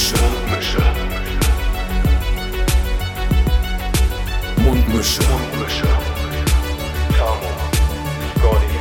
Mundmische. 0.00 0.78
Mundmische. 4.56 5.22
Mundmische. 5.28 5.88
Tamo. 7.18 7.50
Scotty. 8.34 8.78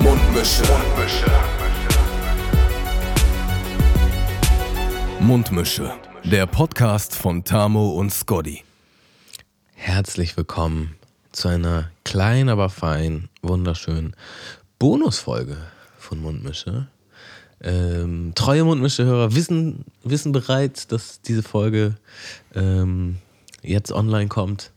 Mundmische. 0.00 0.62
Mundmische. 0.62 1.30
Mundmische. 5.18 5.92
Der 6.22 6.46
Podcast 6.46 7.16
von 7.16 7.42
Tamo 7.42 7.90
und 7.90 8.12
Scotty. 8.12 8.62
Herzlich 9.74 10.36
willkommen 10.36 10.94
zu 11.32 11.48
einer 11.48 11.90
kleinen, 12.04 12.48
aber 12.48 12.70
fein, 12.70 13.28
wunderschönen 13.42 14.14
Bonusfolge 14.78 15.56
von 15.98 16.20
Mundmische. 16.20 16.86
Ähm, 17.60 18.32
treue 18.34 18.64
Mundmische-Hörer 18.64 19.34
wissen, 19.34 19.84
wissen 20.04 20.32
bereits, 20.32 20.86
dass 20.86 21.20
diese 21.22 21.42
Folge 21.42 21.96
ähm, 22.54 23.18
jetzt 23.62 23.92
online 23.92 24.28
kommt. 24.28 24.72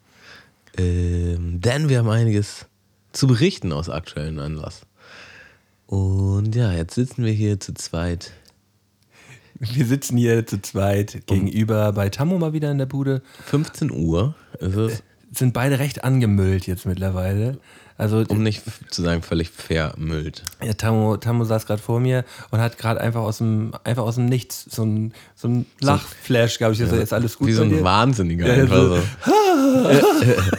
Ähm, 0.77 1.61
denn 1.61 1.89
wir 1.89 1.99
haben 1.99 2.09
einiges 2.09 2.65
zu 3.11 3.27
berichten 3.27 3.71
aus 3.71 3.89
aktuellen 3.89 4.39
Anlass. 4.39 4.81
Und 5.85 6.55
ja, 6.55 6.71
jetzt 6.71 6.95
sitzen 6.95 7.25
wir 7.25 7.33
hier 7.33 7.59
zu 7.59 7.73
zweit. 7.73 8.31
Wir 9.59 9.85
sitzen 9.85 10.17
hier 10.17 10.47
zu 10.47 10.59
zweit 10.61 11.27
gegenüber 11.27 11.91
bei 11.91 12.09
Tammo 12.09 12.39
mal 12.39 12.53
wieder 12.53 12.71
in 12.71 12.79
der 12.79 12.87
Bude. 12.87 13.21
15 13.45 13.91
Uhr 13.91 14.33
ist 14.59 14.75
es. 14.75 15.03
Sind 15.33 15.53
beide 15.53 15.77
recht 15.79 16.03
angemüllt 16.03 16.65
jetzt 16.65 16.85
mittlerweile. 16.85 17.59
Also 18.01 18.23
Um 18.29 18.41
nicht 18.41 18.63
zu 18.89 19.03
sagen, 19.03 19.21
völlig 19.21 19.51
vermüllt. 19.51 20.41
ja, 20.63 20.73
Tammo, 20.73 21.17
Tammo 21.17 21.43
saß 21.43 21.67
gerade 21.67 21.83
vor 21.83 21.99
mir 21.99 22.25
und 22.49 22.59
hat 22.59 22.79
gerade 22.79 22.99
einfach 22.99 23.21
aus 23.21 23.37
dem 23.37 23.73
einfach 23.83 24.01
aus 24.01 24.15
dem 24.15 24.25
Nichts 24.25 24.65
so 24.71 24.83
ein, 24.83 25.13
so 25.35 25.47
ein 25.47 25.67
Lachflash, 25.81 26.57
glaube 26.57 26.73
ich. 26.73 26.79
Ist 26.79 26.91
jetzt 26.91 27.13
alles 27.13 27.37
gut 27.37 27.49
Wie 27.49 27.51
so 27.53 27.61
ein 27.61 27.69
dir? 27.69 27.83
Wahnsinniger 27.83 28.47
Ja, 28.47 28.63
einfach 28.63 28.75
so. 28.75 28.95
so. 28.95 29.01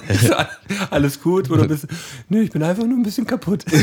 Ist 0.09 0.33
alles 0.93 1.21
gut 1.21 1.51
oder 1.51 1.67
bist 1.69 1.89
Nee, 2.29 2.43
ich 2.43 2.53
bin 2.53 2.63
einfach 2.63 2.85
nur 2.85 2.97
ein 2.97 3.03
bisschen 3.03 3.27
kaputt. 3.27 3.65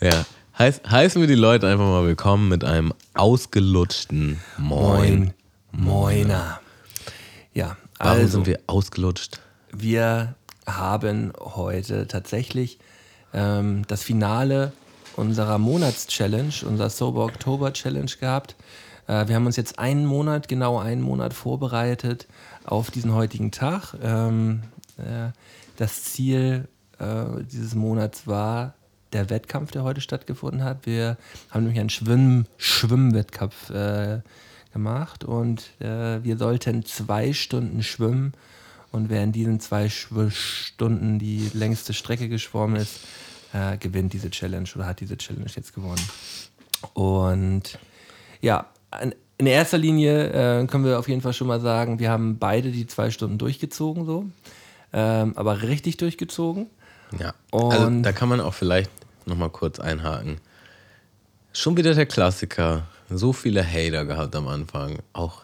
Ja. 0.00 0.24
Heiß, 0.58 0.80
heißen 0.88 1.20
wir 1.20 1.28
die 1.28 1.34
Leute 1.34 1.68
einfach 1.68 1.84
mal 1.84 2.06
willkommen 2.06 2.48
mit 2.48 2.64
einem 2.64 2.94
ausgelutschten 3.12 4.40
Moin. 4.56 5.34
Moiner. 5.70 6.60
Ja, 7.52 7.76
Warum 7.98 8.20
also 8.20 8.28
sind 8.32 8.46
wir 8.46 8.58
ausgelutscht? 8.66 9.38
wir 9.74 10.34
haben 10.66 11.32
heute 11.38 12.06
tatsächlich 12.06 12.78
ähm, 13.32 13.84
das 13.88 14.02
Finale 14.02 14.72
unserer 15.16 15.58
Monatschallenge, 15.58 16.52
unserer 16.66 16.90
Sober 16.90 17.24
Oktober 17.24 17.72
Challenge 17.72 18.10
gehabt. 18.18 18.56
Äh, 19.06 19.28
wir 19.28 19.34
haben 19.34 19.46
uns 19.46 19.56
jetzt 19.56 19.78
einen 19.78 20.06
Monat, 20.06 20.48
genau 20.48 20.78
einen 20.78 21.02
Monat 21.02 21.34
vorbereitet 21.34 22.26
auf 22.64 22.90
diesen 22.90 23.14
heutigen 23.14 23.50
Tag. 23.50 23.94
Ähm, 24.02 24.62
äh, 24.98 25.30
das 25.76 26.04
Ziel 26.04 26.68
äh, 26.98 27.42
dieses 27.50 27.74
Monats 27.74 28.26
war 28.26 28.74
der 29.12 29.28
Wettkampf, 29.30 29.72
der 29.72 29.82
heute 29.82 30.00
stattgefunden 30.00 30.64
hat. 30.64 30.86
Wir 30.86 31.18
haben 31.50 31.64
nämlich 31.64 31.80
einen 31.80 31.90
Schwimm 31.90 32.46
Schwimmwettkampf 32.56 33.70
äh, 33.70 34.20
gemacht 34.72 35.24
und 35.24 35.70
äh, 35.80 36.22
wir 36.24 36.38
sollten 36.38 36.84
zwei 36.84 37.32
Stunden 37.32 37.82
schwimmen 37.82 38.32
und 38.92 39.10
wer 39.10 39.22
in 39.24 39.32
diesen 39.32 39.58
zwei 39.60 39.88
Stunden 39.88 41.18
die 41.18 41.50
längste 41.54 41.92
Strecke 41.94 42.28
geschwommen 42.28 42.76
ist, 42.76 43.00
äh, 43.52 43.76
gewinnt 43.78 44.12
diese 44.12 44.30
Challenge 44.30 44.68
oder 44.74 44.86
hat 44.86 45.00
diese 45.00 45.16
Challenge 45.16 45.50
jetzt 45.54 45.74
gewonnen. 45.74 46.00
Und 46.94 47.78
ja, 48.40 48.66
in 49.38 49.46
erster 49.46 49.78
Linie 49.78 50.60
äh, 50.62 50.66
können 50.66 50.84
wir 50.84 50.98
auf 50.98 51.08
jeden 51.08 51.20
Fall 51.20 51.32
schon 51.32 51.46
mal 51.46 51.60
sagen, 51.60 51.98
wir 51.98 52.10
haben 52.10 52.38
beide 52.38 52.70
die 52.70 52.86
zwei 52.86 53.10
Stunden 53.10 53.38
durchgezogen, 53.38 54.04
so. 54.06 54.26
Ähm, 54.92 55.32
aber 55.36 55.62
richtig 55.62 55.96
durchgezogen. 55.96 56.66
Ja. 57.18 57.34
also 57.50 57.86
Und- 57.86 58.02
da 58.02 58.12
kann 58.12 58.28
man 58.28 58.40
auch 58.40 58.54
vielleicht 58.54 58.90
nochmal 59.26 59.50
kurz 59.50 59.80
einhaken. 59.80 60.36
Schon 61.52 61.76
wieder 61.76 61.94
der 61.94 62.06
Klassiker. 62.06 62.86
So 63.10 63.32
viele 63.32 63.62
Hater 63.66 64.04
gehabt 64.04 64.34
am 64.36 64.48
Anfang. 64.48 64.98
Auch, 65.12 65.42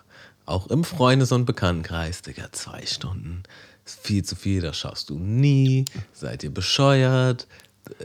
auch 0.49 0.69
im 0.69 0.85
Freundes- 0.85 1.33
und 1.33 1.45
Bekanntenkreis. 1.45 2.23
Digga, 2.23 2.51
zwei 2.53 2.85
Stunden. 2.87 3.43
Ist 3.85 4.01
viel 4.01 4.25
zu 4.25 4.37
viel, 4.37 4.61
das 4.61 4.77
schaffst 4.77 5.11
du 5.11 5.19
nie. 5.19 5.85
Seid 6.13 6.45
ihr 6.45 6.51
bescheuert? 6.51 7.47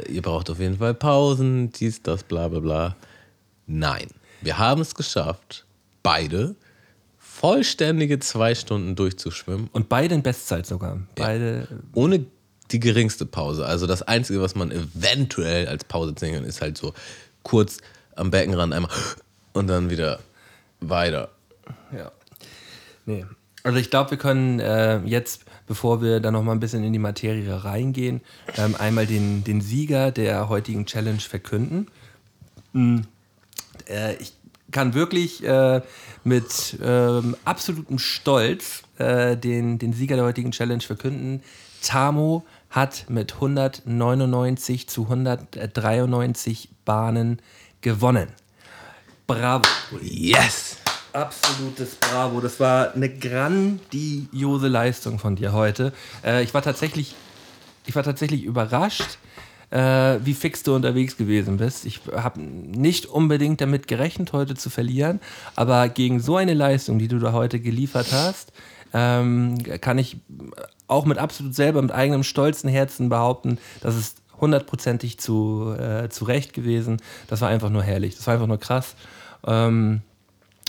Ihr 0.08 0.22
braucht 0.22 0.50
auf 0.50 0.60
jeden 0.60 0.78
Fall 0.78 0.94
Pausen, 0.94 1.72
dies, 1.72 2.02
das, 2.02 2.24
bla 2.24 2.48
bla 2.48 2.60
bla. 2.60 2.96
Nein, 3.68 4.08
wir 4.42 4.58
haben 4.58 4.82
es 4.82 4.96
geschafft, 4.96 5.66
beide 6.04 6.56
vollständige 7.18 8.20
zwei 8.20 8.56
Stunden 8.56 8.96
durchzuschwimmen 8.96 9.70
Und 9.74 9.90
beide 9.90 10.16
in 10.16 10.24
Bestzeit 10.24 10.66
sogar. 10.66 11.02
Beide 11.16 11.68
ohne 11.94 12.26
die 12.72 12.80
geringste 12.80 13.26
Pause. 13.26 13.66
Also 13.66 13.88
das 13.88 14.02
Einzige, 14.04 14.42
was 14.42 14.56
man 14.56 14.72
eventuell 14.72 15.68
als 15.68 15.84
Pause 15.84 16.16
ziehen 16.16 16.36
kann, 16.36 16.46
ist 16.46 16.62
halt 16.62 16.78
so 16.78 16.94
kurz 17.44 17.80
am 18.16 18.32
Beckenrand 18.32 18.74
einmal 18.74 18.92
und 19.54 19.68
dann 19.68 19.90
wieder 19.90 20.20
weiter. 20.80 21.30
Ja. 21.92 22.12
Nee. 23.06 23.26
Also 23.64 23.80
ich 23.80 23.90
glaube, 23.90 24.12
wir 24.12 24.18
können 24.18 24.60
äh, 24.60 25.00
jetzt, 25.06 25.46
bevor 25.68 26.02
wir 26.02 26.20
da 26.20 26.32
noch 26.32 26.44
mal 26.44 26.52
ein 26.52 26.60
bisschen 26.60 26.84
in 26.84 26.92
die 26.92 27.00
Materie 27.00 27.64
reingehen, 27.64 28.22
ähm, 28.58 28.76
einmal 28.78 29.06
den, 29.06 29.44
den 29.44 29.62
Sieger 29.62 30.12
der 30.12 30.50
heutigen 30.50 30.86
Challenge 30.86 31.22
verkünden. 31.22 31.88
Mm. 32.74 33.02
Äh, 33.88 34.16
ich 34.16 34.34
kann 34.72 34.94
wirklich 34.94 35.44
äh, 35.46 35.82
mit 36.26 36.78
ähm, 36.84 37.38
absolutem 37.46 38.00
Stolz 38.00 38.84
äh, 38.98 39.38
den, 39.38 39.80
den 39.80 39.94
Sieger 39.94 40.18
der 40.18 40.26
heutigen 40.26 40.52
Challenge 40.52 40.82
verkünden. 40.82 41.42
Tamo 41.82 42.44
hat 42.70 43.06
mit 43.08 43.36
199 43.36 44.90
zu 44.90 45.04
193 45.04 46.70
Bahnen 46.84 47.42
gewonnen. 47.82 48.30
Bravo. 49.28 49.64
Yes! 50.02 50.83
Absolutes 51.14 51.96
Bravo. 51.96 52.42
Das 52.42 52.60
war 52.60 52.94
eine 52.96 53.08
grandiose 53.08 54.68
Leistung 54.68 55.20
von 55.20 55.36
dir 55.36 55.54
heute. 55.54 55.94
Äh, 56.26 56.44
ich 56.44 56.54
war 56.56 56.64
tatsächlich, 56.64 57.16
ich 57.86 57.96
war 57.96 58.02
tatsächlich 58.02 58.44
überrascht, 58.44 59.20
äh, 59.70 60.18
wie 60.24 60.34
fix 60.34 60.64
du 60.64 60.74
unterwegs 60.74 61.16
gewesen 61.16 61.58
bist. 61.58 61.86
Ich 61.86 62.02
habe 62.12 62.42
nicht 62.42 63.06
unbedingt 63.06 63.62
damit 63.62 63.88
gerechnet, 63.88 64.34
heute 64.34 64.56
zu 64.56 64.72
verlieren, 64.72 65.20
aber 65.56 65.88
gegen 65.88 66.20
so 66.20 66.36
eine 66.38 66.56
Leistung, 66.56 66.98
die 66.98 67.08
du 67.08 67.20
da 67.20 67.32
heute 67.32 67.60
geliefert 67.60 68.08
hast, 68.12 68.52
ähm, 68.92 69.60
kann 69.82 70.00
ich 70.00 70.18
auch 70.88 71.06
mit 71.06 71.20
absolut 71.20 71.54
selber, 71.54 71.82
mit 71.84 71.92
eigenem 71.92 72.24
stolzen 72.24 72.70
Herzen 72.70 73.10
behaupten, 73.10 73.60
dass 73.82 73.94
es 73.96 74.16
hundertprozentig 74.42 75.20
zu, 75.20 75.76
äh, 75.78 76.10
zu 76.10 76.26
Recht 76.26 76.54
gewesen. 76.54 76.98
Das 77.28 77.42
war 77.42 77.50
einfach 77.50 77.70
nur 77.70 77.84
herrlich. 77.84 78.16
Das 78.16 78.26
war 78.26 78.34
einfach 78.34 78.48
nur 78.48 78.60
krass. 78.60 78.96
Ähm, 79.46 80.02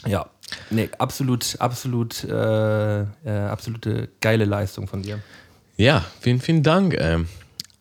ja, 0.06 0.26
nee, 0.70 0.88
absolut, 0.98 1.56
absolut, 1.58 2.24
äh, 2.24 3.00
äh, 3.02 3.06
absolute 3.50 4.08
geile 4.20 4.44
Leistung 4.44 4.86
von 4.86 5.02
dir. 5.02 5.20
Ja, 5.76 6.04
vielen, 6.20 6.40
vielen 6.40 6.62
Dank. 6.62 6.94
Ähm. 6.98 7.28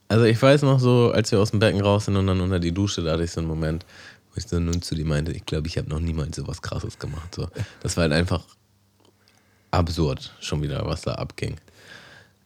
Also 0.07 0.25
ich 0.25 0.39
weiß 0.41 0.61
noch 0.63 0.79
so, 0.79 1.11
als 1.11 1.31
wir 1.31 1.39
aus 1.39 1.51
dem 1.51 1.59
Becken 1.59 1.81
raus 1.81 2.05
sind 2.05 2.15
und 2.17 2.27
dann 2.27 2.39
unter 2.41 2.59
die 2.59 2.71
Dusche, 2.71 3.01
da 3.01 3.13
hatte 3.13 3.23
ich 3.23 3.31
so 3.31 3.39
einen 3.39 3.47
Moment, 3.49 3.85
wo 4.31 4.37
ich 4.37 4.45
dann 4.45 4.65
nun 4.65 4.81
zu 4.81 4.93
dir 4.95 5.05
meinte, 5.05 5.31
ich 5.31 5.45
glaube, 5.45 5.67
ich 5.67 5.77
habe 5.77 5.89
noch 5.89 5.99
niemals 5.99 6.35
so 6.35 6.47
was 6.47 6.61
Krasses 6.61 6.99
gemacht. 6.99 7.33
So. 7.35 7.47
Das 7.81 7.97
war 7.97 8.03
halt 8.03 8.13
einfach 8.13 8.43
absurd 9.71 10.33
schon 10.39 10.61
wieder, 10.61 10.85
was 10.85 11.01
da 11.01 11.13
abging. 11.15 11.55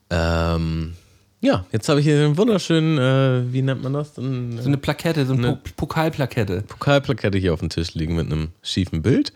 Ähm, 0.09 0.93
ja, 1.41 1.65
jetzt 1.71 1.89
habe 1.89 1.99
ich 1.99 2.05
hier 2.05 2.23
einen 2.23 2.37
wunderschönen, 2.37 2.97
äh, 2.97 3.53
wie 3.53 3.61
nennt 3.61 3.83
man 3.83 3.93
das? 3.93 4.17
Ein, 4.17 4.59
So 4.61 4.67
eine 4.67 4.77
Plakette, 4.77 5.25
so 5.25 5.33
eine 5.33 5.41
Ne. 5.41 5.59
po 5.61 5.85
Pokalplakette. 5.85 6.61
Pokalplakette 6.61 7.37
hier 7.37 7.53
auf 7.53 7.59
dem 7.59 7.69
Tisch 7.69 7.93
liegen 7.95 8.15
mit 8.15 8.31
einem 8.31 8.49
schiefen 8.63 9.01
Bild. 9.01 9.33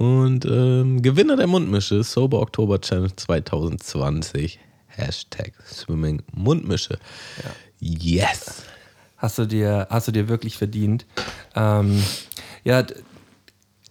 Und 0.00 0.46
ähm, 0.46 1.02
Gewinner 1.02 1.36
der 1.36 1.46
Mundmische, 1.46 2.02
Sober 2.02 2.40
Oktober 2.40 2.80
Challenge 2.80 3.14
2020. 3.14 4.58
Hashtag 4.86 5.52
Swimming 5.70 6.22
Mundmische. 6.32 6.98
Yes. 7.80 8.62
Hast 9.18 9.36
du 9.36 9.44
dir, 9.44 9.88
hast 9.90 10.08
du 10.08 10.12
dir 10.12 10.30
wirklich 10.30 10.56
verdient. 10.56 11.04
Ähm, 11.54 12.02
ja, 12.64 12.82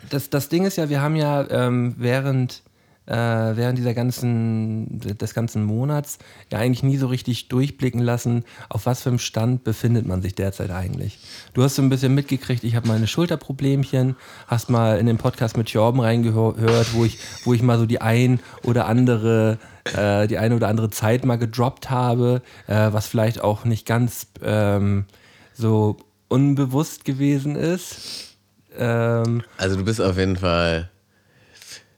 das, 0.10 0.32
das 0.32 0.50
Ding 0.50 0.66
ist 0.66 0.78
ja, 0.78 0.90
wir 0.90 1.00
haben 1.00 1.16
ja 1.16 1.48
ähm, 1.52 1.94
während, 2.00 2.64
äh, 3.10 3.58
während 3.58 3.78
dieser 3.78 3.96
ganzen, 3.96 5.00
des 5.00 5.34
ganzen 5.34 5.64
Monats 5.64 6.20
ja 6.52 6.60
eigentlich 6.60 6.84
nie 6.84 6.98
so 6.98 7.08
richtig 7.08 7.48
durchblicken 7.48 8.02
lassen, 8.02 8.44
auf 8.70 8.86
was 8.86 9.02
für 9.02 9.10
einem 9.10 9.20
Stand 9.20 9.64
befindet 9.64 10.06
man 10.06 10.22
sich 10.22 10.36
derzeit 10.36 10.70
eigentlich. 10.70 11.18
Du 11.54 11.64
hast 11.64 11.76
so 11.76 11.82
ein 11.82 11.90
bisschen 11.90 12.14
mitgekriegt, 12.14 12.64
ich 12.64 12.76
habe 12.76 12.88
meine 12.88 13.08
Schulterproblemchen, 13.08 14.16
hast 14.48 14.70
mal 14.70 15.00
in 15.00 15.08
den 15.08 15.18
Podcast 15.18 15.58
mit 15.58 15.70
Jorben 15.70 16.00
reingehört, 16.00 16.94
wo 16.94 17.04
ich, 17.04 17.18
wo 17.46 17.54
ich 17.54 17.64
mal 17.64 17.80
so 17.80 17.88
die 17.88 18.00
ein 18.00 18.40
oder 18.64 18.86
andere, 18.86 19.58
äh, 19.96 20.28
die 20.28 20.38
eine 20.38 20.56
oder 20.56 20.68
andere 20.68 20.92
Zeit 20.92 21.26
mal 21.26 21.38
gedroppt 21.38 21.90
habe, 21.90 22.44
äh, 22.68 22.94
was 22.94 23.08
vielleicht 23.08 23.42
auch 23.42 23.66
nicht 23.66 23.88
ganz 23.88 24.28
ähm, 24.44 25.06
so 25.54 25.98
unbewusst 26.28 27.06
gewesen 27.06 27.56
ist. 27.56 28.38
Ähm, 28.78 29.42
Also 29.58 29.78
du 29.78 29.84
bist 29.84 30.00
auf 30.00 30.18
jeden 30.18 30.36
Fall 30.36 30.92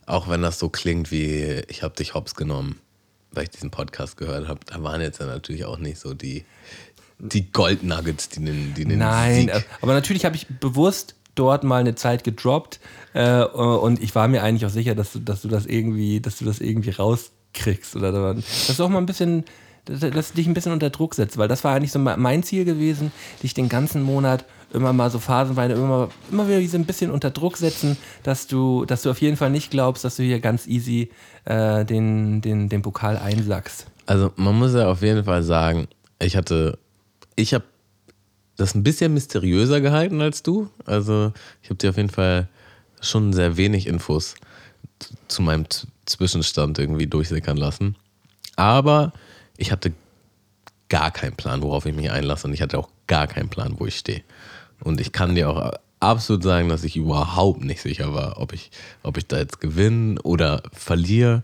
auch 0.05 0.29
wenn 0.29 0.41
das 0.41 0.59
so 0.59 0.69
klingt 0.69 1.11
wie, 1.11 1.63
ich 1.67 1.83
habe 1.83 1.95
dich 1.95 2.13
hops 2.13 2.35
genommen, 2.35 2.79
weil 3.31 3.43
ich 3.43 3.49
diesen 3.49 3.71
Podcast 3.71 4.17
gehört 4.17 4.47
habe, 4.47 4.59
da 4.65 4.81
waren 4.83 5.01
jetzt 5.01 5.19
ja 5.19 5.25
natürlich 5.25 5.65
auch 5.65 5.77
nicht 5.77 5.99
so 5.99 6.13
die, 6.13 6.45
die 7.19 7.51
Goldnuggets, 7.51 8.29
die 8.29 8.43
den, 8.43 8.73
die 8.73 8.85
den 8.85 8.99
Nein, 8.99 9.49
Sieg. 9.53 9.65
aber 9.81 9.93
natürlich 9.93 10.25
habe 10.25 10.35
ich 10.35 10.47
bewusst 10.47 11.15
dort 11.35 11.63
mal 11.63 11.79
eine 11.79 11.95
Zeit 11.95 12.23
gedroppt 12.23 12.79
äh, 13.13 13.43
und 13.43 14.01
ich 14.01 14.13
war 14.15 14.27
mir 14.27 14.43
eigentlich 14.43 14.65
auch 14.65 14.73
sicher, 14.73 14.95
dass 14.95 15.13
du, 15.13 15.19
dass 15.19 15.41
du 15.41 15.47
das 15.47 15.65
irgendwie, 15.65 16.19
dass 16.19 16.37
du 16.37 16.45
das 16.45 16.59
irgendwie 16.59 16.89
rauskriegst 16.89 17.95
oder 17.95 18.33
dass 18.33 18.75
du 18.75 18.83
auch 18.83 18.89
mal 18.89 18.97
ein 18.97 19.05
bisschen, 19.05 19.45
dass, 19.85 19.99
dass 20.01 20.33
dich 20.33 20.47
ein 20.47 20.53
bisschen 20.53 20.73
unter 20.73 20.89
Druck 20.89 21.15
setzt, 21.15 21.37
weil 21.37 21.47
das 21.47 21.63
war 21.63 21.75
eigentlich 21.75 21.91
so 21.91 21.99
mein 21.99 22.43
Ziel 22.43 22.65
gewesen, 22.65 23.11
dich 23.43 23.53
den 23.53 23.69
ganzen 23.69 24.01
Monat 24.01 24.45
immer 24.73 24.93
mal 24.93 25.09
so 25.09 25.19
phasenweise 25.19 25.73
immer, 25.73 26.09
immer 26.31 26.47
wieder 26.47 26.65
so 26.67 26.77
ein 26.77 26.85
bisschen 26.85 27.11
unter 27.11 27.31
Druck 27.31 27.57
setzen, 27.57 27.97
dass 28.23 28.47
du, 28.47 28.85
dass 28.85 29.01
du 29.01 29.09
auf 29.09 29.21
jeden 29.21 29.37
Fall 29.37 29.49
nicht 29.49 29.71
glaubst, 29.71 30.03
dass 30.03 30.15
du 30.15 30.23
hier 30.23 30.39
ganz 30.39 30.67
easy 30.67 31.09
äh, 31.45 31.85
den, 31.85 32.41
den, 32.41 32.69
den 32.69 32.81
Pokal 32.81 33.17
einsackst. 33.17 33.85
Also 34.05 34.31
man 34.35 34.57
muss 34.57 34.73
ja 34.73 34.89
auf 34.89 35.01
jeden 35.01 35.23
Fall 35.23 35.43
sagen, 35.43 35.87
ich 36.19 36.35
hatte, 36.35 36.77
ich 37.35 37.53
habe 37.53 37.65
das 38.57 38.75
ein 38.75 38.83
bisschen 38.83 39.13
mysteriöser 39.13 39.81
gehalten 39.81 40.21
als 40.21 40.43
du. 40.43 40.69
Also 40.85 41.33
ich 41.61 41.69
habe 41.69 41.77
dir 41.77 41.89
auf 41.89 41.97
jeden 41.97 42.09
Fall 42.09 42.47
schon 43.01 43.33
sehr 43.33 43.57
wenig 43.57 43.87
Infos 43.87 44.35
zu 45.27 45.41
meinem 45.41 45.65
Zwischenstand 46.05 46.77
irgendwie 46.77 47.07
durchsickern 47.07 47.57
lassen. 47.57 47.95
Aber 48.55 49.13
ich 49.57 49.71
hatte 49.71 49.93
gar 50.89 51.11
keinen 51.11 51.35
Plan, 51.35 51.61
worauf 51.61 51.85
ich 51.85 51.95
mich 51.95 52.11
einlasse 52.11 52.47
und 52.47 52.53
ich 52.53 52.61
hatte 52.61 52.77
auch 52.77 52.89
gar 53.07 53.27
keinen 53.27 53.49
Plan, 53.49 53.75
wo 53.77 53.85
ich 53.85 53.97
stehe. 53.97 54.23
Und 54.83 55.01
ich 55.01 55.11
kann 55.11 55.35
dir 55.35 55.49
auch 55.49 55.73
absolut 55.99 56.43
sagen, 56.43 56.69
dass 56.69 56.83
ich 56.83 56.97
überhaupt 56.97 57.63
nicht 57.63 57.81
sicher 57.81 58.13
war, 58.13 58.39
ob 58.39 58.53
ich, 58.53 58.71
ob 59.03 59.17
ich 59.17 59.27
da 59.27 59.37
jetzt 59.37 59.61
gewinne 59.61 60.21
oder 60.23 60.63
verliere. 60.73 61.43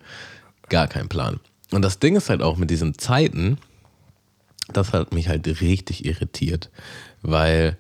Gar 0.70 0.88
kein 0.88 1.08
Plan. 1.08 1.40
Und 1.72 1.82
das 1.82 2.00
Ding 2.00 2.16
ist 2.16 2.30
halt 2.30 2.42
auch 2.42 2.58
mit 2.58 2.70
diesen 2.70 2.98
Zeiten, 2.98 3.58
das 4.74 4.94
hat 4.94 5.14
mich 5.14 5.30
halt 5.30 5.48
richtig 5.62 6.06
irritiert, 6.06 6.70
weil 7.22 7.78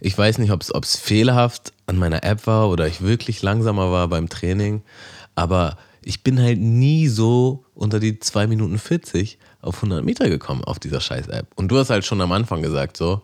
ich 0.00 0.16
weiß 0.16 0.38
nicht, 0.38 0.52
ob 0.52 0.62
es 0.62 0.96
fehlerhaft 0.96 1.72
an 1.86 1.98
meiner 1.98 2.22
App 2.22 2.46
war 2.46 2.68
oder 2.68 2.86
ich 2.86 3.00
wirklich 3.00 3.42
langsamer 3.42 3.90
war 3.90 4.08
beim 4.08 4.28
Training, 4.28 4.82
aber 5.34 5.76
ich 6.02 6.22
bin 6.22 6.40
halt 6.40 6.60
nie 6.60 7.08
so 7.08 7.64
unter 7.74 7.98
die 7.98 8.18
2 8.18 8.46
Minuten 8.46 8.78
40 8.78 9.38
auf 9.60 9.76
100 9.76 10.04
Meter 10.04 10.28
gekommen 10.28 10.62
auf 10.64 10.78
dieser 10.78 11.00
scheiß 11.00 11.28
App. 11.28 11.48
Und 11.56 11.68
du 11.68 11.78
hast 11.78 11.90
halt 11.90 12.04
schon 12.04 12.20
am 12.20 12.32
Anfang 12.32 12.62
gesagt 12.62 12.96
so, 12.96 13.22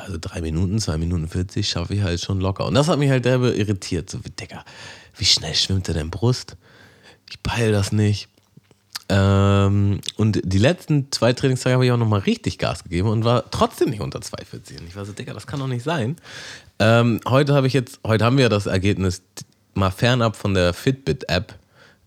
also 0.00 0.16
drei 0.20 0.40
Minuten, 0.40 0.78
zwei 0.78 0.96
Minuten 0.96 1.28
40 1.28 1.68
schaffe 1.68 1.94
ich 1.94 2.02
halt 2.02 2.20
schon 2.20 2.40
locker. 2.40 2.66
Und 2.66 2.74
das 2.74 2.88
hat 2.88 2.98
mich 2.98 3.10
halt 3.10 3.24
derbe 3.24 3.50
irritiert. 3.50 4.10
So, 4.10 4.18
Digga, 4.18 4.64
wie 5.16 5.24
schnell 5.24 5.54
schwimmt 5.54 5.88
der 5.88 5.94
denn 5.94 6.10
Brust? 6.10 6.56
Ich 7.30 7.42
peil 7.42 7.72
das 7.72 7.92
nicht. 7.92 8.28
Ähm, 9.08 10.00
und 10.16 10.40
die 10.42 10.58
letzten 10.58 11.12
zwei 11.12 11.32
Trainingstage 11.32 11.74
habe 11.74 11.84
ich 11.84 11.92
auch 11.92 11.98
nochmal 11.98 12.20
richtig 12.20 12.58
Gas 12.58 12.82
gegeben 12.84 13.08
und 13.08 13.24
war 13.24 13.50
trotzdem 13.50 13.90
nicht 13.90 14.00
unter 14.00 14.20
2,40. 14.20 14.80
Und 14.80 14.88
ich 14.88 14.96
war 14.96 15.04
so, 15.04 15.12
Digga, 15.12 15.34
das 15.34 15.46
kann 15.46 15.60
doch 15.60 15.66
nicht 15.66 15.82
sein. 15.82 16.16
Ähm, 16.78 17.20
heute 17.28 17.54
habe 17.54 17.66
ich 17.66 17.74
jetzt, 17.74 18.00
heute 18.06 18.24
haben 18.24 18.38
wir 18.38 18.48
das 18.48 18.66
Ergebnis 18.66 19.22
mal 19.74 19.90
fernab 19.90 20.36
von 20.36 20.54
der 20.54 20.72
Fitbit-App, 20.72 21.54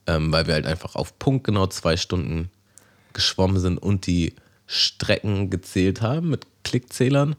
ähm, 0.07 0.31
weil 0.31 0.47
wir 0.47 0.55
halt 0.55 0.65
einfach 0.65 0.95
auf 0.95 1.19
Punkt 1.19 1.43
genau 1.43 1.67
zwei 1.67 1.97
Stunden 1.97 2.49
geschwommen 3.13 3.59
sind 3.59 3.77
und 3.77 4.07
die 4.07 4.33
Strecken 4.67 5.49
gezählt 5.49 6.01
haben 6.01 6.29
mit 6.29 6.47
Klickzählern. 6.63 7.35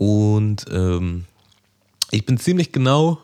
Und 0.00 0.64
ähm, 0.72 1.26
ich 2.10 2.24
bin 2.24 2.38
ziemlich 2.38 2.72
genau 2.72 3.18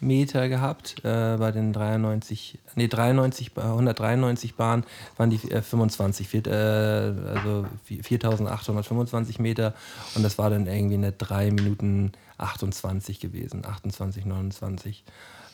Meter 0.00 0.48
gehabt. 0.48 0.96
Äh, 1.04 1.36
bei 1.38 1.52
den 1.52 1.72
93, 1.72 2.58
nee, 2.74 2.88
93, 2.88 3.52
193 3.56 4.54
Bahnen 4.54 4.84
waren 5.16 5.30
die 5.30 5.50
äh, 5.50 5.62
25, 5.62 6.28
vier, 6.28 6.46
äh, 6.46 7.14
also 7.34 7.66
4825 7.84 9.38
Meter. 9.38 9.74
Und 10.14 10.22
das 10.22 10.38
war 10.38 10.50
dann 10.50 10.66
irgendwie 10.66 10.94
eine 10.94 11.12
3 11.12 11.50
Minuten 11.50 12.12
28 12.38 13.20
gewesen, 13.20 13.64
28, 13.64 14.24
29. 14.24 15.04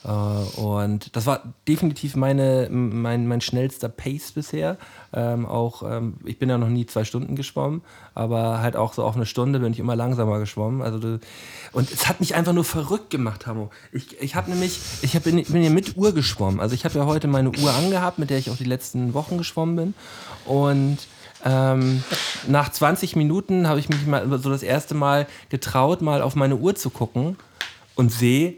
Äh, 0.04 0.08
und 0.08 1.14
das 1.16 1.26
war 1.26 1.42
definitiv 1.68 2.16
meine, 2.16 2.68
mein, 2.70 3.26
mein 3.26 3.40
schnellster 3.40 3.88
Pace 3.88 4.32
bisher. 4.32 4.76
Ähm, 5.12 5.46
auch, 5.46 5.82
ähm, 5.82 6.14
ich 6.24 6.38
bin 6.38 6.48
ja 6.48 6.58
noch 6.58 6.68
nie 6.68 6.86
zwei 6.86 7.04
Stunden 7.04 7.36
geschwommen, 7.36 7.82
aber 8.14 8.60
halt 8.60 8.76
auch 8.76 8.94
so 8.94 9.04
auf 9.04 9.14
eine 9.14 9.26
Stunde 9.26 9.60
bin 9.60 9.72
ich 9.72 9.78
immer 9.78 9.96
langsamer 9.96 10.38
geschwommen. 10.38 10.82
Also, 10.82 11.18
und 11.72 11.90
es 11.90 12.08
hat 12.08 12.20
mich 12.20 12.34
einfach 12.34 12.52
nur 12.52 12.64
verrückt 12.64 13.10
gemacht, 13.10 13.46
Hamo. 13.46 13.70
Ich, 13.92 14.20
ich 14.20 14.34
habe 14.34 14.50
nämlich, 14.50 14.80
ich 15.02 15.14
hab, 15.14 15.24
bin, 15.24 15.42
bin 15.42 15.62
ja 15.62 15.70
mit 15.70 15.96
Uhr 15.96 16.12
geschwommen. 16.12 16.60
Also 16.60 16.74
ich 16.74 16.84
habe 16.84 16.98
ja 16.98 17.06
heute 17.06 17.28
meine 17.28 17.50
Uhr 17.50 17.72
angehabt, 17.72 18.18
mit 18.18 18.30
der 18.30 18.38
ich 18.38 18.50
auch 18.50 18.56
die 18.56 18.64
letzten 18.64 19.14
Wochen 19.14 19.38
geschwommen 19.38 19.76
bin. 19.76 19.94
Und 20.46 20.98
ähm, 21.44 22.02
nach 22.46 22.70
20 22.70 23.16
Minuten 23.16 23.68
habe 23.68 23.80
ich 23.80 23.88
mich 23.88 24.06
mal 24.06 24.38
so 24.38 24.50
das 24.50 24.62
erste 24.62 24.94
Mal 24.94 25.26
getraut, 25.48 26.00
mal 26.00 26.22
auf 26.22 26.36
meine 26.36 26.56
Uhr 26.56 26.74
zu 26.74 26.90
gucken 26.90 27.36
und 27.94 28.12
sehe, 28.12 28.56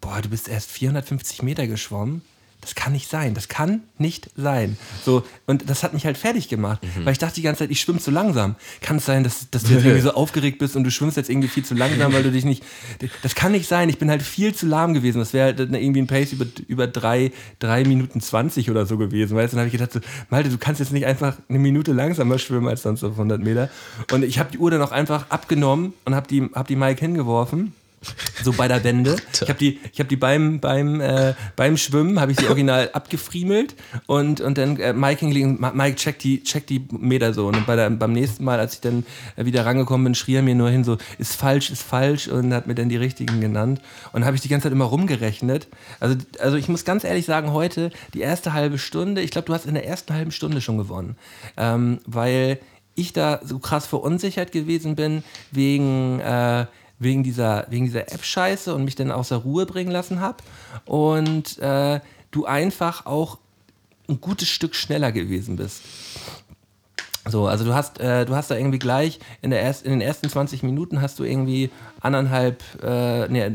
boah, 0.00 0.20
du 0.22 0.28
bist 0.28 0.48
erst 0.48 0.70
450 0.70 1.42
Meter 1.42 1.66
geschwommen. 1.66 2.22
Das 2.60 2.74
kann 2.74 2.92
nicht 2.92 3.08
sein. 3.08 3.34
Das 3.34 3.46
kann 3.46 3.82
nicht 3.98 4.30
sein. 4.36 4.76
So, 5.04 5.22
und 5.46 5.70
das 5.70 5.84
hat 5.84 5.94
mich 5.94 6.04
halt 6.04 6.18
fertig 6.18 6.48
gemacht, 6.48 6.82
mhm. 6.82 7.04
weil 7.04 7.12
ich 7.12 7.18
dachte 7.18 7.36
die 7.36 7.42
ganze 7.42 7.60
Zeit, 7.60 7.70
ich 7.70 7.80
schwimme 7.80 8.00
zu 8.00 8.10
langsam. 8.10 8.56
Kann 8.80 8.96
es 8.96 9.06
sein, 9.06 9.22
dass, 9.22 9.48
dass 9.50 9.62
du 9.62 9.74
jetzt 9.74 9.84
irgendwie 9.84 10.02
so 10.02 10.10
aufgeregt 10.14 10.58
bist 10.58 10.74
und 10.74 10.82
du 10.82 10.90
schwimmst 10.90 11.16
jetzt 11.16 11.30
irgendwie 11.30 11.48
viel 11.48 11.64
zu 11.64 11.74
langsam, 11.74 12.12
weil 12.12 12.24
du 12.24 12.32
dich 12.32 12.44
nicht. 12.44 12.64
Das 13.22 13.36
kann 13.36 13.52
nicht 13.52 13.68
sein. 13.68 13.88
Ich 13.88 13.98
bin 13.98 14.10
halt 14.10 14.22
viel 14.22 14.54
zu 14.54 14.66
lahm 14.66 14.92
gewesen. 14.92 15.20
Das 15.20 15.32
wäre 15.32 15.46
halt 15.46 15.60
irgendwie 15.60 16.02
ein 16.02 16.08
Pace 16.08 16.32
über, 16.32 16.46
über 16.66 16.88
drei, 16.88 17.30
drei 17.60 17.84
Minuten 17.84 18.20
20 18.20 18.70
oder 18.70 18.86
so 18.86 18.98
gewesen. 18.98 19.36
Weißt? 19.36 19.52
Dann 19.52 19.60
habe 19.60 19.68
ich 19.68 19.72
gedacht, 19.72 19.92
so, 19.92 20.00
Malte, 20.28 20.50
du 20.50 20.58
kannst 20.58 20.80
jetzt 20.80 20.92
nicht 20.92 21.06
einfach 21.06 21.36
eine 21.48 21.60
Minute 21.60 21.92
langsamer 21.92 22.40
schwimmen 22.40 22.66
als 22.66 22.82
sonst 22.82 23.04
auf 23.04 23.12
100 23.12 23.40
Meter. 23.40 23.70
Und 24.10 24.24
ich 24.24 24.40
habe 24.40 24.50
die 24.50 24.58
Uhr 24.58 24.72
dann 24.72 24.82
auch 24.82 24.92
einfach 24.92 25.30
abgenommen 25.30 25.92
und 26.04 26.16
habe 26.16 26.26
die, 26.26 26.42
hab 26.52 26.66
die 26.66 26.76
Mike 26.76 27.00
hingeworfen 27.00 27.72
so 28.42 28.52
bei 28.52 28.68
der 28.68 28.84
Wende. 28.84 29.16
Ich 29.40 29.48
habe 29.48 29.58
die, 29.58 29.78
ich 29.92 30.00
hab 30.00 30.08
die 30.08 30.16
beim, 30.16 30.58
beim, 30.58 31.00
äh, 31.00 31.34
beim 31.54 31.76
Schwimmen, 31.76 32.20
habe 32.20 32.32
ich 32.32 32.38
die 32.38 32.46
original 32.46 32.90
abgefriemelt 32.92 33.76
und, 34.06 34.40
und 34.40 34.58
dann 34.58 34.78
äh, 34.78 34.92
Mike 34.92 35.20
hingelegt, 35.20 35.60
Mike, 35.74 35.96
check 35.96 36.18
die, 36.18 36.42
check 36.42 36.66
die 36.66 36.86
Meter 36.90 37.32
so. 37.32 37.46
Und 37.46 37.66
bei 37.66 37.76
der, 37.76 37.88
beim 37.90 38.12
nächsten 38.12 38.44
Mal, 38.44 38.58
als 38.58 38.74
ich 38.74 38.80
dann 38.80 39.06
äh, 39.36 39.44
wieder 39.44 39.64
rangekommen 39.64 40.04
bin, 40.04 40.14
schrie 40.14 40.34
er 40.34 40.42
mir 40.42 40.54
nur 40.54 40.70
hin 40.70 40.82
so, 40.82 40.98
ist 41.18 41.36
falsch, 41.36 41.70
ist 41.70 41.82
falsch 41.82 42.28
und 42.28 42.52
hat 42.52 42.66
mir 42.66 42.74
dann 42.74 42.88
die 42.88 42.96
richtigen 42.96 43.40
genannt. 43.40 43.80
Und 44.12 44.24
habe 44.24 44.34
ich 44.34 44.42
die 44.42 44.48
ganze 44.48 44.64
Zeit 44.64 44.72
immer 44.72 44.86
rumgerechnet. 44.86 45.68
Also, 46.00 46.16
also 46.40 46.56
ich 46.56 46.68
muss 46.68 46.84
ganz 46.84 47.04
ehrlich 47.04 47.26
sagen, 47.26 47.52
heute 47.52 47.90
die 48.14 48.20
erste 48.20 48.52
halbe 48.52 48.78
Stunde, 48.78 49.22
ich 49.22 49.30
glaube, 49.30 49.46
du 49.46 49.54
hast 49.54 49.66
in 49.66 49.74
der 49.74 49.86
ersten 49.86 50.14
halben 50.14 50.32
Stunde 50.32 50.60
schon 50.60 50.78
gewonnen. 50.78 51.16
Ähm, 51.56 52.00
weil 52.06 52.58
ich 52.98 53.12
da 53.12 53.40
so 53.44 53.58
krass 53.58 53.86
verunsichert 53.86 54.52
gewesen 54.52 54.96
bin 54.96 55.22
wegen 55.52 56.20
äh, 56.20 56.66
wegen 56.98 57.22
dieser, 57.22 57.66
wegen 57.68 57.84
dieser 57.84 58.12
App-Scheiße 58.12 58.74
und 58.74 58.84
mich 58.84 58.94
dann 58.94 59.10
außer 59.10 59.36
Ruhe 59.36 59.66
bringen 59.66 59.90
lassen 59.90 60.20
habe. 60.20 60.38
Und 60.84 61.58
äh, 61.58 62.00
du 62.30 62.46
einfach 62.46 63.06
auch 63.06 63.38
ein 64.08 64.20
gutes 64.20 64.48
Stück 64.48 64.74
schneller 64.74 65.12
gewesen 65.12 65.56
bist. 65.56 65.82
So, 67.26 67.46
also 67.46 67.64
du 67.64 67.74
hast, 67.74 68.00
äh, 68.00 68.24
du 68.24 68.34
hast 68.34 68.50
da 68.50 68.56
irgendwie 68.56 68.78
gleich 68.78 69.20
in, 69.42 69.50
der 69.50 69.60
erst, 69.60 69.84
in 69.84 69.90
den 69.90 70.00
ersten 70.00 70.28
20 70.28 70.62
Minuten 70.62 71.02
hast 71.02 71.18
du 71.18 71.24
irgendwie 71.24 71.70
anderthalb, 72.00 72.62
äh, 72.82 73.28
nee, 73.28 73.50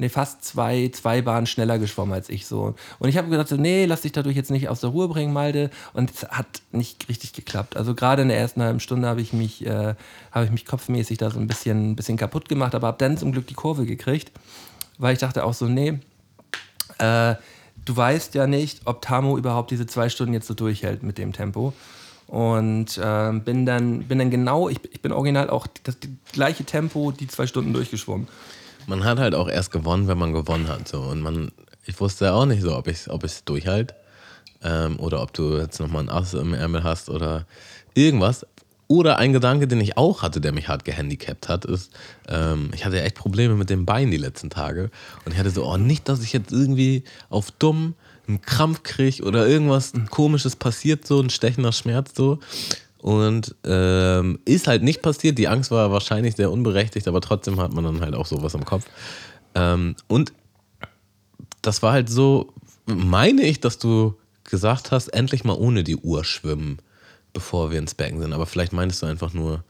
nee, 0.00 0.08
fast 0.08 0.42
zwei, 0.42 0.90
zwei 0.92 1.20
Bahnen 1.20 1.46
schneller 1.46 1.78
geschwommen 1.78 2.14
als 2.14 2.30
ich 2.30 2.46
so. 2.46 2.74
Und 2.98 3.08
ich 3.10 3.18
habe 3.18 3.28
gedacht, 3.28 3.48
so, 3.48 3.56
nee, 3.56 3.84
lass 3.84 4.00
dich 4.00 4.12
dadurch 4.12 4.34
jetzt 4.34 4.50
nicht 4.50 4.68
aus 4.68 4.80
der 4.80 4.90
Ruhe 4.90 5.08
bringen, 5.08 5.32
Malde. 5.32 5.70
Und 5.92 6.10
es 6.10 6.26
hat 6.28 6.62
nicht 6.72 7.08
richtig 7.08 7.34
geklappt. 7.34 7.76
Also 7.76 7.94
gerade 7.94 8.22
in 8.22 8.28
der 8.28 8.38
ersten 8.38 8.62
halben 8.62 8.80
Stunde 8.80 9.06
habe 9.06 9.20
ich 9.20 9.34
mich, 9.34 9.64
äh, 9.66 9.94
habe 10.32 10.44
ich 10.46 10.50
mich 10.50 10.64
kopfmäßig 10.64 11.18
da 11.18 11.30
so 11.30 11.38
ein 11.38 11.46
bisschen, 11.46 11.90
ein 11.92 11.96
bisschen 11.96 12.16
kaputt 12.16 12.48
gemacht, 12.48 12.74
aber 12.74 12.86
habe 12.86 12.98
dann 12.98 13.18
zum 13.18 13.30
Glück 13.30 13.46
die 13.46 13.54
Kurve 13.54 13.84
gekriegt, 13.84 14.32
weil 14.96 15.12
ich 15.12 15.18
dachte 15.18 15.44
auch 15.44 15.54
so, 15.54 15.66
nee, 15.66 15.98
äh, 16.98 17.34
du 17.84 17.96
weißt 17.96 18.34
ja 18.34 18.46
nicht, 18.46 18.80
ob 18.86 19.02
Tamo 19.02 19.36
überhaupt 19.36 19.70
diese 19.70 19.86
zwei 19.86 20.08
Stunden 20.08 20.32
jetzt 20.32 20.46
so 20.46 20.54
durchhält 20.54 21.02
mit 21.02 21.18
dem 21.18 21.34
Tempo. 21.34 21.74
Und 22.26 22.96
äh, 22.96 23.32
bin, 23.32 23.66
dann, 23.66 24.04
bin 24.04 24.18
dann 24.18 24.30
genau, 24.30 24.70
ich, 24.70 24.78
ich 24.92 25.02
bin 25.02 25.12
original 25.12 25.50
auch 25.50 25.66
das, 25.82 25.98
das 26.00 26.10
gleiche 26.32 26.64
Tempo, 26.64 27.10
die 27.10 27.26
zwei 27.26 27.46
Stunden 27.46 27.74
durchgeschwommen 27.74 28.28
man 28.86 29.04
hat 29.04 29.18
halt 29.18 29.34
auch 29.34 29.48
erst 29.48 29.70
gewonnen, 29.70 30.08
wenn 30.08 30.18
man 30.18 30.32
gewonnen 30.32 30.68
hat. 30.68 30.88
So. 30.88 31.00
Und 31.00 31.20
man, 31.20 31.52
ich 31.86 32.00
wusste 32.00 32.26
ja 32.26 32.32
auch 32.34 32.46
nicht 32.46 32.62
so, 32.62 32.76
ob 32.76 32.86
ich 32.88 32.96
es 32.96 33.08
ob 33.08 33.24
durchhalte 33.44 33.94
ähm, 34.62 34.98
oder 34.98 35.22
ob 35.22 35.32
du 35.32 35.58
jetzt 35.58 35.80
nochmal 35.80 36.04
ein 36.04 36.10
Ass 36.10 36.34
im 36.34 36.54
Ärmel 36.54 36.82
hast 36.84 37.08
oder 37.10 37.46
irgendwas. 37.94 38.46
Oder 38.88 39.18
ein 39.18 39.32
Gedanke, 39.32 39.68
den 39.68 39.80
ich 39.80 39.96
auch 39.96 40.22
hatte, 40.22 40.40
der 40.40 40.50
mich 40.50 40.66
hart 40.66 40.84
gehandicapt 40.84 41.48
hat, 41.48 41.64
ist, 41.64 41.92
ähm, 42.28 42.70
ich 42.74 42.84
hatte 42.84 43.00
echt 43.00 43.14
Probleme 43.14 43.54
mit 43.54 43.70
dem 43.70 43.86
Bein 43.86 44.10
die 44.10 44.16
letzten 44.16 44.50
Tage. 44.50 44.90
Und 45.24 45.32
ich 45.32 45.38
hatte 45.38 45.50
so, 45.50 45.64
oh, 45.64 45.76
nicht, 45.76 46.08
dass 46.08 46.24
ich 46.24 46.32
jetzt 46.32 46.50
irgendwie 46.50 47.04
auf 47.28 47.52
dumm 47.52 47.94
einen 48.26 48.40
Krampf 48.40 48.82
kriege 48.82 49.22
oder 49.22 49.46
irgendwas 49.46 49.92
komisches 50.10 50.56
passiert, 50.56 51.06
so 51.06 51.20
ein 51.20 51.30
stechender 51.30 51.72
Schmerz 51.72 52.12
so. 52.16 52.40
Und 53.02 53.54
ähm, 53.64 54.40
ist 54.44 54.66
halt 54.66 54.82
nicht 54.82 55.00
passiert. 55.00 55.38
Die 55.38 55.48
Angst 55.48 55.70
war 55.70 55.90
wahrscheinlich 55.90 56.36
sehr 56.36 56.50
unberechtigt, 56.50 57.08
aber 57.08 57.20
trotzdem 57.20 57.58
hat 57.58 57.72
man 57.72 57.84
dann 57.84 58.00
halt 58.00 58.14
auch 58.14 58.26
sowas 58.26 58.54
im 58.54 58.64
Kopf. 58.64 58.84
Ähm, 59.54 59.96
und 60.06 60.32
das 61.62 61.82
war 61.82 61.92
halt 61.92 62.10
so, 62.10 62.52
meine 62.86 63.42
ich, 63.42 63.60
dass 63.60 63.78
du 63.78 64.14
gesagt 64.44 64.90
hast, 64.90 65.08
endlich 65.08 65.44
mal 65.44 65.54
ohne 65.54 65.84
die 65.84 65.96
Uhr 65.96 66.24
schwimmen, 66.24 66.78
bevor 67.32 67.70
wir 67.70 67.78
ins 67.78 67.94
Becken 67.94 68.20
sind. 68.20 68.32
Aber 68.32 68.46
vielleicht 68.46 68.72
meinst 68.72 69.02
du 69.02 69.06
einfach 69.06 69.32
nur, 69.32 69.64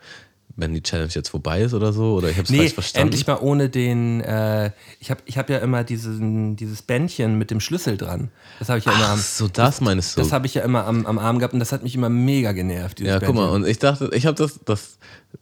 wenn 0.57 0.75
die 0.75 0.83
Challenge 0.83 1.11
jetzt 1.15 1.29
vorbei 1.29 1.63
ist 1.63 1.75
oder 1.75 1.93
so? 1.93 2.15
Oder 2.15 2.29
ich 2.31 2.37
habe 2.37 2.45
es 2.45 2.51
Nee, 2.51 2.59
falsch 2.59 2.75
verstanden. 2.75 3.09
endlich 3.09 3.27
mal 3.27 3.39
ohne 3.41 3.69
den. 3.69 4.21
Äh, 4.21 4.73
ich 5.01 5.11
habe 5.11 5.21
ich 5.27 5.39
hab 5.39 5.49
ja 5.51 5.59
immer 5.59 5.85
diesen, 5.85 6.57
dieses 6.57 6.83
Bändchen 6.83 7.39
mit 7.39 7.51
dem 7.51 7.61
Schlüssel 7.61 7.97
dran. 7.97 8.31
Das 8.59 8.69
habe 8.69 8.79
ich 8.79 8.85
ja 8.85 8.93
immer 8.93 9.05
Ach 9.07 9.13
am. 9.13 9.19
so, 9.21 9.49
das 9.49 9.81
meinst 9.81 10.17
du. 10.17 10.21
Das 10.21 10.33
habe 10.33 10.47
ich 10.47 10.55
ja 10.55 10.63
immer 10.63 10.85
am, 10.87 11.07
am 11.07 11.19
Arm 11.19 11.39
gehabt 11.39 11.55
und 11.55 11.61
das 11.61 11.73
hat 11.73 11.83
mich 11.83 11.95
immer 11.95 12.09
mega 12.09 12.53
genervt. 12.53 13.01
Ja, 13.01 13.19
guck 13.19 13.35
mal, 13.35 13.43
Bändchen. 13.47 13.63
und 13.63 13.69
ich 13.69 13.79
dachte, 13.79 14.11
ich 14.13 14.27
habe 14.27 14.37
das, 14.37 14.61
das, 14.65 14.99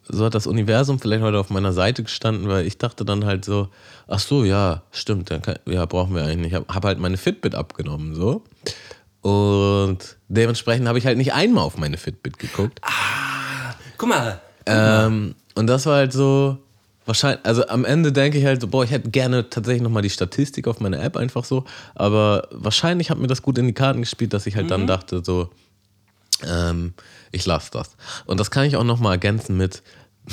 so 0.08 0.24
hat 0.24 0.34
das 0.34 0.46
Universum 0.46 1.00
vielleicht 1.00 1.22
heute 1.22 1.38
auf 1.38 1.50
meiner 1.50 1.72
Seite 1.72 2.02
gestanden, 2.02 2.48
weil 2.48 2.66
ich 2.66 2.78
dachte 2.78 3.04
dann 3.04 3.24
halt 3.24 3.44
so, 3.44 3.68
ach 4.06 4.20
so, 4.20 4.44
ja, 4.44 4.82
stimmt, 4.90 5.30
dann 5.30 5.42
kann, 5.42 5.56
ja, 5.66 5.84
brauchen 5.86 6.14
wir 6.14 6.22
eigentlich 6.22 6.36
nicht. 6.38 6.46
Ich 6.48 6.54
habe 6.54 6.66
hab 6.72 6.84
halt 6.84 6.98
meine 6.98 7.16
Fitbit 7.16 7.54
abgenommen, 7.54 8.14
so. 8.14 8.42
Und 9.22 9.98
dementsprechend 10.28 10.86
habe 10.86 10.98
ich 10.98 11.06
halt 11.06 11.18
nicht 11.18 11.32
einmal 11.32 11.64
auf 11.64 11.76
meine 11.76 11.96
Fitbit 11.96 12.38
geguckt. 12.38 12.80
Guck 13.96 14.08
mal. 14.08 14.40
Ähm, 14.68 15.34
und 15.54 15.66
das 15.66 15.86
war 15.86 15.96
halt 15.96 16.12
so, 16.12 16.58
wahrscheinlich, 17.06 17.44
also 17.44 17.66
am 17.68 17.84
Ende 17.84 18.12
denke 18.12 18.38
ich 18.38 18.44
halt 18.44 18.60
so, 18.60 18.68
boah, 18.68 18.84
ich 18.84 18.90
hätte 18.90 19.10
gerne 19.10 19.50
tatsächlich 19.50 19.82
nochmal 19.82 20.02
die 20.02 20.10
Statistik 20.10 20.68
auf 20.68 20.78
meiner 20.78 21.02
App 21.02 21.16
einfach 21.16 21.44
so, 21.44 21.64
aber 21.94 22.46
wahrscheinlich 22.50 23.10
hat 23.10 23.18
mir 23.18 23.26
das 23.26 23.42
gut 23.42 23.58
in 23.58 23.66
die 23.66 23.72
Karten 23.72 24.00
gespielt, 24.00 24.32
dass 24.32 24.46
ich 24.46 24.56
halt 24.56 24.70
dann 24.70 24.86
dachte 24.86 25.22
so, 25.24 25.50
ähm, 26.46 26.92
ich 27.32 27.46
lasse 27.46 27.70
das. 27.72 27.96
Und 28.26 28.38
das 28.38 28.50
kann 28.50 28.64
ich 28.64 28.76
auch 28.76 28.84
nochmal 28.84 29.12
ergänzen 29.12 29.56
mit, 29.56 29.82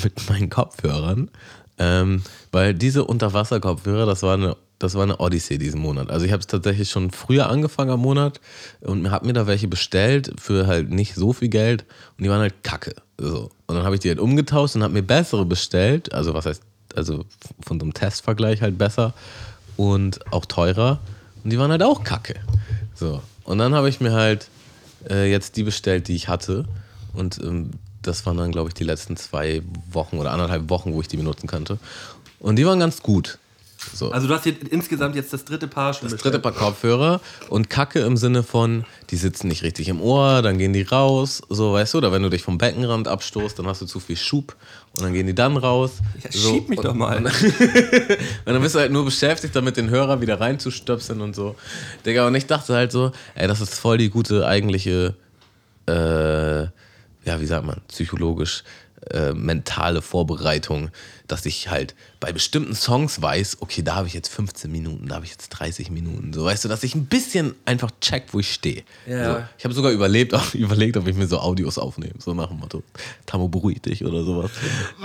mit 0.02 0.28
meinen 0.28 0.50
Kopfhörern, 0.50 1.30
ähm, 1.78 2.22
weil 2.52 2.74
diese 2.74 3.04
Unterwasserkopfhörer, 3.04 4.06
das 4.06 4.22
war 4.22 4.34
eine 4.34 4.56
das 4.78 4.94
war 4.94 5.04
eine 5.04 5.18
Odyssee 5.18 5.58
diesen 5.58 5.80
Monat. 5.80 6.10
Also 6.10 6.26
ich 6.26 6.32
habe 6.32 6.40
es 6.40 6.46
tatsächlich 6.46 6.90
schon 6.90 7.10
früher 7.10 7.48
angefangen 7.48 7.90
am 7.90 8.00
Monat 8.00 8.40
und 8.80 9.10
habe 9.10 9.26
mir 9.26 9.32
da 9.32 9.46
welche 9.46 9.68
bestellt 9.68 10.32
für 10.38 10.66
halt 10.66 10.90
nicht 10.90 11.14
so 11.14 11.32
viel 11.32 11.48
Geld 11.48 11.84
und 12.16 12.24
die 12.24 12.30
waren 12.30 12.40
halt 12.40 12.62
kacke. 12.62 12.94
So. 13.18 13.50
Und 13.66 13.74
dann 13.74 13.84
habe 13.84 13.94
ich 13.94 14.00
die 14.00 14.08
halt 14.08 14.20
umgetauscht 14.20 14.76
und 14.76 14.82
habe 14.82 14.92
mir 14.92 15.02
bessere 15.02 15.46
bestellt. 15.46 16.12
Also 16.12 16.34
was 16.34 16.46
heißt, 16.46 16.62
also 16.94 17.24
von 17.60 17.80
so 17.80 17.84
einem 17.84 17.94
Testvergleich 17.94 18.60
halt 18.60 18.76
besser 18.76 19.14
und 19.76 20.20
auch 20.32 20.44
teurer. 20.44 21.00
Und 21.42 21.50
die 21.50 21.58
waren 21.58 21.70
halt 21.70 21.82
auch 21.82 22.04
kacke. 22.04 22.34
So. 22.94 23.22
Und 23.44 23.58
dann 23.58 23.74
habe 23.74 23.88
ich 23.88 24.00
mir 24.00 24.12
halt 24.12 24.48
äh, 25.08 25.30
jetzt 25.30 25.56
die 25.56 25.62
bestellt, 25.62 26.08
die 26.08 26.16
ich 26.16 26.28
hatte. 26.28 26.66
Und 27.14 27.38
ähm, 27.42 27.70
das 28.02 28.26
waren 28.26 28.36
dann, 28.36 28.52
glaube 28.52 28.68
ich, 28.68 28.74
die 28.74 28.84
letzten 28.84 29.16
zwei 29.16 29.62
Wochen 29.90 30.18
oder 30.18 30.32
anderthalb 30.32 30.68
Wochen, 30.68 30.92
wo 30.92 31.00
ich 31.00 31.08
die 31.08 31.16
benutzen 31.16 31.46
konnte. 31.46 31.78
Und 32.40 32.56
die 32.56 32.66
waren 32.66 32.78
ganz 32.78 33.02
gut. 33.02 33.38
So. 33.92 34.10
Also 34.10 34.28
du 34.28 34.34
hast 34.34 34.44
hier 34.44 34.54
insgesamt 34.70 35.14
jetzt 35.14 35.32
das 35.32 35.44
dritte 35.44 35.68
Paar 35.68 35.94
schon 35.94 36.08
Das 36.08 36.20
dritte 36.20 36.38
Paar 36.38 36.52
Kopfhörer 36.52 37.20
und 37.48 37.70
Kacke 37.70 38.00
im 38.00 38.16
Sinne 38.16 38.42
von, 38.42 38.84
die 39.10 39.16
sitzen 39.16 39.48
nicht 39.48 39.62
richtig 39.62 39.88
im 39.88 40.00
Ohr, 40.00 40.42
dann 40.42 40.58
gehen 40.58 40.72
die 40.72 40.82
raus, 40.82 41.42
so 41.48 41.72
weißt 41.72 41.94
du, 41.94 41.98
oder 41.98 42.12
wenn 42.12 42.22
du 42.22 42.28
dich 42.28 42.42
vom 42.42 42.58
Beckenrand 42.58 43.08
abstoßt, 43.08 43.58
dann 43.58 43.66
hast 43.66 43.82
du 43.82 43.86
zu 43.86 44.00
viel 44.00 44.16
Schub 44.16 44.56
und 44.96 45.02
dann 45.02 45.12
gehen 45.12 45.26
die 45.26 45.34
dann 45.34 45.56
raus. 45.56 45.92
Ja, 46.22 46.32
so. 46.32 46.50
schieb 46.50 46.68
mich 46.68 46.78
und, 46.78 46.84
doch 46.84 46.94
mal. 46.94 47.18
Und, 47.18 47.26
und 48.46 48.52
dann 48.52 48.62
bist 48.62 48.74
du 48.74 48.78
halt 48.78 48.92
nur 48.92 49.04
beschäftigt, 49.04 49.54
damit 49.54 49.76
den 49.76 49.90
Hörer 49.90 50.20
wieder 50.20 50.40
reinzustöpseln 50.40 51.20
und 51.20 51.34
so. 51.34 51.54
Digga, 52.04 52.26
und 52.26 52.34
ich 52.34 52.46
dachte 52.46 52.74
halt 52.74 52.92
so, 52.92 53.12
ey, 53.34 53.46
das 53.46 53.60
ist 53.60 53.74
voll 53.74 53.98
die 53.98 54.10
gute 54.10 54.46
eigentliche, 54.46 55.14
äh, 55.86 56.62
ja, 56.62 57.40
wie 57.40 57.46
sagt 57.46 57.66
man, 57.66 57.80
psychologisch 57.88 58.62
äh, 59.10 59.32
mentale 59.32 60.02
Vorbereitung, 60.02 60.90
dass 61.28 61.46
ich 61.46 61.68
halt 61.68 61.94
bei 62.18 62.32
bestimmten 62.32 62.74
Songs 62.74 63.20
weiß, 63.20 63.58
okay, 63.60 63.82
da 63.82 63.94
habe 63.94 64.08
ich 64.08 64.14
jetzt 64.14 64.28
15 64.28 64.70
Minuten, 64.70 65.08
da 65.08 65.16
habe 65.16 65.24
ich 65.24 65.30
jetzt 65.30 65.48
30 65.50 65.90
Minuten. 65.90 66.32
So, 66.32 66.44
weißt 66.44 66.64
du, 66.64 66.68
dass 66.68 66.82
ich 66.82 66.94
ein 66.94 67.06
bisschen 67.06 67.54
einfach 67.64 67.90
check, 68.00 68.24
wo 68.32 68.40
ich 68.40 68.52
stehe. 68.52 68.82
Ja. 69.06 69.34
So, 69.34 69.42
ich 69.58 69.64
habe 69.64 69.74
sogar 69.74 69.92
überlebt, 69.92 70.34
auch, 70.34 70.54
überlegt, 70.54 70.96
ob 70.96 71.06
ich 71.06 71.16
mir 71.16 71.26
so 71.26 71.38
Audios 71.38 71.78
aufnehme, 71.78 72.14
so 72.18 72.34
nach 72.34 72.48
dem 72.48 72.58
Motto, 72.58 72.82
Tamo 73.26 73.48
beruhig 73.48 73.82
dich 73.82 74.04
oder 74.04 74.24
sowas. 74.24 74.50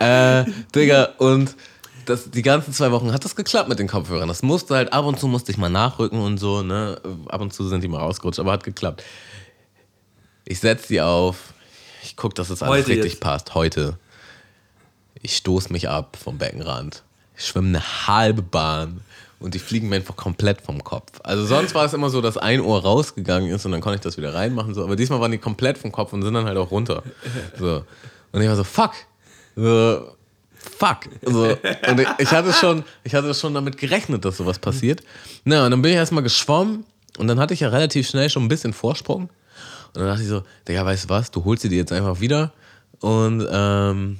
äh, 0.00 0.40
äh, 0.40 0.44
Digga, 0.74 1.10
und 1.18 1.54
das, 2.06 2.30
die 2.30 2.42
ganzen 2.42 2.72
zwei 2.72 2.90
Wochen 2.90 3.12
hat 3.12 3.24
das 3.24 3.36
geklappt 3.36 3.68
mit 3.68 3.78
den 3.78 3.88
Kopfhörern. 3.88 4.28
Das 4.28 4.42
musste 4.42 4.74
halt, 4.74 4.92
ab 4.92 5.04
und 5.04 5.18
zu 5.18 5.28
musste 5.28 5.52
ich 5.52 5.58
mal 5.58 5.68
nachrücken 5.68 6.20
und 6.20 6.38
so, 6.38 6.62
ne? 6.62 7.00
Ab 7.28 7.40
und 7.40 7.52
zu 7.52 7.68
sind 7.68 7.82
die 7.82 7.88
mal 7.88 7.98
rausgerutscht, 7.98 8.40
aber 8.40 8.52
hat 8.52 8.64
geklappt. 8.64 9.02
Ich 10.50 10.58
setze 10.58 10.88
die 10.88 11.00
auf, 11.00 11.54
ich 12.02 12.16
gucke, 12.16 12.34
dass 12.34 12.48
das 12.48 12.60
alles 12.60 12.78
Heute 12.78 12.88
richtig 12.88 13.12
jetzt. 13.12 13.20
passt. 13.20 13.54
Heute. 13.54 13.96
Ich 15.22 15.36
stoße 15.36 15.72
mich 15.72 15.88
ab 15.88 16.18
vom 16.20 16.38
Beckenrand. 16.38 17.04
Ich 17.38 17.46
schwimme 17.46 17.68
eine 17.68 18.08
halbe 18.08 18.42
Bahn 18.42 19.02
und 19.38 19.54
die 19.54 19.60
fliegen 19.60 19.88
mir 19.88 19.94
einfach 19.94 20.16
komplett 20.16 20.60
vom 20.60 20.82
Kopf. 20.82 21.20
Also 21.22 21.46
sonst 21.46 21.76
war 21.76 21.84
es 21.84 21.92
immer 21.92 22.10
so, 22.10 22.20
dass 22.20 22.36
ein 22.36 22.60
Ohr 22.60 22.82
rausgegangen 22.82 23.48
ist 23.48 23.64
und 23.64 23.70
dann 23.70 23.80
konnte 23.80 23.98
ich 23.98 24.00
das 24.00 24.16
wieder 24.16 24.34
reinmachen. 24.34 24.74
So. 24.74 24.82
Aber 24.82 24.96
diesmal 24.96 25.20
waren 25.20 25.30
die 25.30 25.38
komplett 25.38 25.78
vom 25.78 25.92
Kopf 25.92 26.12
und 26.14 26.22
sind 26.22 26.34
dann 26.34 26.46
halt 26.46 26.58
auch 26.58 26.72
runter. 26.72 27.04
So. 27.56 27.84
Und 28.32 28.42
ich 28.42 28.48
war 28.48 28.56
so, 28.56 28.64
fuck. 28.64 28.94
So, 29.54 30.16
fuck. 30.56 30.98
So. 31.22 31.56
Und 31.88 32.00
ich, 32.00 32.08
ich, 32.18 32.30
hatte 32.32 32.52
schon, 32.52 32.82
ich 33.04 33.14
hatte 33.14 33.32
schon 33.34 33.54
damit 33.54 33.78
gerechnet, 33.78 34.24
dass 34.24 34.38
sowas 34.38 34.58
passiert. 34.58 35.04
Na, 35.44 35.66
und 35.66 35.70
dann 35.70 35.80
bin 35.80 35.92
ich 35.92 35.96
erstmal 35.96 36.24
geschwommen 36.24 36.84
und 37.18 37.28
dann 37.28 37.38
hatte 37.38 37.54
ich 37.54 37.60
ja 37.60 37.68
relativ 37.68 38.08
schnell 38.08 38.28
schon 38.30 38.42
ein 38.42 38.48
bisschen 38.48 38.72
Vorsprung. 38.72 39.30
Und 39.94 40.02
dann 40.02 40.06
dachte 40.06 40.22
ich 40.22 40.28
so, 40.28 40.42
Digga, 40.66 40.84
weißt 40.84 41.04
du 41.04 41.08
was, 41.08 41.30
du 41.30 41.44
holst 41.44 41.62
sie 41.62 41.68
dir 41.68 41.78
jetzt 41.78 41.92
einfach 41.92 42.20
wieder 42.20 42.52
und 43.00 43.46
ähm, 43.50 44.18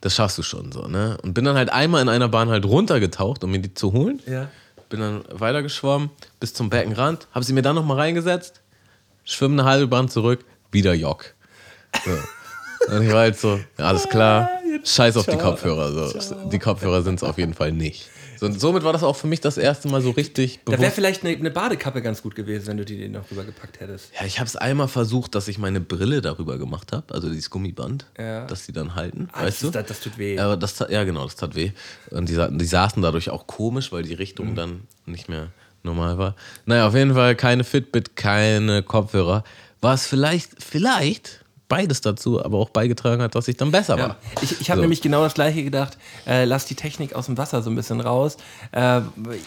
das 0.00 0.14
schaffst 0.14 0.38
du 0.38 0.42
schon 0.42 0.72
so, 0.72 0.86
ne? 0.86 1.18
Und 1.22 1.34
bin 1.34 1.44
dann 1.44 1.56
halt 1.56 1.70
einmal 1.70 2.02
in 2.02 2.08
einer 2.08 2.28
Bahn 2.28 2.48
halt 2.48 2.64
runtergetaucht, 2.64 3.42
um 3.44 3.50
mir 3.50 3.60
die 3.60 3.74
zu 3.74 3.92
holen. 3.92 4.20
Ja. 4.26 4.48
Bin 4.88 5.00
dann 5.00 5.24
weitergeschwommen 5.30 6.10
bis 6.40 6.54
zum 6.54 6.70
Beckenrand, 6.70 7.28
habe 7.32 7.44
sie 7.44 7.52
mir 7.52 7.62
dann 7.62 7.74
nochmal 7.74 7.98
reingesetzt, 7.98 8.60
schwimme 9.24 9.60
eine 9.60 9.70
halbe 9.70 9.86
Bahn 9.86 10.08
zurück, 10.08 10.44
wieder 10.72 10.94
Jock. 10.94 11.34
So. 12.04 12.92
Und 12.94 13.02
ich 13.02 13.12
war 13.12 13.20
halt 13.20 13.38
so, 13.38 13.60
ja, 13.78 13.84
alles 13.84 14.08
klar, 14.08 14.48
scheiß 14.84 15.16
auf 15.16 15.26
die 15.26 15.36
Kopfhörer. 15.36 15.92
So. 15.92 16.48
Die 16.48 16.58
Kopfhörer 16.58 17.02
sind 17.02 17.16
es 17.16 17.22
auf 17.22 17.36
jeden 17.36 17.54
Fall 17.54 17.72
nicht. 17.72 18.08
So, 18.38 18.46
und 18.46 18.60
somit 18.60 18.84
war 18.84 18.92
das 18.92 19.02
auch 19.02 19.16
für 19.16 19.26
mich 19.26 19.40
das 19.40 19.58
erste 19.58 19.88
Mal 19.88 20.00
so 20.00 20.10
richtig 20.10 20.60
Da 20.64 20.78
wäre 20.78 20.90
vielleicht 20.92 21.24
eine, 21.24 21.36
eine 21.36 21.50
Badekappe 21.50 22.02
ganz 22.02 22.22
gut 22.22 22.34
gewesen, 22.34 22.66
wenn 22.68 22.76
du 22.76 22.84
die 22.84 23.08
noch 23.08 23.30
rübergepackt 23.30 23.80
hättest. 23.80 24.10
Ja, 24.18 24.26
ich 24.26 24.38
habe 24.38 24.46
es 24.46 24.56
einmal 24.56 24.88
versucht, 24.88 25.34
dass 25.34 25.48
ich 25.48 25.58
meine 25.58 25.80
Brille 25.80 26.20
darüber 26.20 26.58
gemacht 26.58 26.92
habe, 26.92 27.12
also 27.14 27.28
dieses 27.28 27.50
Gummiband, 27.50 28.06
Ja. 28.18 28.46
dass 28.46 28.66
die 28.66 28.72
dann 28.72 28.94
halten, 28.94 29.28
Ah, 29.32 29.42
weißt 29.44 29.62
das, 29.64 29.70
du? 29.72 29.78
das, 29.78 29.86
das 29.86 30.00
tut 30.00 30.18
weh. 30.18 30.38
Aber 30.38 30.56
das, 30.56 30.78
ja, 30.88 31.04
genau, 31.04 31.24
das 31.24 31.36
tat 31.36 31.54
weh. 31.54 31.72
Und 32.10 32.28
die, 32.28 32.36
die 32.52 32.64
saßen 32.66 33.02
dadurch 33.02 33.30
auch 33.30 33.46
komisch, 33.46 33.92
weil 33.92 34.02
die 34.02 34.10
Mhm. 34.12 34.16
Richtung 34.18 34.54
dann 34.54 34.82
nicht 35.06 35.28
mehr 35.28 35.48
normal 35.82 36.18
war. 36.18 36.34
Naja, 36.66 36.86
auf 36.88 36.94
jeden 36.94 37.14
Fall 37.14 37.34
keine 37.36 37.64
Fitbit, 37.64 38.16
keine 38.16 38.82
Kopfhörer. 38.82 39.44
Was 39.80 40.06
vielleicht, 40.06 40.62
vielleicht 40.62 41.44
beides 41.68 42.00
dazu 42.00 42.42
aber 42.44 42.58
auch 42.58 42.70
beigetragen 42.70 43.20
hat, 43.22 43.34
dass 43.34 43.46
ich 43.48 43.56
dann 43.56 43.70
besser 43.70 43.96
Ja. 43.98 44.08
war. 44.08 44.16
Ich, 44.40 44.60
ich 44.60 44.70
habe 44.70 44.78
So. 44.78 44.82
nämlich 44.82 45.02
genau 45.02 45.22
das 45.22 45.34
gleiche 45.34 45.62
gedacht. 45.62 45.98
Äh, 46.26 46.44
lass 46.44 46.64
die 46.66 46.74
Technik 46.74 47.14
aus 47.14 47.26
dem 47.26 47.36
Wasser 47.38 47.62
so 47.62 47.70
ein 47.70 47.76
bisschen 47.76 48.00
raus. 48.00 48.36
Äh, 48.72 49.00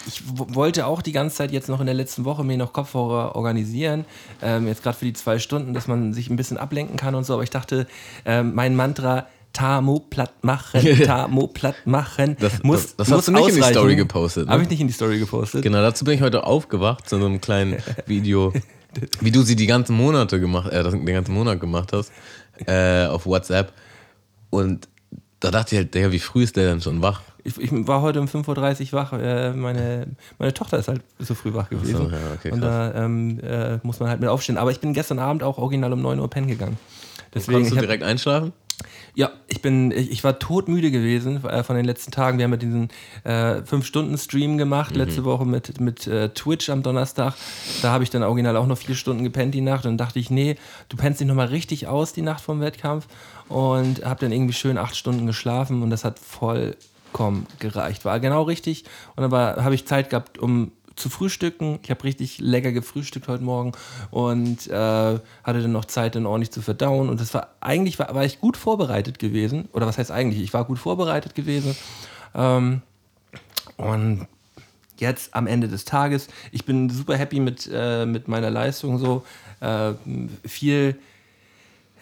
ich 0.06 0.22
wollte 0.36 0.86
auch 0.86 1.02
die 1.02 1.12
ganze 1.12 1.36
Zeit 1.36 1.50
jetzt 1.52 1.68
noch 1.68 1.80
in 1.80 1.86
der 1.86 1.94
letzten 1.94 2.24
Woche 2.24 2.44
mir 2.44 2.56
noch 2.56 2.72
Kopfhörer 2.72 3.34
organisieren. 3.36 4.04
Ähm, 4.40 4.66
jetzt 4.68 4.82
gerade 4.82 4.96
für 4.96 5.04
die 5.04 5.12
zwei 5.14 5.38
Stunden, 5.38 5.74
dass 5.74 5.88
man 5.88 6.12
sich 6.14 6.30
ein 6.30 6.36
bisschen 6.36 6.58
ablenken 6.58 6.96
kann 6.96 7.14
und 7.14 7.24
so. 7.24 7.34
Aber 7.34 7.42
ich 7.42 7.50
dachte, 7.50 7.86
ähm, 8.24 8.54
mein 8.54 8.76
Mantra. 8.76 9.26
Tamo 9.54 10.00
platt 10.00 10.32
machen, 10.42 10.80
Tamo 11.04 11.46
platt 11.46 11.74
machen. 11.84 12.38
Das- 12.40 12.62
muss, 12.62 12.96
das- 12.96 13.08
das 13.08 13.18
hast 13.18 13.28
du 13.28 13.32
nicht 13.32 13.48
in 13.50 13.56
die. 13.56 13.62
Story 13.62 13.96
gepostet, 13.96 14.46
ne? 14.46 14.52
Habe 14.54 14.62
ich 14.62 14.70
nicht 14.70 14.80
in 14.80 14.86
die 14.86 14.94
Story 14.94 15.18
gepostet. 15.18 15.60
Genau, 15.60 15.82
dazu 15.82 16.06
bin 16.06 16.14
ich 16.14 16.22
heute 16.22 16.44
aufgewacht 16.44 17.06
zu 17.06 17.18
so 17.18 17.26
einem 17.26 17.38
kleinen 17.38 17.76
Video, 18.06 18.54
wie 19.20 19.30
du 19.30 19.42
sie 19.42 19.56
die 19.56 19.66
ganzen 19.66 19.96
Monate 19.96 20.40
gemacht, 20.40 20.70
äh, 20.70 20.82
den 20.82 21.06
ganzen 21.06 21.34
Monat 21.34 21.60
gemacht 21.60 21.92
hast, 21.92 22.12
äh, 22.66 23.06
auf 23.06 23.26
WhatsApp. 23.26 23.72
Und 24.50 24.88
da 25.40 25.50
dachte 25.50 25.74
ich 25.74 25.78
halt, 25.78 25.94
Digga, 25.94 26.12
wie 26.12 26.18
früh 26.18 26.44
ist 26.44 26.56
der 26.56 26.68
denn 26.68 26.80
schon 26.80 27.02
wach? 27.02 27.22
Ich, 27.44 27.58
ich 27.58 27.70
war 27.72 28.02
heute 28.02 28.20
um 28.20 28.26
5.30 28.26 28.92
Uhr 28.92 28.92
wach. 28.92 29.12
Äh, 29.12 29.52
meine, 29.52 30.06
meine 30.38 30.54
Tochter 30.54 30.78
ist 30.78 30.88
halt 30.88 31.02
so 31.18 31.34
früh 31.34 31.52
wach 31.52 31.68
gewesen. 31.68 32.10
ja, 32.12 32.18
okay, 32.34 32.52
und 32.52 32.60
da 32.60 32.94
ähm, 32.94 33.40
äh, 33.40 33.78
muss 33.82 33.98
man 33.98 34.08
halt 34.08 34.20
mit 34.20 34.28
aufstehen. 34.28 34.56
Aber 34.56 34.70
ich 34.70 34.80
bin 34.80 34.92
gestern 34.92 35.18
Abend 35.18 35.42
auch 35.42 35.58
original 35.58 35.92
um 35.92 36.02
9 36.02 36.20
Uhr 36.20 36.30
pennen 36.30 36.46
gegangen. 36.46 36.78
Deswegen, 37.34 37.54
Konntest 37.54 37.72
ich 37.72 37.74
du 37.74 37.76
hab, 37.78 37.86
direkt 37.86 38.04
einschlafen? 38.04 38.52
Ja, 39.14 39.30
ich 39.46 39.60
bin, 39.60 39.90
ich, 39.90 40.10
ich 40.10 40.24
war 40.24 40.38
todmüde 40.38 40.90
gewesen 40.90 41.44
äh, 41.44 41.62
von 41.62 41.76
den 41.76 41.84
letzten 41.84 42.12
Tagen. 42.12 42.38
Wir 42.38 42.44
haben 42.44 42.52
ja 42.52 42.56
diesen 42.56 42.88
äh, 43.24 43.60
5-Stunden-Stream 43.60 44.56
gemacht, 44.56 44.96
letzte 44.96 45.24
Woche 45.24 45.44
mit, 45.44 45.80
mit 45.80 46.06
äh, 46.06 46.30
Twitch 46.30 46.70
am 46.70 46.82
Donnerstag. 46.82 47.34
Da 47.82 47.92
habe 47.92 48.04
ich 48.04 48.10
dann 48.10 48.22
original 48.22 48.56
auch 48.56 48.66
noch 48.66 48.78
vier 48.78 48.94
Stunden 48.94 49.22
gepennt 49.22 49.54
die 49.54 49.60
Nacht 49.60 49.84
und 49.84 49.92
dann 49.92 49.98
dachte 49.98 50.18
ich, 50.18 50.30
nee, 50.30 50.56
du 50.88 50.96
pennst 50.96 51.20
dich 51.20 51.28
nochmal 51.28 51.48
richtig 51.48 51.88
aus 51.88 52.14
die 52.14 52.22
Nacht 52.22 52.42
vom 52.42 52.60
Wettkampf 52.60 53.06
und 53.48 54.02
habe 54.02 54.20
dann 54.20 54.32
irgendwie 54.32 54.54
schön 54.54 54.78
acht 54.78 54.96
Stunden 54.96 55.26
geschlafen 55.26 55.82
und 55.82 55.90
das 55.90 56.04
hat 56.04 56.18
vollkommen 56.18 57.46
gereicht. 57.58 58.06
War 58.06 58.18
genau 58.18 58.44
richtig 58.44 58.84
und 59.16 59.30
dann 59.30 59.62
habe 59.62 59.74
ich 59.74 59.86
Zeit 59.86 60.08
gehabt, 60.08 60.38
um 60.38 60.72
zu 60.96 61.08
frühstücken. 61.08 61.78
Ich 61.82 61.90
habe 61.90 62.04
richtig 62.04 62.38
lecker 62.38 62.72
gefrühstückt 62.72 63.28
heute 63.28 63.44
Morgen 63.44 63.72
und 64.10 64.66
äh, 64.68 64.72
hatte 64.72 65.62
dann 65.62 65.72
noch 65.72 65.84
Zeit, 65.84 66.14
dann 66.14 66.26
ordentlich 66.26 66.50
zu 66.50 66.62
verdauen. 66.62 67.08
Und 67.08 67.20
das 67.20 67.34
war 67.34 67.48
eigentlich 67.60 67.98
war, 67.98 68.14
war 68.14 68.24
ich 68.24 68.40
gut 68.40 68.56
vorbereitet 68.56 69.18
gewesen. 69.18 69.68
Oder 69.72 69.86
was 69.86 69.98
heißt 69.98 70.10
eigentlich? 70.10 70.42
Ich 70.42 70.52
war 70.54 70.64
gut 70.64 70.78
vorbereitet 70.78 71.34
gewesen. 71.34 71.76
Ähm, 72.34 72.82
und 73.76 74.26
jetzt 74.98 75.34
am 75.34 75.46
Ende 75.46 75.68
des 75.68 75.84
Tages, 75.84 76.28
ich 76.52 76.64
bin 76.64 76.88
super 76.90 77.16
happy 77.16 77.40
mit, 77.40 77.68
äh, 77.72 78.06
mit 78.06 78.28
meiner 78.28 78.50
Leistung. 78.50 78.98
So 78.98 79.24
äh, 79.60 79.92
viel. 80.46 80.98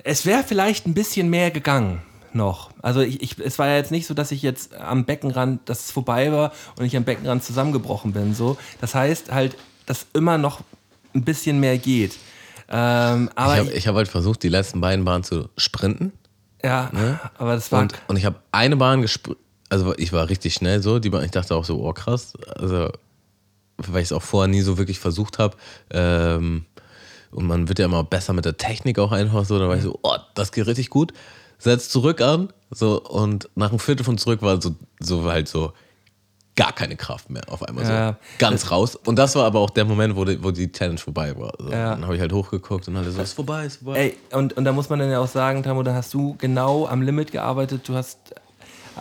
Es 0.03 0.25
wäre 0.25 0.43
vielleicht 0.43 0.87
ein 0.87 0.95
bisschen 0.95 1.29
mehr 1.29 1.51
gegangen 1.51 2.03
noch. 2.35 2.71
Also 2.83 3.01
ich, 3.01 3.23
ich, 3.23 3.39
es 3.39 3.59
war 3.59 3.69
ja 3.69 3.77
jetzt 3.77 3.91
nicht 3.91 4.07
so, 4.07 4.15
dass 4.15 4.33
ich 4.33 4.43
jetzt 4.43 4.75
am 4.75 5.05
Beckenrand, 5.05 5.69
dass 5.69 5.87
es 5.87 5.91
vorbei 5.91 6.33
war 6.33 6.53
und 6.79 6.85
ich 6.85 6.97
am 6.97 7.05
Beckenrand 7.05 7.45
zusammengebrochen 7.45 8.13
bin. 8.13 8.35
So. 8.35 8.57
Das 8.81 8.95
heißt 8.95 9.33
halt, 9.33 9.57
dass 9.87 10.07
immer 10.13 10.39
noch 10.39 10.61
ein 11.15 11.25
bisschen 11.25 11.61
mehr 11.61 11.79
geht. 11.79 12.17
Ähm, 12.69 13.31
aber 13.35 13.63
ich 13.63 13.87
habe 13.87 13.89
hab 13.89 13.95
halt 13.97 14.09
versucht, 14.09 14.43
die 14.43 14.49
letzten 14.49 14.81
beiden 14.81 15.05
Bahnen 15.05 15.25
zu 15.25 15.49
sprinten. 15.57 16.13
Ja, 16.63 16.91
ne? 16.93 17.19
aber 17.39 17.55
das 17.55 17.73
war. 17.73 17.83
Und, 17.83 17.95
und 18.07 18.17
ich 18.17 18.25
habe 18.25 18.37
eine 18.53 18.77
Bahn 18.77 19.03
gesprintet, 19.03 19.43
also 19.71 19.95
ich 19.97 20.13
war 20.13 20.29
richtig 20.29 20.55
schnell 20.55 20.83
so, 20.83 20.99
die 20.99 21.11
Bahn, 21.11 21.25
ich 21.25 21.31
dachte 21.31 21.55
auch 21.55 21.65
so, 21.65 21.83
oh 21.83 21.93
krass, 21.93 22.35
also 22.57 22.91
weil 23.79 24.03
ich 24.03 24.09
es 24.09 24.13
auch 24.13 24.23
vorher 24.23 24.49
nie 24.49 24.61
so 24.61 24.79
wirklich 24.79 24.99
versucht 24.99 25.39
habe. 25.39 25.57
Ähm, 25.91 26.67
und 27.31 27.47
man 27.47 27.69
wird 27.69 27.79
ja 27.79 27.87
immer 27.87 28.05
besser 28.05 28.33
mit 28.33 28.45
der 28.45 28.57
Technik 28.57 28.99
auch 28.99 29.13
einfach 29.13 29.45
so, 29.45 29.59
da 29.59 29.69
war 29.69 29.77
ich 29.77 29.83
so, 29.83 29.99
oh, 30.03 30.17
das 30.35 30.53
geht 30.53 30.67
richtig 30.67 30.91
gut 30.91 31.13
setzt 31.61 31.93
zurück 31.93 32.21
an. 32.21 32.53
So, 32.71 33.01
und 33.01 33.49
nach 33.55 33.71
einem 33.71 33.79
Viertel 33.79 34.03
von 34.05 34.19
zurück 34.19 34.43
war 34.43 34.61
so, 34.61 34.75
so 34.99 35.31
halt 35.31 35.49
so 35.49 35.73
gar 36.57 36.73
keine 36.73 36.97
Kraft 36.97 37.31
mehr 37.31 37.43
auf 37.49 37.63
einmal. 37.63 37.85
Ja, 37.85 38.09
so 38.09 38.17
ganz 38.39 38.71
raus. 38.71 38.97
Und 38.97 39.17
das 39.17 39.35
war 39.35 39.45
aber 39.45 39.61
auch 39.61 39.71
der 39.71 39.85
Moment, 39.85 40.17
wo 40.17 40.25
die, 40.25 40.43
wo 40.43 40.51
die 40.51 40.71
Challenge 40.71 40.99
vorbei 40.99 41.37
war. 41.37 41.53
So, 41.59 41.71
ja. 41.71 41.91
Dann 41.91 42.05
habe 42.05 42.17
ich 42.17 42.21
halt 42.21 42.33
hochgeguckt 42.33 42.89
und 42.89 42.97
alle 42.97 43.11
so, 43.11 43.23
ist 43.23 43.33
vorbei, 43.33 43.67
ist 43.67 43.77
vorbei. 43.77 43.99
Ey, 44.31 44.37
und, 44.37 44.53
und 44.55 44.65
da 44.65 44.73
muss 44.73 44.89
man 44.89 44.99
dann 44.99 45.11
ja 45.11 45.21
auch 45.21 45.29
sagen, 45.29 45.63
Tamo, 45.63 45.83
da 45.83 45.95
hast 45.95 46.13
du 46.13 46.35
genau 46.39 46.87
am 46.87 47.03
Limit 47.03 47.33
gearbeitet. 47.33 47.89
Du 47.89 47.95
hast 47.95 48.19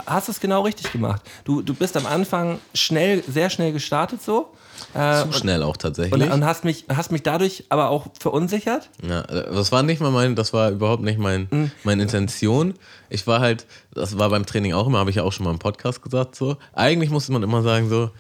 hast 0.06 0.30
es 0.30 0.40
genau 0.40 0.62
richtig 0.62 0.92
gemacht. 0.92 1.22
Du, 1.44 1.62
du 1.62 1.74
bist 1.74 1.98
am 1.98 2.06
Anfang 2.06 2.60
schnell, 2.74 3.24
sehr 3.28 3.50
schnell 3.50 3.74
gestartet 3.74 4.22
so. 4.22 4.52
Äh, 4.94 5.24
Zu 5.26 5.34
schnell 5.34 5.64
auch 5.64 5.78
tatsächlich. 5.78 6.14
Und, 6.14 6.32
und, 6.32 6.46
hast, 6.46 6.64
mich, 6.64 6.86
hast 6.90 7.12
mich 7.12 7.24
dadurch 7.24 7.66
aber 7.70 7.90
auch 7.90 8.08
verunsichert? 8.20 8.90
Ja, 9.08 9.24
das 9.24 9.72
war 9.72 9.84
nicht 9.84 10.02
mal 10.02 10.12
mein, 10.12 10.36
das 10.36 10.54
war 10.54 10.72
überhaupt 10.72 11.04
nicht 11.04 11.20
mein, 11.20 11.48
mhm. 11.50 11.72
meine 11.84 12.04
Intention. 12.04 12.74
Ich 13.10 13.26
war 13.28 13.40
halt, 13.40 13.66
das 13.94 14.18
war 14.18 14.30
beim 14.30 14.46
Training 14.46 14.74
auch 14.74 14.88
immer, 14.88 15.00
habe 15.00 15.10
ich 15.10 15.18
ja 15.18 15.24
auch 15.24 15.34
schon 15.34 15.46
mal 15.46 15.52
im 15.52 15.60
Podcast 15.60 16.02
gesagt, 16.02 16.36
so. 16.36 16.58
Eigentlich 16.74 17.10
musste 17.10 17.32
man 17.32 17.44
immer 17.44 17.62
sagen, 17.62 17.90
so, 17.90 18.12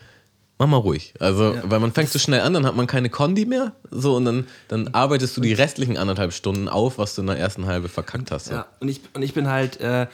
mach 0.60 0.68
mal 0.68 0.78
ruhig. 0.78 1.14
Also, 1.20 1.54
ja. 1.54 1.62
weil 1.64 1.80
man 1.80 1.94
fängt 1.94 2.10
so 2.10 2.20
schnell 2.20 2.42
an, 2.42 2.54
dann 2.54 2.66
hat 2.66 2.76
man 2.76 2.86
keine 2.86 3.10
Kondi 3.10 3.46
mehr. 3.46 3.72
So, 3.90 4.16
und 4.18 4.26
dann, 4.26 4.48
dann 4.68 4.90
arbeitest 4.90 5.36
du 5.38 5.42
die 5.42 5.54
restlichen 5.54 5.98
anderthalb 5.98 6.34
Stunden 6.34 6.68
auf, 6.68 6.98
was 6.98 7.16
du 7.16 7.22
in 7.22 7.28
der 7.28 7.38
ersten 7.38 7.66
halbe 7.66 7.90
verkackt 7.90 8.30
hast. 8.32 8.48
So. 8.48 8.54
Ja, 8.54 8.66
und 8.80 8.90
ich, 8.90 9.02
und 9.14 9.24
ich 9.24 9.34
bin 9.34 9.48
halt, 9.48 9.80
äh, 9.80 10.08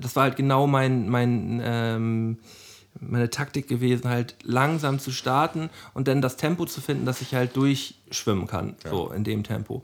das 0.00 0.16
war 0.16 0.24
halt 0.24 0.36
genau 0.36 0.66
mein, 0.66 1.08
mein 1.08 1.60
ähm, 1.62 2.38
meine 3.00 3.30
Taktik 3.30 3.68
gewesen, 3.68 4.08
halt 4.08 4.36
langsam 4.42 4.98
zu 4.98 5.10
starten 5.10 5.70
und 5.94 6.08
dann 6.08 6.20
das 6.20 6.36
Tempo 6.36 6.66
zu 6.66 6.80
finden, 6.80 7.06
dass 7.06 7.20
ich 7.20 7.34
halt 7.34 7.56
durchschwimmen 7.56 8.46
kann, 8.46 8.76
ja. 8.84 8.90
so 8.90 9.10
in 9.10 9.24
dem 9.24 9.42
Tempo. 9.42 9.82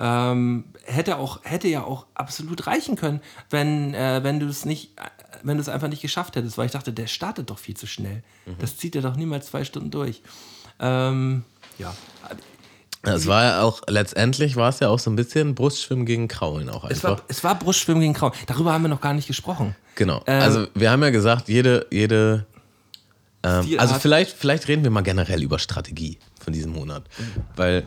Ähm, 0.00 0.64
hätte 0.84 1.16
auch 1.16 1.40
hätte 1.42 1.66
ja 1.66 1.82
auch 1.82 2.06
absolut 2.14 2.68
reichen 2.68 2.94
können, 2.94 3.20
wenn 3.50 3.94
äh, 3.94 4.22
wenn 4.22 4.38
du 4.38 4.46
es 4.46 4.64
nicht 4.64 4.92
wenn 5.42 5.56
du 5.56 5.60
es 5.60 5.68
einfach 5.68 5.88
nicht 5.88 6.02
geschafft 6.02 6.36
hättest, 6.36 6.56
weil 6.56 6.66
ich 6.66 6.72
dachte, 6.72 6.92
der 6.92 7.06
startet 7.06 7.50
doch 7.50 7.58
viel 7.58 7.76
zu 7.76 7.86
schnell. 7.86 8.22
Mhm. 8.46 8.56
Das 8.60 8.76
zieht 8.76 8.94
er 8.94 9.02
doch 9.02 9.16
niemals 9.16 9.46
zwei 9.46 9.64
Stunden 9.64 9.90
durch. 9.90 10.22
Ähm, 10.80 11.44
ja. 11.78 11.94
Es 13.02 13.26
war 13.26 13.44
ja 13.44 13.62
auch, 13.62 13.82
letztendlich 13.88 14.56
war 14.56 14.68
es 14.68 14.80
ja 14.80 14.88
auch 14.88 14.98
so 14.98 15.10
ein 15.10 15.16
bisschen 15.16 15.54
Brustschwimmen 15.54 16.04
gegen 16.04 16.28
Kraulen 16.28 16.68
auch 16.68 16.84
einfach. 16.84 16.90
Es 16.90 17.04
war, 17.04 17.22
es 17.28 17.44
war 17.44 17.54
Brustschwimmen 17.58 18.00
gegen 18.00 18.14
Kraulen. 18.14 18.34
Darüber 18.46 18.72
haben 18.72 18.82
wir 18.82 18.88
noch 18.88 19.00
gar 19.00 19.14
nicht 19.14 19.26
gesprochen. 19.26 19.76
Genau. 19.94 20.22
Ähm, 20.26 20.42
also 20.42 20.66
wir 20.74 20.90
haben 20.90 21.02
ja 21.02 21.10
gesagt, 21.10 21.48
jede, 21.48 21.86
jede 21.90 22.46
ähm, 23.42 23.66
also 23.78 23.94
vielleicht, 23.94 24.36
vielleicht 24.36 24.68
reden 24.68 24.82
wir 24.82 24.90
mal 24.90 25.02
generell 25.02 25.42
über 25.42 25.58
Strategie 25.58 26.18
von 26.40 26.52
diesem 26.52 26.72
Monat. 26.72 27.04
Mhm. 27.18 27.42
Weil 27.56 27.86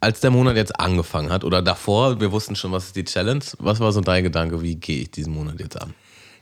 als 0.00 0.20
der 0.20 0.30
Monat 0.30 0.56
jetzt 0.56 0.78
angefangen 0.78 1.30
hat 1.30 1.44
oder 1.44 1.62
davor, 1.62 2.20
wir 2.20 2.32
wussten 2.32 2.56
schon, 2.56 2.72
was 2.72 2.86
ist 2.86 2.96
die 2.96 3.04
Challenge, 3.04 3.44
was 3.58 3.78
war 3.78 3.92
so 3.92 4.00
dein 4.00 4.24
Gedanke, 4.24 4.60
wie 4.60 4.74
gehe 4.74 5.02
ich 5.02 5.10
diesen 5.12 5.32
Monat 5.32 5.60
jetzt 5.60 5.80
an? 5.80 5.94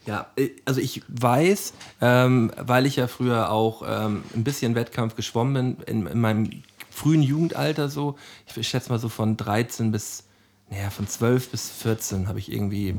Ja, 0.06 0.28
äh, 0.36 0.48
also 0.64 0.80
ich 0.80 1.02
weiß, 1.08 1.74
ähm, 2.00 2.52
weil 2.56 2.86
ich 2.86 2.96
ja 2.96 3.06
früher 3.06 3.50
auch 3.50 3.82
ähm, 3.86 4.24
ein 4.34 4.44
bisschen 4.44 4.74
Wettkampf 4.74 5.14
geschwommen 5.14 5.76
bin, 5.76 5.84
in, 5.86 6.06
in, 6.06 6.20
meinem 6.20 6.50
frühen 6.90 7.22
Jugendalter 7.22 7.88
so, 7.88 8.16
ich 8.56 8.68
schätze 8.68 8.90
mal 8.90 8.98
so 8.98 9.10
von 9.10 9.36
13 9.36 9.92
bis, 9.92 10.24
naja, 10.70 10.88
von 10.90 11.08
12 11.08 11.50
bis 11.50 11.68
14 11.68 12.28
habe 12.28 12.38
ich 12.38 12.50
irgendwie 12.50 12.94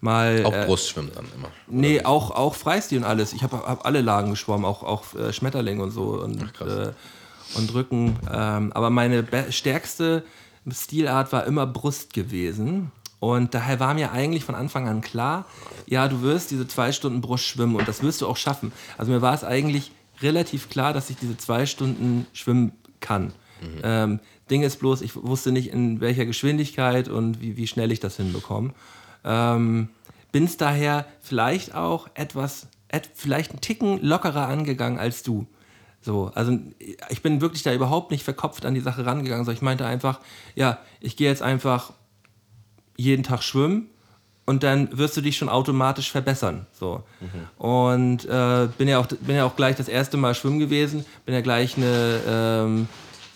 mal... 0.00 0.44
Auch 0.46 0.52
äh, 0.54 0.64
Brustschwimmen 0.64 1.12
dann 1.14 1.26
immer? 1.36 1.48
Nee, 1.68 2.02
auch, 2.04 2.30
auch 2.30 2.54
Freistil 2.54 2.98
und 2.98 3.04
alles. 3.04 3.34
Ich 3.34 3.42
habe 3.42 3.58
hab 3.58 3.84
alle 3.84 4.00
Lagen 4.00 4.30
geschwommen, 4.30 4.64
auch, 4.64 4.82
auch 4.82 5.14
äh, 5.14 5.30
Schmetterling 5.30 5.80
und 5.80 5.90
so. 5.90 6.22
Und, 6.22 6.42
Ach. 6.58 6.66
Äh, 6.66 6.92
und 7.54 7.74
Rücken. 7.74 8.18
Ähm, 8.32 8.72
aber 8.72 8.88
meine 8.88 9.26
stärkste 9.50 10.24
Stilart 10.70 11.32
war 11.32 11.44
immer 11.44 11.66
Brust 11.66 12.14
gewesen. 12.14 12.90
Und 13.20 13.52
daher 13.54 13.78
war 13.78 13.92
mir 13.92 14.12
eigentlich 14.12 14.44
von 14.44 14.54
Anfang 14.54 14.88
an 14.88 15.02
klar, 15.02 15.44
ja, 15.86 16.08
du 16.08 16.22
wirst 16.22 16.50
diese 16.50 16.66
zwei 16.66 16.92
Stunden 16.92 17.20
Brust 17.20 17.44
schwimmen 17.44 17.76
und 17.76 17.86
das 17.86 18.02
wirst 18.02 18.22
du 18.22 18.26
auch 18.26 18.38
schaffen. 18.38 18.72
Also 18.96 19.12
mir 19.12 19.22
war 19.22 19.34
es 19.34 19.44
eigentlich 19.44 19.92
relativ 20.22 20.70
klar, 20.70 20.92
dass 20.92 21.10
ich 21.10 21.16
diese 21.18 21.36
zwei 21.36 21.66
Stunden 21.66 22.26
schwimmen 22.32 22.72
kann. 23.00 23.32
Mhm. 23.60 23.80
Ähm, 23.84 24.20
Ding 24.52 24.62
ist 24.62 24.76
bloß, 24.76 25.00
ich 25.00 25.16
wusste 25.16 25.50
nicht, 25.50 25.72
in 25.72 26.00
welcher 26.00 26.26
Geschwindigkeit 26.26 27.08
und 27.08 27.40
wie, 27.40 27.56
wie 27.56 27.66
schnell 27.66 27.90
ich 27.90 28.00
das 28.00 28.16
hinbekomme. 28.16 28.74
Ähm, 29.24 29.88
Bin 30.30 30.44
es 30.44 30.58
daher 30.58 31.06
vielleicht 31.22 31.74
auch 31.74 32.08
etwas, 32.14 32.68
et, 32.88 33.08
vielleicht 33.14 33.50
einen 33.50 33.62
Ticken 33.62 34.00
lockerer 34.02 34.48
angegangen 34.48 34.98
als 34.98 35.22
du. 35.22 35.46
So, 36.02 36.30
also 36.34 36.58
ich 37.08 37.22
bin 37.22 37.40
wirklich 37.40 37.62
da 37.62 37.72
überhaupt 37.72 38.10
nicht 38.10 38.24
verkopft 38.24 38.66
an 38.66 38.74
die 38.74 38.80
Sache 38.80 39.06
rangegangen, 39.06 39.44
sondern 39.44 39.56
ich 39.56 39.62
meinte 39.62 39.86
einfach, 39.86 40.20
ja, 40.54 40.78
ich 41.00 41.16
gehe 41.16 41.28
jetzt 41.28 41.42
einfach 41.42 41.92
jeden 42.96 43.22
Tag 43.22 43.42
schwimmen 43.42 43.88
und 44.44 44.64
dann 44.64 44.98
wirst 44.98 45.16
du 45.16 45.20
dich 45.20 45.36
schon 45.36 45.48
automatisch 45.48 46.10
verbessern. 46.10 46.66
So. 46.72 47.04
Mhm. 47.20 47.64
Und 47.64 48.24
äh, 48.24 48.68
bin, 48.76 48.88
ja 48.88 48.98
auch, 48.98 49.06
bin 49.06 49.36
ja 49.36 49.44
auch 49.44 49.56
gleich 49.56 49.76
das 49.76 49.88
erste 49.88 50.16
Mal 50.16 50.34
schwimmen 50.34 50.58
gewesen, 50.58 51.06
bin 51.24 51.34
ja 51.34 51.40
gleich 51.40 51.76
eine, 51.76 52.20
ähm, 52.26 52.88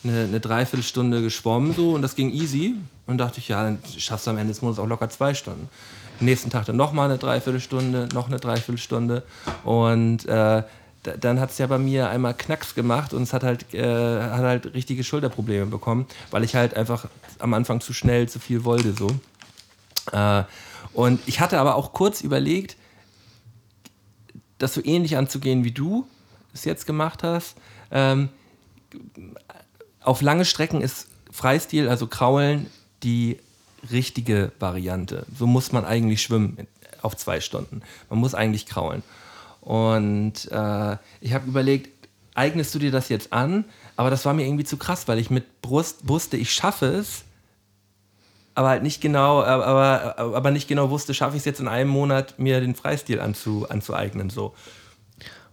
eine, 0.09 0.25
eine 0.25 0.40
Dreiviertelstunde 0.40 1.23
geschwommen 1.23 1.75
so 1.75 1.92
und 1.92 2.03
das 2.03 2.14
ging 2.14 2.31
easy. 2.31 2.75
Und 3.07 3.19
dachte 3.19 3.38
ich, 3.38 3.49
ja, 3.49 3.62
dann 3.62 3.79
schaffst 3.97 4.27
du 4.27 4.33
am 4.33 4.38
Ende 4.38 4.53
des 4.53 4.62
Monats 4.62 4.81
auch 4.81 4.87
locker 4.87 5.09
zwei 5.09 5.35
Stunden. 5.35 5.69
nächsten 6.21 6.51
Tag 6.51 6.66
dann 6.66 6.77
nochmal 6.77 7.09
eine 7.09 7.19
Dreiviertelstunde, 7.19 8.09
noch 8.14 8.27
eine 8.27 8.38
Dreiviertelstunde 8.38 9.23
und 9.64 10.27
äh, 10.27 10.62
dann 11.21 11.40
hat 11.40 11.51
es 11.51 11.59
ja 11.59 11.66
bei 11.66 11.79
mir 11.79 12.11
einmal 12.11 12.35
Knacks 12.35 12.75
gemacht 12.75 13.12
und 13.12 13.23
es 13.23 13.33
hat 13.33 13.45
halt, 13.45 13.73
äh, 13.75 14.21
hat 14.21 14.42
halt 14.42 14.75
richtige 14.75 15.05
Schulterprobleme 15.05 15.66
bekommen, 15.66 16.07
weil 16.31 16.42
ich 16.42 16.57
halt 16.57 16.75
einfach 16.75 17.07
am 17.38 17.55
Anfang 17.55 17.81
zu 17.81 17.92
schnell 17.92 18.29
zu 18.29 18.38
viel 18.38 18.64
wollte. 18.64 18.92
So. 18.92 19.09
Äh, 20.12 20.45
und 20.92 21.21
ich 21.27 21.40
hatte 21.40 21.59
aber 21.59 21.77
auch 21.77 21.92
kurz 21.92 22.23
überlegt, 22.23 22.77
das 24.59 24.75
so 24.75 24.85
ähnlich 24.85 25.16
anzugehen, 25.16 25.64
wie 25.64 25.73
du 25.73 26.07
es 26.55 26.64
jetzt 26.64 26.87
gemacht 26.87 27.23
hast. 27.23 27.57
Ähm, 27.90 28.31
auf 30.07 30.23
lange 30.23 30.45
Strecken 30.45 30.81
ist 30.81 31.09
Freistil, 31.31 31.88
also 31.88 32.07
Kraulen, 32.07 32.66
die 33.03 33.38
richtige 33.90 34.53
Variante. 34.59 35.27
So 35.37 35.47
muss 35.47 35.73
man 35.73 35.85
eigentlich 35.85 36.23
schwimmen 36.23 36.66
auf 37.03 37.16
zwei 37.16 37.40
Stunden. 37.40 37.83
Man 38.09 38.19
muss 38.19 38.35
eigentlich 38.35 38.66
kraulen. 38.66 39.03
Und 39.61 40.51
äh, 40.51 40.97
ich 41.21 41.35
habe 41.35 41.47
überlegt, 41.47 42.09
eignest 42.35 42.75
du 42.75 42.79
dir 42.79 42.90
das 42.90 43.09
jetzt 43.09 43.33
an? 43.33 43.64
Aber 43.97 44.11
das 44.11 44.25
war 44.25 44.33
mir 44.33 44.47
irgendwie 44.47 44.64
zu 44.64 44.77
krass, 44.77 45.09
weil 45.09 45.19
ich 45.19 45.31
mit 45.31 45.61
Brust 45.61 46.09
wusste, 46.09 46.37
ich 46.37 46.53
schaffe 46.53 46.87
es, 46.87 47.25
aber 48.55 48.69
halt 48.69 48.83
nicht 48.83 49.01
genau, 49.01 49.42
aber, 49.42 50.19
aber 50.19 50.51
nicht 50.51 50.69
genau 50.69 50.90
wusste, 50.90 51.14
schaffe 51.14 51.37
ich 51.37 51.40
es 51.40 51.47
jetzt 51.47 51.61
in 51.61 51.69
einem 51.69 51.90
Monat, 51.90 52.38
mir 52.38 52.61
den 52.61 52.75
Freistil 52.75 53.21
anzu, 53.21 53.66
anzueignen. 53.69 54.31
So. 54.31 54.55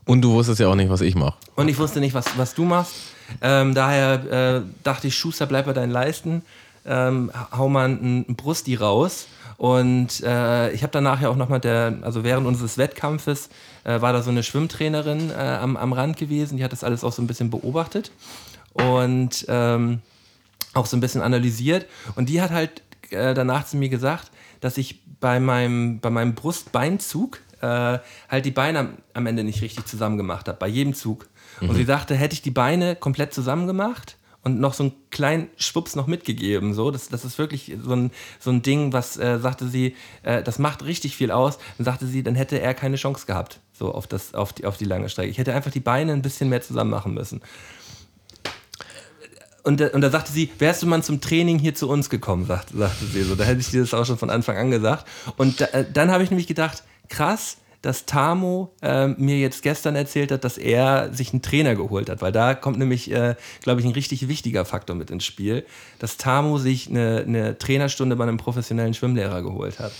Und 0.06 0.22
du 0.22 0.34
wusstest 0.34 0.60
ja 0.60 0.68
auch 0.68 0.76
nicht, 0.76 0.89
was 0.89 1.02
ich 1.02 1.16
mache. 1.16 1.36
Und 1.56 1.68
ich 1.68 1.78
wusste 1.78 2.00
nicht, 2.00 2.13
was, 2.13 2.26
was 2.38 2.54
du 2.54 2.63
machst. 2.63 2.94
Ähm, 3.42 3.74
daher 3.74 4.58
äh, 4.58 4.62
dachte 4.84 5.08
ich, 5.08 5.18
Schuster, 5.18 5.46
bleib 5.46 5.66
bei 5.66 5.74
deinen 5.74 5.92
Leisten, 5.92 6.44
ähm, 6.86 7.32
hau 7.56 7.70
mal 7.70 7.86
einen 7.86 8.26
Brusti 8.36 8.76
raus 8.76 9.28
Und 9.58 10.22
äh, 10.22 10.72
ich 10.72 10.84
habe 10.84 10.92
dann 10.92 11.06
nachher 11.06 11.30
auch 11.30 11.36
nochmal 11.36 11.62
also 12.02 12.24
während 12.24 12.46
unseres 12.46 12.78
Wettkampfes 12.78 13.50
äh, 13.86 14.02
war 14.02 14.12
da 14.12 14.22
so 14.22 14.30
eine 14.30 14.44
Schwimmtrainerin 14.44 15.32
äh, 15.32 15.34
am, 15.34 15.78
am 15.78 15.94
Rand 15.94 16.18
gewesen, 16.18 16.58
die 16.58 16.63
hat 16.63 16.74
das 16.74 16.84
alles 16.84 17.04
auch 17.04 17.13
so 17.13 17.22
ein 17.22 17.28
bisschen 17.28 17.50
beobachtet 17.50 18.12
und 18.74 19.46
ähm, 19.48 20.02
auch 20.74 20.86
so 20.86 20.98
ein 20.98 21.00
bisschen 21.00 21.22
analysiert. 21.22 21.86
Und 22.16 22.30
die 22.30 22.42
hat 22.42 22.52
halt 22.52 22.82
äh, 23.12 23.34
danach 23.34 23.66
zu 23.66 23.78
mir 23.78 23.89
gesagt, 23.89 24.32
dass 24.60 24.78
ich 24.78 25.00
bei 25.20 25.39
meinem, 25.39 26.00
bei 26.00 26.10
meinem 26.10 26.36
Brustbeinzug 26.36 27.39
äh, 27.63 27.99
halt 28.30 28.45
die 28.45 28.52
Beine 28.52 28.80
am, 28.80 28.97
am, 29.13 29.26
Ende 29.26 29.43
nicht 29.43 29.62
richtig 29.62 29.86
zusammen 29.86 30.17
gemacht 30.17 30.47
habe, 30.47 30.58
bei 30.58 30.67
jedem 30.67 30.93
Zug. 30.93 31.28
Mhm. 31.62 31.69
Und 31.69 31.76
sie 31.76 31.86
sagte, 31.86 32.15
hätte 32.15 32.34
ich 32.34 32.41
die 32.41 32.52
Beine 32.52 32.95
komplett 32.95 33.34
zusammen 33.34 33.67
gemacht 33.67 34.17
und 34.43 34.60
noch 34.60 34.73
so 34.73 34.84
einen 34.84 34.93
kleinen 35.10 35.47
Schwupps 35.56 35.95
noch 35.95 36.06
mitgegeben. 36.06 36.73
So, 36.73 36.91
das, 36.91 37.08
das 37.08 37.23
ist 37.23 37.38
wirklich 37.38 37.78
so 37.82 37.93
ein, 37.93 38.12
so 38.39 38.52
ein 38.52 38.62
Ding, 38.62 38.91
was 38.91 39.17
äh, 39.17 39.39
sagte 39.39 39.67
sie, 39.69 39.95
äh, 40.23 40.43
das 40.43 40.60
macht 40.60 40.84
richtig 40.84 41.15
viel 41.15 41.32
aus. 41.32 41.58
Dann 41.78 41.86
sagte 41.86 42.06
sie, 42.06 42.21
dann 42.21 42.36
hätte 42.36 42.60
er 42.60 42.73
keine 42.73 42.97
Chance 42.97 43.26
gehabt, 43.26 43.62
so 43.71 43.93
auf, 43.93 44.08
das, 44.08 44.34
auf, 44.34 44.52
die, 44.52 44.65
auf 44.65 44.78
die 44.78 44.86
lange 44.86 45.08
Strecke. 45.08 45.30
Ich 45.30 45.38
hätte 45.38 45.54
einfach 45.54 45.71
die 45.71 45.80
Beine 45.80 46.12
ein 46.12 46.21
bisschen 46.21 46.49
mehr 46.49 46.62
zusammen 46.62 46.91
machen 46.91 47.13
müssen. 47.13 47.41
Und, 49.63 49.80
und 49.80 50.02
da 50.02 50.10
sagte 50.10 50.34
sie, 50.34 50.52
wärst 50.60 50.84
du 50.84 50.88
mal 50.88 51.02
zum 51.02 51.21
Training 51.21 51.58
hier 51.58 51.73
zu 51.73 51.88
uns 51.88 52.10
gekommen, 52.10 52.45
sagte, 52.45 52.76
sagte 52.76 53.06
sie 53.06 53.23
so. 53.23 53.36
Da 53.36 53.45
hätte 53.45 53.62
ich 53.62 53.69
dir 53.69 53.80
das 53.80 53.93
auch 53.93 54.06
schon 54.06 54.17
von 54.17 54.30
Anfang 54.30 54.58
an 54.58 54.71
gesagt. 54.71 55.08
Und 55.38 55.62
da, 55.62 55.65
äh, 55.67 55.86
dann 55.89 56.12
habe 56.12 56.26
ich 56.26 56.30
nämlich 56.30 56.47
gedacht, 56.47 56.84
krass, 57.10 57.58
dass 57.84 58.06
Tamo 58.06 58.74
äh, 58.82 59.08
mir 59.08 59.38
jetzt 59.39 59.62
gestern 59.62 59.96
erzählt 59.96 60.32
hat, 60.32 60.46
dass 60.46 60.58
er 60.58 61.13
sich 61.13 61.34
einen 61.34 61.42
Trainer 61.42 61.76
geholt 61.76 62.10
hat, 62.10 62.22
weil 62.22 62.32
da 62.32 62.56
kommt 62.56 62.80
nämlich, 62.80 63.12
äh, 63.12 63.36
glaube 63.62 63.82
ich, 63.82 63.86
ein 63.86 63.92
richtig 63.92 64.30
wichtiger 64.30 64.63
Faktor 64.63 64.96
mit 64.96 65.12
ins 65.12 65.26
Spiel, 65.26 65.66
dass 66.00 66.16
Tamo 66.16 66.58
sich 66.58 66.89
eine, 66.89 67.26
eine 67.28 67.58
Trainerstunde 67.58 68.16
bei 68.16 68.24
einem 68.24 68.38
professionellen 68.38 68.94
Schwimmlehrer 68.94 69.42
geholt 69.42 69.80
hat. 69.80 69.92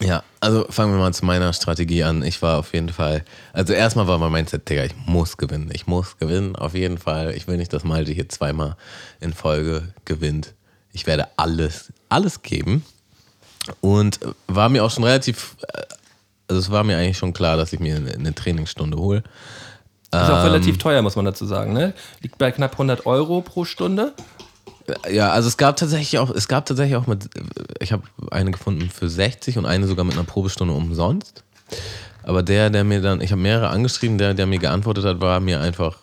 Ja, 0.00 0.22
also 0.40 0.66
fangen 0.70 0.92
wir 0.92 0.98
mal 0.98 1.12
zu 1.12 1.24
meiner 1.24 1.52
Strategie 1.52 2.04
an. 2.04 2.22
Ich 2.22 2.40
war 2.42 2.58
auf 2.58 2.72
jeden 2.72 2.90
Fall, 2.90 3.24
also 3.52 3.72
erstmal 3.72 4.06
war 4.06 4.18
mein 4.18 4.32
Mindset, 4.32 4.68
Digga, 4.68 4.84
ich 4.84 4.94
muss 5.06 5.36
gewinnen. 5.36 5.70
Ich 5.72 5.86
muss 5.86 6.18
gewinnen, 6.18 6.56
auf 6.56 6.74
jeden 6.74 6.98
Fall. 6.98 7.34
Ich 7.34 7.48
will 7.48 7.56
nicht, 7.58 7.72
dass 7.72 7.84
Malte 7.84 8.12
hier 8.12 8.28
zweimal 8.28 8.76
in 9.20 9.32
Folge 9.32 9.92
gewinnt. 10.04 10.54
Ich 10.92 11.06
werde 11.06 11.28
alles, 11.36 11.92
alles 12.08 12.42
geben. 12.42 12.84
Und 13.80 14.20
war 14.46 14.68
mir 14.68 14.84
auch 14.84 14.90
schon 14.90 15.04
relativ 15.04 15.56
äh, 15.72 15.82
also 16.48 16.60
es 16.60 16.70
war 16.70 16.82
mir 16.82 16.96
eigentlich 16.96 17.18
schon 17.18 17.32
klar, 17.32 17.56
dass 17.56 17.72
ich 17.72 17.80
mir 17.80 17.96
eine, 17.96 18.12
eine 18.12 18.34
Trainingsstunde 18.34 18.96
hole. 18.96 19.22
Ist 20.10 20.14
auch 20.14 20.38
ähm, 20.38 20.52
relativ 20.52 20.78
teuer, 20.78 21.02
muss 21.02 21.16
man 21.16 21.26
dazu 21.26 21.44
sagen, 21.44 21.74
ne? 21.74 21.92
Liegt 22.22 22.38
bei 22.38 22.50
knapp 22.50 22.72
100 22.72 23.04
Euro 23.04 23.42
pro 23.42 23.66
Stunde. 23.66 24.14
Ja, 25.10 25.30
also 25.30 25.48
es 25.48 25.58
gab 25.58 25.76
tatsächlich 25.76 26.18
auch, 26.18 26.30
es 26.30 26.48
gab 26.48 26.64
tatsächlich 26.64 26.96
auch 26.96 27.06
mit, 27.06 27.28
ich 27.78 27.92
habe 27.92 28.04
eine 28.30 28.50
gefunden 28.50 28.88
für 28.88 29.10
60 29.10 29.58
und 29.58 29.66
eine 29.66 29.86
sogar 29.86 30.06
mit 30.06 30.14
einer 30.14 30.24
Probestunde 30.24 30.72
umsonst. 30.72 31.44
Aber 32.22 32.42
der, 32.42 32.70
der 32.70 32.84
mir 32.84 33.02
dann, 33.02 33.20
ich 33.20 33.32
habe 33.32 33.42
mehrere 33.42 33.68
angeschrieben, 33.68 34.16
der, 34.16 34.32
der 34.32 34.46
mir 34.46 34.58
geantwortet 34.58 35.04
hat, 35.04 35.20
war 35.20 35.40
mir 35.40 35.60
einfach 35.60 35.98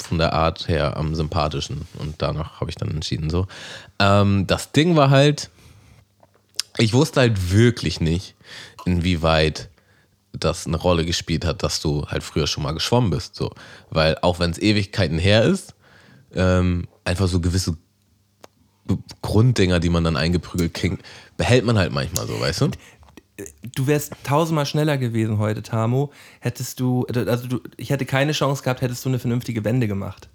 von 0.00 0.18
der 0.18 0.32
Art 0.32 0.68
her 0.68 0.96
am 0.96 1.16
sympathischen. 1.16 1.88
Und 1.98 2.14
danach 2.18 2.60
habe 2.60 2.70
ich 2.70 2.76
dann 2.76 2.90
entschieden 2.90 3.30
so. 3.30 3.48
Ähm, 3.98 4.46
das 4.46 4.70
Ding 4.70 4.94
war 4.94 5.10
halt, 5.10 5.50
ich 6.78 6.92
wusste 6.92 7.20
halt 7.20 7.52
wirklich 7.52 8.00
nicht, 8.00 8.34
inwieweit 8.84 9.70
das 10.32 10.66
eine 10.66 10.76
Rolle 10.76 11.04
gespielt 11.04 11.44
hat, 11.44 11.62
dass 11.62 11.80
du 11.80 12.06
halt 12.06 12.22
früher 12.22 12.46
schon 12.46 12.64
mal 12.64 12.72
geschwommen 12.72 13.10
bist. 13.10 13.36
So. 13.36 13.52
Weil 13.90 14.18
auch 14.22 14.40
wenn 14.40 14.50
es 14.50 14.58
Ewigkeiten 14.58 15.18
her 15.18 15.44
ist, 15.44 15.74
ähm, 16.34 16.88
einfach 17.04 17.28
so 17.28 17.40
gewisse 17.40 17.76
Grunddinger, 19.22 19.80
die 19.80 19.88
man 19.88 20.04
dann 20.04 20.16
eingeprügelt 20.16 20.74
kriegt, 20.74 21.04
behält 21.36 21.64
man 21.64 21.78
halt 21.78 21.92
manchmal 21.92 22.26
so, 22.26 22.38
weißt 22.38 22.60
du? 22.62 22.70
Du 23.74 23.86
wärst 23.86 24.12
tausendmal 24.24 24.66
schneller 24.66 24.98
gewesen 24.98 25.38
heute, 25.38 25.62
Tamo. 25.62 26.12
Hättest 26.40 26.80
du, 26.80 27.04
also 27.06 27.46
du, 27.46 27.60
ich 27.76 27.90
hätte 27.90 28.04
keine 28.04 28.32
Chance 28.32 28.62
gehabt, 28.62 28.80
hättest 28.80 29.04
du 29.04 29.08
eine 29.08 29.18
vernünftige 29.18 29.64
Wende 29.64 29.88
gemacht. 29.88 30.28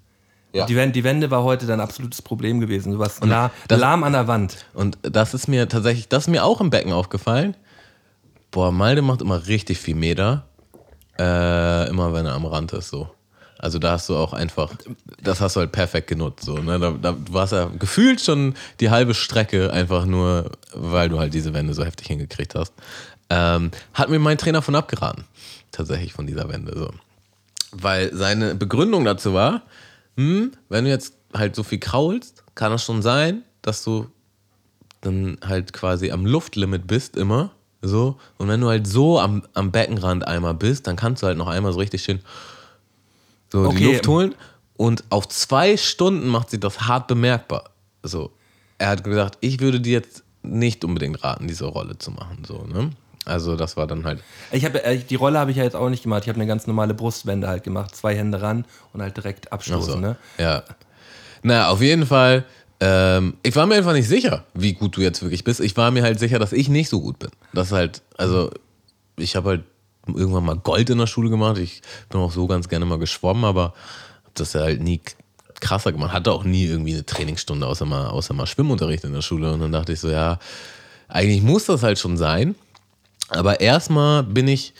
Ja. 0.52 0.66
Die, 0.66 0.74
Wende, 0.74 0.92
die 0.92 1.04
Wende 1.04 1.30
war 1.30 1.44
heute 1.44 1.66
dein 1.66 1.80
absolutes 1.80 2.22
Problem 2.22 2.60
gewesen. 2.60 2.92
Du 2.92 2.98
warst 2.98 3.24
lahm, 3.24 3.50
lahm 3.68 4.02
an 4.02 4.12
der 4.12 4.26
Wand. 4.26 4.64
Und 4.74 4.98
das 5.02 5.32
ist 5.34 5.46
mir 5.46 5.68
tatsächlich, 5.68 6.08
das 6.08 6.24
ist 6.24 6.28
mir 6.28 6.44
auch 6.44 6.60
im 6.60 6.70
Becken 6.70 6.92
aufgefallen. 6.92 7.56
Boah, 8.50 8.72
Malde 8.72 9.02
macht 9.02 9.22
immer 9.22 9.46
richtig 9.46 9.78
viel 9.78 9.94
Meter. 9.94 10.44
Äh, 11.18 11.88
immer 11.88 12.12
wenn 12.12 12.26
er 12.26 12.34
am 12.34 12.46
Rand 12.46 12.72
ist, 12.72 12.88
so. 12.88 13.10
Also 13.58 13.78
da 13.78 13.92
hast 13.92 14.08
du 14.08 14.16
auch 14.16 14.32
einfach, 14.32 14.72
das 15.22 15.42
hast 15.42 15.54
du 15.54 15.60
halt 15.60 15.70
perfekt 15.70 16.06
genutzt. 16.06 16.46
So, 16.46 16.56
ne? 16.56 16.78
da, 16.80 16.92
da, 16.92 17.12
du 17.12 17.32
warst 17.32 17.52
ja 17.52 17.70
gefühlt 17.78 18.22
schon 18.22 18.54
die 18.80 18.88
halbe 18.88 19.12
Strecke 19.12 19.70
einfach 19.70 20.06
nur, 20.06 20.52
weil 20.72 21.10
du 21.10 21.18
halt 21.18 21.34
diese 21.34 21.52
Wende 21.52 21.74
so 21.74 21.84
heftig 21.84 22.06
hingekriegt 22.06 22.54
hast. 22.54 22.72
Ähm, 23.28 23.70
hat 23.92 24.08
mir 24.08 24.18
mein 24.18 24.38
Trainer 24.38 24.62
von 24.62 24.74
abgeraten, 24.74 25.24
tatsächlich 25.72 26.14
von 26.14 26.26
dieser 26.26 26.48
Wende. 26.48 26.72
So. 26.74 26.90
Weil 27.72 28.16
seine 28.16 28.54
Begründung 28.54 29.04
dazu 29.04 29.34
war, 29.34 29.62
hm, 30.16 30.52
wenn 30.68 30.84
du 30.84 30.90
jetzt 30.90 31.14
halt 31.34 31.54
so 31.54 31.62
viel 31.62 31.78
kraulst, 31.78 32.44
kann 32.54 32.72
es 32.72 32.84
schon 32.84 33.02
sein, 33.02 33.42
dass 33.62 33.84
du 33.84 34.06
dann 35.00 35.38
halt 35.44 35.72
quasi 35.72 36.10
am 36.10 36.26
Luftlimit 36.26 36.86
bist 36.86 37.16
immer 37.16 37.52
so. 37.82 38.18
Und 38.38 38.48
wenn 38.48 38.60
du 38.60 38.68
halt 38.68 38.86
so 38.86 39.18
am, 39.18 39.42
am 39.54 39.70
Beckenrand 39.70 40.26
einmal 40.26 40.54
bist, 40.54 40.86
dann 40.86 40.96
kannst 40.96 41.22
du 41.22 41.26
halt 41.26 41.38
noch 41.38 41.48
einmal 41.48 41.72
so 41.72 41.78
richtig 41.78 42.02
schön 42.02 42.20
so 43.50 43.64
okay. 43.66 43.78
die 43.78 43.84
Luft 43.84 44.08
holen. 44.08 44.34
Und 44.76 45.04
auf 45.10 45.28
zwei 45.28 45.76
Stunden 45.76 46.28
macht 46.28 46.50
sich 46.50 46.60
das 46.60 46.82
hart 46.82 47.06
bemerkbar. 47.06 47.70
So. 48.02 48.30
Er 48.78 48.88
hat 48.88 49.04
gesagt, 49.04 49.38
ich 49.40 49.60
würde 49.60 49.80
dir 49.80 49.92
jetzt 49.92 50.24
nicht 50.42 50.84
unbedingt 50.84 51.22
raten, 51.22 51.48
diese 51.48 51.66
Rolle 51.66 51.98
zu 51.98 52.10
machen. 52.12 52.44
So, 52.46 52.64
ne? 52.64 52.90
Also 53.24 53.56
das 53.56 53.76
war 53.76 53.86
dann 53.86 54.04
halt. 54.04 54.22
Ich 54.50 54.64
habe 54.64 54.82
äh, 54.82 54.98
die 54.98 55.14
Rolle 55.14 55.38
habe 55.38 55.50
ich 55.50 55.58
ja 55.58 55.64
jetzt 55.64 55.76
auch 55.76 55.90
nicht 55.90 56.02
gemacht. 56.02 56.22
Ich 56.22 56.28
habe 56.28 56.36
eine 56.36 56.46
ganz 56.46 56.66
normale 56.66 56.94
Brustwende 56.94 57.48
halt 57.48 57.64
gemacht, 57.64 57.94
zwei 57.94 58.16
Hände 58.16 58.40
ran 58.40 58.64
und 58.92 59.02
halt 59.02 59.16
direkt 59.16 59.52
abstoßen. 59.52 59.92
So. 59.92 59.98
Ne? 59.98 60.16
Ja. 60.38 60.62
Naja, 61.42 61.68
auf 61.68 61.80
jeden 61.80 62.06
Fall 62.06 62.44
ähm, 62.80 63.34
ich 63.42 63.54
war 63.56 63.66
mir 63.66 63.74
einfach 63.74 63.92
nicht 63.92 64.08
sicher, 64.08 64.44
wie 64.54 64.72
gut 64.72 64.96
du 64.96 65.02
jetzt 65.02 65.20
wirklich 65.20 65.44
bist. 65.44 65.60
Ich 65.60 65.76
war 65.76 65.90
mir 65.90 66.02
halt 66.02 66.18
sicher, 66.18 66.38
dass 66.38 66.52
ich 66.52 66.70
nicht 66.70 66.88
so 66.88 67.00
gut 67.00 67.18
bin. 67.18 67.30
Das 67.52 67.72
halt, 67.72 68.00
also 68.16 68.50
ich 69.16 69.36
habe 69.36 69.50
halt 69.50 69.64
irgendwann 70.06 70.44
mal 70.44 70.56
Gold 70.56 70.88
in 70.88 70.96
der 70.96 71.06
Schule 71.06 71.28
gemacht. 71.28 71.58
Ich 71.58 71.82
bin 72.08 72.20
auch 72.20 72.32
so 72.32 72.46
ganz 72.46 72.68
gerne 72.70 72.86
mal 72.86 72.98
geschwommen, 72.98 73.44
aber 73.44 73.74
habe 74.24 74.32
das 74.34 74.54
ja 74.54 74.62
halt 74.62 74.80
nie 74.80 75.00
krasser 75.60 75.92
gemacht. 75.92 76.14
Hatte 76.14 76.32
auch 76.32 76.44
nie 76.44 76.64
irgendwie 76.64 76.94
eine 76.94 77.04
Trainingsstunde, 77.04 77.66
außer 77.66 77.84
mal, 77.84 78.08
außer 78.08 78.32
mal 78.32 78.46
Schwimmunterricht 78.46 79.04
in 79.04 79.12
der 79.12 79.20
Schule. 79.20 79.52
Und 79.52 79.60
dann 79.60 79.72
dachte 79.72 79.92
ich 79.92 80.00
so, 80.00 80.08
ja, 80.08 80.38
eigentlich 81.08 81.42
muss 81.42 81.66
das 81.66 81.82
halt 81.82 81.98
schon 81.98 82.16
sein. 82.16 82.54
Aber 83.30 83.60
erstmal 83.60 84.22
bin 84.22 84.48
ich, 84.48 84.74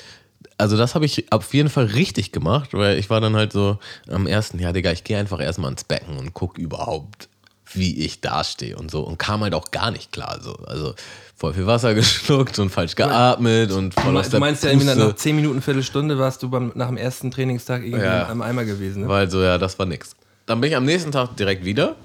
also 0.59 0.77
das 0.77 0.95
habe 0.95 1.07
ich 1.07 1.33
auf 1.33 1.55
jeden 1.55 1.69
Fall 1.69 1.87
richtig 1.87 2.33
gemacht, 2.33 2.75
weil 2.75 2.99
ich 2.99 3.11
war 3.11 3.21
dann 3.21 3.37
halt 3.37 3.53
so 3.53 3.79
am 4.09 4.27
ersten, 4.27 4.59
ja, 4.59 4.73
Digga, 4.73 4.93
ich 4.93 5.05
gehe 5.05 5.19
einfach 5.19 5.41
erstmal 5.41 5.71
ins 5.71 5.85
Becken 5.85 6.19
und 6.19 6.35
gucke 6.35 6.61
überhaupt, 6.61 7.29
wie 7.73 8.05
ich 8.05 8.21
dastehe 8.21 8.77
und 8.77 8.91
so. 8.91 9.03
Und 9.03 9.19
kam 9.19 9.43
halt 9.43 9.55
auch 9.55 9.71
gar 9.71 9.91
nicht 9.91 10.13
klar. 10.13 10.39
So. 10.43 10.55
Also 10.67 10.95
voll 11.37 11.55
viel 11.55 11.67
Wasser 11.67 11.95
geschluckt 11.95 12.59
und 12.59 12.71
falsch 12.71 12.97
geatmet 12.97 13.73
und 13.73 13.95
voll 13.95 14.17
aus 14.17 14.29
der 14.29 14.39
Du 14.39 14.45
meinst 14.45 14.65
ja, 14.65 14.75
nach 14.75 15.15
10 15.15 15.37
Minuten, 15.37 15.63
Viertelstunde 15.63 16.19
warst 16.19 16.43
du 16.43 16.51
beim, 16.51 16.73
nach 16.75 16.89
dem 16.89 16.97
ersten 16.97 17.31
Trainingstag 17.31 17.83
irgendwie 17.83 18.05
ja, 18.05 18.29
am 18.29 18.43
Eimer 18.43 18.65
gewesen. 18.65 19.03
Ne? 19.03 19.09
Weil 19.09 19.31
so, 19.31 19.43
ja, 19.43 19.57
das 19.57 19.79
war 19.79 19.87
nix. 19.87 20.15
Dann 20.47 20.61
bin 20.61 20.71
ich 20.71 20.77
am 20.77 20.85
nächsten 20.85 21.13
Tag 21.13 21.37
direkt 21.37 21.65
wieder. 21.65 21.97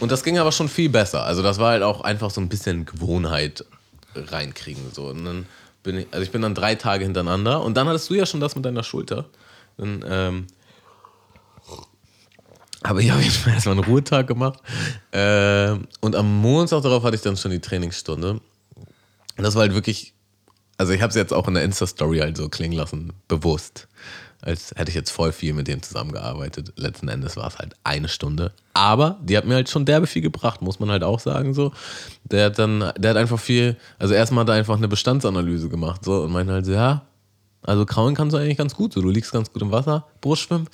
Und 0.00 0.10
das 0.10 0.24
ging 0.24 0.38
aber 0.38 0.50
schon 0.50 0.68
viel 0.68 0.88
besser. 0.88 1.24
Also 1.24 1.42
das 1.42 1.58
war 1.58 1.72
halt 1.72 1.82
auch 1.82 2.00
einfach 2.00 2.30
so 2.30 2.40
ein 2.40 2.48
bisschen 2.48 2.86
Gewohnheit 2.86 3.64
reinkriegen. 4.14 4.82
So. 4.92 5.08
Und 5.08 5.24
dann 5.24 5.46
bin 5.82 5.98
ich, 5.98 6.06
also 6.10 6.22
ich 6.22 6.30
bin 6.30 6.42
dann 6.42 6.54
drei 6.54 6.74
Tage 6.74 7.04
hintereinander 7.04 7.62
und 7.62 7.76
dann 7.76 7.88
hattest 7.88 8.10
du 8.10 8.14
ja 8.14 8.26
schon 8.26 8.40
das 8.40 8.56
mit 8.56 8.64
deiner 8.64 8.82
Schulter. 8.82 9.26
Dann 9.76 10.04
ähm, 10.06 10.46
aber 12.82 13.00
ich 13.00 13.10
habe 13.10 13.22
jetzt 13.22 13.46
mal 13.46 13.52
erstmal 13.52 13.74
einen 13.74 13.84
Ruhetag 13.84 14.26
gemacht. 14.26 14.60
Äh, 15.12 15.76
und 16.00 16.16
am 16.16 16.40
Montag 16.40 16.82
darauf 16.82 17.02
hatte 17.02 17.16
ich 17.16 17.22
dann 17.22 17.36
schon 17.36 17.50
die 17.50 17.60
Trainingsstunde. 17.60 18.40
Und 19.36 19.44
das 19.44 19.54
war 19.54 19.62
halt 19.62 19.74
wirklich, 19.74 20.14
also 20.78 20.92
ich 20.92 21.02
habe 21.02 21.10
es 21.10 21.16
jetzt 21.16 21.32
auch 21.32 21.46
in 21.48 21.54
der 21.54 21.64
Insta-Story 21.64 22.18
halt 22.18 22.36
so 22.36 22.48
klingen 22.48 22.74
lassen, 22.74 23.12
bewusst. 23.28 23.88
Als 24.42 24.72
hätte 24.74 24.90
ich 24.90 24.94
jetzt 24.94 25.10
voll 25.10 25.32
viel 25.32 25.52
mit 25.52 25.68
dem 25.68 25.82
zusammengearbeitet. 25.82 26.72
Letzten 26.76 27.08
Endes 27.08 27.36
war 27.36 27.46
es 27.46 27.58
halt 27.58 27.74
eine 27.84 28.08
Stunde. 28.08 28.52
Aber 28.72 29.18
die 29.22 29.36
hat 29.36 29.44
mir 29.44 29.54
halt 29.54 29.68
schon 29.68 29.84
derbe 29.84 30.06
viel 30.06 30.22
gebracht, 30.22 30.62
muss 30.62 30.80
man 30.80 30.90
halt 30.90 31.04
auch 31.04 31.20
sagen. 31.20 31.52
So. 31.52 31.72
Der 32.24 32.46
hat 32.46 32.58
dann, 32.58 32.92
der 32.96 33.10
hat 33.10 33.16
einfach 33.16 33.38
viel, 33.38 33.76
also 33.98 34.14
erstmal 34.14 34.42
hat 34.42 34.48
er 34.50 34.54
einfach 34.54 34.76
eine 34.76 34.88
Bestandsanalyse 34.88 35.68
gemacht 35.68 36.04
so, 36.04 36.22
und 36.22 36.32
meinte 36.32 36.52
halt 36.52 36.66
so, 36.66 36.72
ja, 36.72 37.02
also 37.62 37.84
kraulen 37.84 38.14
kannst 38.14 38.34
du 38.34 38.38
eigentlich 38.38 38.56
ganz 38.56 38.74
gut. 38.74 38.92
So, 38.92 39.02
du 39.02 39.10
liegst 39.10 39.32
ganz 39.32 39.52
gut 39.52 39.60
im 39.62 39.70
Wasser, 39.70 40.06
Brustschwimmen. 40.20 40.68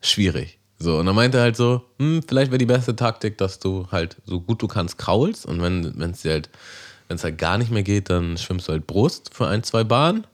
Schwierig. 0.00 0.58
So, 0.78 0.98
und 0.98 1.06
dann 1.06 1.14
meinte 1.14 1.38
er 1.38 1.44
halt 1.44 1.56
so, 1.56 1.82
hm, 1.98 2.22
vielleicht 2.26 2.50
wäre 2.50 2.58
die 2.58 2.66
beste 2.66 2.96
Taktik, 2.96 3.36
dass 3.36 3.58
du 3.58 3.86
halt 3.92 4.16
so 4.24 4.40
gut 4.40 4.62
du 4.62 4.68
kannst 4.68 4.96
kraulst 4.96 5.44
und 5.44 5.60
wenn 5.60 5.84
es 6.10 6.24
halt, 6.24 6.48
wenn 7.08 7.16
es 7.16 7.24
halt 7.24 7.36
gar 7.36 7.58
nicht 7.58 7.70
mehr 7.70 7.82
geht, 7.82 8.08
dann 8.08 8.38
schwimmst 8.38 8.68
du 8.68 8.72
halt 8.72 8.86
Brust 8.86 9.34
für 9.34 9.46
ein, 9.46 9.62
zwei 9.62 9.84
Bahnen, 9.84 10.26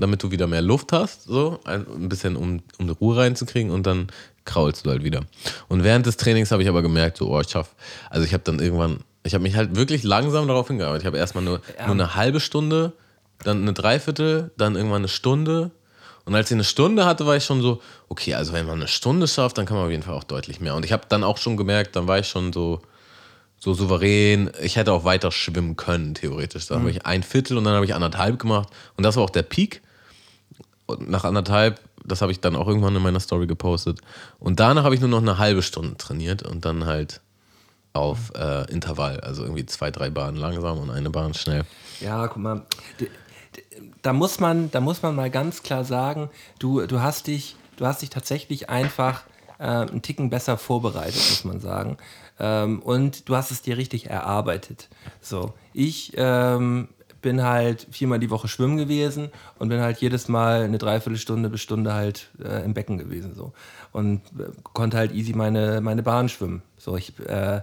damit 0.00 0.22
du 0.22 0.30
wieder 0.30 0.46
mehr 0.46 0.62
Luft 0.62 0.92
hast, 0.92 1.24
so, 1.24 1.60
ein 1.64 2.08
bisschen 2.08 2.36
um, 2.36 2.62
um 2.78 2.86
die 2.86 2.92
Ruhe 2.94 3.16
reinzukriegen 3.16 3.70
und 3.70 3.86
dann 3.86 4.08
kraulst 4.44 4.86
du 4.86 4.90
halt 4.90 5.04
wieder. 5.04 5.22
Und 5.68 5.84
während 5.84 6.06
des 6.06 6.16
Trainings 6.16 6.50
habe 6.50 6.62
ich 6.62 6.68
aber 6.68 6.82
gemerkt, 6.82 7.18
so, 7.18 7.28
oh, 7.28 7.40
ich 7.40 7.48
schaff, 7.50 7.74
also 8.10 8.24
ich 8.24 8.32
habe 8.32 8.42
dann 8.44 8.60
irgendwann 8.60 9.00
Ich 9.24 9.34
habe 9.34 9.42
mich 9.42 9.56
halt 9.56 9.76
wirklich 9.76 10.04
langsam 10.04 10.48
darauf 10.48 10.68
hingearbeitet. 10.68 11.02
Ich 11.02 11.06
habe 11.06 11.18
erstmal 11.18 11.44
nur, 11.44 11.60
Ja. 11.78 11.86
nur 11.86 11.94
eine 11.94 12.14
halbe 12.14 12.40
Stunde, 12.40 12.92
dann 13.44 13.60
eine 13.62 13.72
Dreiviertel, 13.74 14.50
dann 14.56 14.74
irgendwann 14.74 15.02
eine 15.02 15.08
Stunde. 15.08 15.70
Und 16.24 16.34
als 16.34 16.50
ich 16.50 16.54
eine 16.54 16.64
Stunde 16.64 17.04
hatte, 17.04 17.26
war 17.26 17.36
ich 17.36 17.44
schon 17.44 17.60
so, 17.60 17.80
okay, 18.08 18.34
also 18.34 18.52
wenn 18.52 18.66
man 18.66 18.76
eine 18.76 18.88
Stunde 18.88 19.26
schafft, 19.28 19.58
dann 19.58 19.66
kann 19.66 19.76
man 19.76 19.86
auf 19.86 19.90
jeden 19.90 20.02
Fall 20.02 20.14
auch 20.14 20.24
deutlich 20.24 20.60
mehr. 20.60 20.74
Und 20.76 20.84
ich 20.84 20.92
habe 20.92 21.02
dann 21.08 21.24
auch 21.24 21.36
schon 21.38 21.56
gemerkt, 21.56 21.94
dann 21.96 22.06
war 22.08 22.18
ich 22.18 22.28
schon 22.28 22.52
so, 22.52 22.80
so 23.58 23.74
souverän. 23.74 24.50
Ich 24.62 24.76
hätte 24.76 24.92
auch 24.92 25.04
weiter 25.04 25.30
schwimmen 25.32 25.76
können, 25.76 26.14
theoretisch. 26.14 26.66
Da 26.66 26.76
habe 26.76 26.90
ich 26.90 27.04
ein 27.04 27.22
Viertel 27.22 27.58
und 27.58 27.64
dann 27.64 27.74
habe 27.74 27.84
ich 27.84 27.94
anderthalb 27.94 28.38
gemacht. 28.38 28.68
Und 28.96 29.04
das 29.04 29.16
war 29.16 29.24
auch 29.24 29.30
der 29.30 29.42
Peak. 29.42 29.82
Nach 31.00 31.24
anderthalb, 31.24 31.80
das 32.04 32.22
habe 32.22 32.32
ich 32.32 32.40
dann 32.40 32.56
auch 32.56 32.66
irgendwann 32.66 32.96
in 32.96 33.02
meiner 33.02 33.20
Story 33.20 33.46
gepostet. 33.46 34.00
Und 34.38 34.60
danach 34.60 34.84
habe 34.84 34.94
ich 34.94 35.00
nur 35.00 35.10
noch 35.10 35.20
eine 35.20 35.38
halbe 35.38 35.62
Stunde 35.62 35.96
trainiert 35.96 36.42
und 36.42 36.64
dann 36.64 36.86
halt 36.86 37.20
auf 37.92 38.32
äh, 38.34 38.70
Intervall. 38.70 39.20
Also 39.20 39.42
irgendwie 39.42 39.66
zwei, 39.66 39.90
drei 39.90 40.10
Bahnen 40.10 40.36
langsam 40.36 40.78
und 40.78 40.90
eine 40.90 41.10
Bahn 41.10 41.34
schnell. 41.34 41.64
Ja, 42.00 42.26
guck 42.28 42.38
mal, 42.38 42.62
da 44.02 44.12
muss 44.12 44.40
man, 44.40 44.70
da 44.70 44.80
muss 44.80 45.02
man 45.02 45.14
mal 45.14 45.30
ganz 45.30 45.62
klar 45.62 45.84
sagen, 45.84 46.30
du, 46.58 46.86
du 46.86 47.00
hast 47.00 47.26
dich, 47.26 47.56
du 47.76 47.86
hast 47.86 48.02
dich 48.02 48.10
tatsächlich 48.10 48.70
einfach 48.70 49.24
äh, 49.58 49.64
einen 49.64 50.02
Ticken 50.02 50.30
besser 50.30 50.56
vorbereitet, 50.56 51.16
muss 51.16 51.44
man 51.44 51.60
sagen. 51.60 51.98
Ähm, 52.38 52.80
und 52.80 53.28
du 53.28 53.36
hast 53.36 53.50
es 53.50 53.62
dir 53.62 53.76
richtig 53.76 54.08
erarbeitet. 54.08 54.88
So, 55.20 55.54
ich 55.72 56.12
ähm, 56.16 56.88
bin 57.20 57.42
halt 57.42 57.86
viermal 57.90 58.18
die 58.18 58.30
Woche 58.30 58.48
schwimmen 58.48 58.76
gewesen 58.76 59.30
und 59.58 59.68
bin 59.68 59.80
halt 59.80 59.98
jedes 59.98 60.28
Mal 60.28 60.62
eine 60.62 60.78
Dreiviertelstunde 60.78 61.48
bis 61.48 61.60
Stunde 61.60 61.92
halt 61.92 62.30
äh, 62.42 62.64
im 62.64 62.74
Becken 62.74 62.98
gewesen 62.98 63.34
so 63.34 63.52
und 63.92 64.20
äh, 64.38 64.50
konnte 64.62 64.96
halt 64.96 65.12
easy 65.12 65.32
meine 65.32 65.80
meine 65.80 66.02
Bahn 66.02 66.28
schwimmen. 66.28 66.62
So 66.76 66.96
ich 66.96 67.18
äh, 67.26 67.62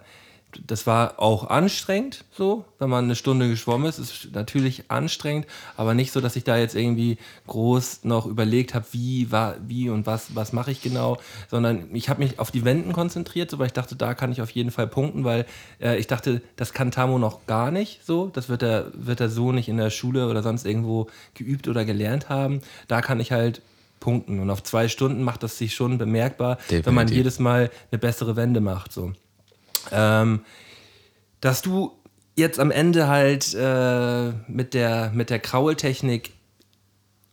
das 0.66 0.88
war 0.88 1.20
auch 1.20 1.50
anstrengend, 1.50 2.26
so, 2.32 2.66
wenn 2.80 2.90
man 2.90 3.06
eine 3.06 3.16
Stunde 3.16 3.50
geschwommen 3.50 3.88
ist, 3.88 4.00
ist 4.00 4.30
natürlich 4.34 4.90
anstrengend, 4.90 5.48
aber 5.78 5.94
nicht 5.94 6.12
so, 6.12 6.22
dass 6.22 6.36
ich 6.36 6.44
da 6.44 6.58
jetzt 6.58 6.76
irgendwie 6.76 7.18
groß 7.48 8.04
noch 8.04 8.26
überlegt 8.26 8.74
habe, 8.74 8.86
wie, 8.92 9.32
war, 9.32 9.56
wie 9.68 9.90
und 9.90 10.06
was, 10.06 10.36
was 10.36 10.54
mache 10.54 10.72
ich 10.72 10.82
genau, 10.82 11.18
sondern 11.50 11.94
ich 11.94 12.10
habe 12.10 12.24
mich 12.24 12.40
auf 12.40 12.52
die 12.52 12.66
Wenden 12.66 12.94
konzentriert, 12.94 13.52
so, 13.52 13.60
weil 13.60 13.68
ich 13.68 13.74
dachte, 13.74 13.96
da 13.96 14.14
kann 14.14 14.32
ich 14.32 14.42
auf 14.42 14.52
jeden 14.52 14.72
Fall 14.72 14.88
punkten, 14.88 15.24
weil 15.24 15.46
äh, 15.82 15.98
ich 15.98 16.08
dachte, 16.08 16.42
das 16.56 16.74
kann 16.74 16.92
Tamo 16.92 17.20
noch 17.20 17.46
gar 17.48 17.72
nicht, 17.72 18.06
so, 18.06 18.28
das 18.28 18.50
wird 18.50 18.64
er, 18.64 18.92
wird 18.94 19.20
er 19.20 19.30
so 19.30 19.52
nicht 19.52 19.70
in 19.70 19.78
der 19.78 19.90
Schule 19.90 20.30
oder 20.30 20.44
sonst 20.44 20.66
irgendwo 20.66 21.08
geübt 21.34 21.68
oder 21.68 21.86
gelernt 21.86 22.30
haben. 22.30 22.62
Da 22.88 23.02
kann 23.02 23.20
ich 23.20 23.32
halt 23.32 23.62
punkten 24.00 24.40
und 24.40 24.50
auf 24.50 24.62
zwei 24.64 24.88
Stunden 24.88 25.24
macht 25.24 25.42
das 25.44 25.58
sich 25.58 25.74
schon 25.74 25.98
bemerkbar, 25.98 26.58
wenn 26.70 26.84
man 26.94 27.08
Definitiv. 27.08 27.18
jedes 27.18 27.40
Mal 27.40 27.72
eine 27.92 28.00
bessere 28.00 28.36
Wende 28.36 28.62
macht, 28.62 28.92
so 28.92 29.14
ähm, 29.92 30.42
dass 31.42 31.62
du 31.62 31.92
jetzt 32.36 32.60
am 32.60 32.72
Ende 32.72 33.08
halt 33.08 33.54
äh, 33.54 34.32
mit 34.48 34.74
der, 34.74 35.12
mit 35.14 35.30
der 35.30 35.40
Kraultechnik 35.40 36.34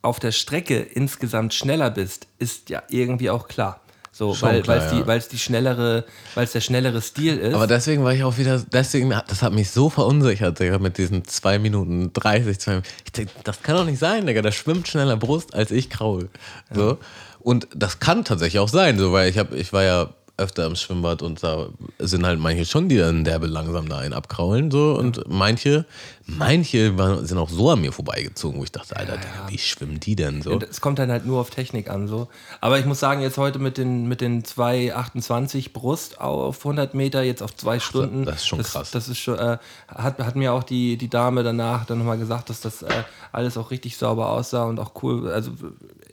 auf 0.03 0.19
der 0.19 0.33
Strecke 0.33 0.79
insgesamt 0.79 1.55
schneller 1.55 1.91
bist, 1.91 2.27
ist 2.39 2.71
ja 2.71 2.83
irgendwie 2.89 3.31
auch 3.31 3.49
klar. 3.49 3.81
So, 4.15 4.35
Schon 4.35 4.67
weil 4.67 4.79
es 4.79 4.91
die, 4.91 4.99
ja. 4.99 5.07
weil's 5.07 5.29
die 5.29 5.39
schnellere, 5.39 6.05
weil 6.35 6.45
es 6.45 6.53
der 6.53 6.61
schnellere 6.61 7.01
Stil 7.01 7.39
ist. 7.39 7.55
Aber 7.55 7.67
deswegen 7.67 8.05
war 8.05 8.13
ich 8.13 8.23
auch 8.25 8.37
wieder, 8.37 8.63
deswegen, 8.71 9.09
das 9.09 9.41
hat 9.41 9.55
mich 9.55 9.71
so 9.71 9.89
verunsichert, 9.89 10.61
Digga, 10.61 10.79
mit 10.79 10.99
diesen 10.99 11.25
2 11.25 11.59
Minuten 11.59 12.13
30, 12.13 12.61
2 12.61 12.71
Minuten. 12.73 12.89
Ich 13.07 13.13
denk, 13.13 13.31
das 13.45 13.63
kann 13.63 13.77
doch 13.77 13.87
nicht 13.87 13.99
sein, 13.99 14.27
Digga, 14.27 14.43
der 14.43 14.53
schwimmt 14.53 14.87
schneller 14.87 15.17
Brust 15.17 15.55
als 15.55 15.71
ich 15.71 15.89
kraul. 15.89 16.29
So. 16.71 16.99
Und 17.41 17.69
das 17.75 18.01
kann 18.01 18.27
tatsächlich 18.27 18.61
auch 18.61 18.69
sein, 18.69 18.99
so, 18.99 19.13
weil 19.13 19.31
ich, 19.31 19.39
hab, 19.39 19.55
ich 19.55 19.73
war 19.73 19.83
ja 19.83 20.11
öfter 20.39 20.67
im 20.67 20.77
Schwimmbad 20.77 21.23
und 21.23 21.43
da 21.43 21.69
sind 21.99 22.25
halt 22.25 22.41
manche 22.41 22.65
schon, 22.65 22.89
die 22.89 22.97
dann 22.97 23.25
derbe 23.25 23.47
langsam 23.47 23.89
da 23.89 23.99
einen 23.99 24.15
abkraulen, 24.15 24.71
so. 24.71 24.95
Und 24.95 25.25
manche, 25.29 25.85
manche 26.27 26.97
waren, 26.97 27.27
sind 27.27 27.39
auch 27.39 27.51
so 27.51 27.71
an 27.71 27.81
mir 27.81 27.93
vorbeigezogen, 27.93 28.59
wo 28.59 28.65
ich 28.65 28.73
dachte, 28.73 28.97
Alter, 28.97 29.19
Digga, 29.19 29.49
wie 29.49 29.59
schwimmen 29.59 30.01
die 30.01 30.17
denn 30.17 30.43
so? 30.43 30.59
Es 30.59 30.81
kommt 30.81 30.99
dann 30.99 31.11
halt 31.11 31.27
nur 31.27 31.39
auf 31.39 31.51
Technik 31.51 31.91
an. 31.91 32.09
So. 32.09 32.29
Aber 32.61 32.79
ich 32.79 32.87
muss 32.87 32.99
sagen, 32.99 33.21
jetzt 33.21 33.37
heute 33.37 33.59
mit 33.59 33.77
den, 33.77 34.09
mit 34.09 34.21
den 34.21 34.43
2,28 34.43 35.73
Brust 35.73 36.21
auf 36.21 36.59
100 36.59 36.95
Meter, 36.95 37.23
jetzt 37.23 37.43
auf 37.43 37.55
zwei 37.55 37.79
Stunden. 37.79 38.25
das 38.25 38.37
ist 38.37 38.47
schon 38.47 38.59
das, 38.59 38.73
krass. 38.73 38.91
Das 38.91 39.09
ist 39.09 39.19
schon, 39.19 39.39
äh, 39.39 39.59
hat, 39.89 40.19
hat 40.19 40.35
mir 40.35 40.55
auch 40.55 40.65
die, 40.65 40.97
die 40.97 41.09
Dame 41.09 41.43
danach 41.43 41.85
dann 41.85 41.99
nochmal 41.99 42.19
gesagt, 42.19 42.49
dass 42.49 42.61
das 42.61 42.83
äh, 42.83 42.89
alles 43.33 43.57
auch 43.57 43.71
richtig 43.71 43.97
sauber 43.97 44.31
aussah 44.31 44.65
und 44.65 44.81
auch 44.81 44.93
cool. 45.03 45.31
Also 45.31 45.53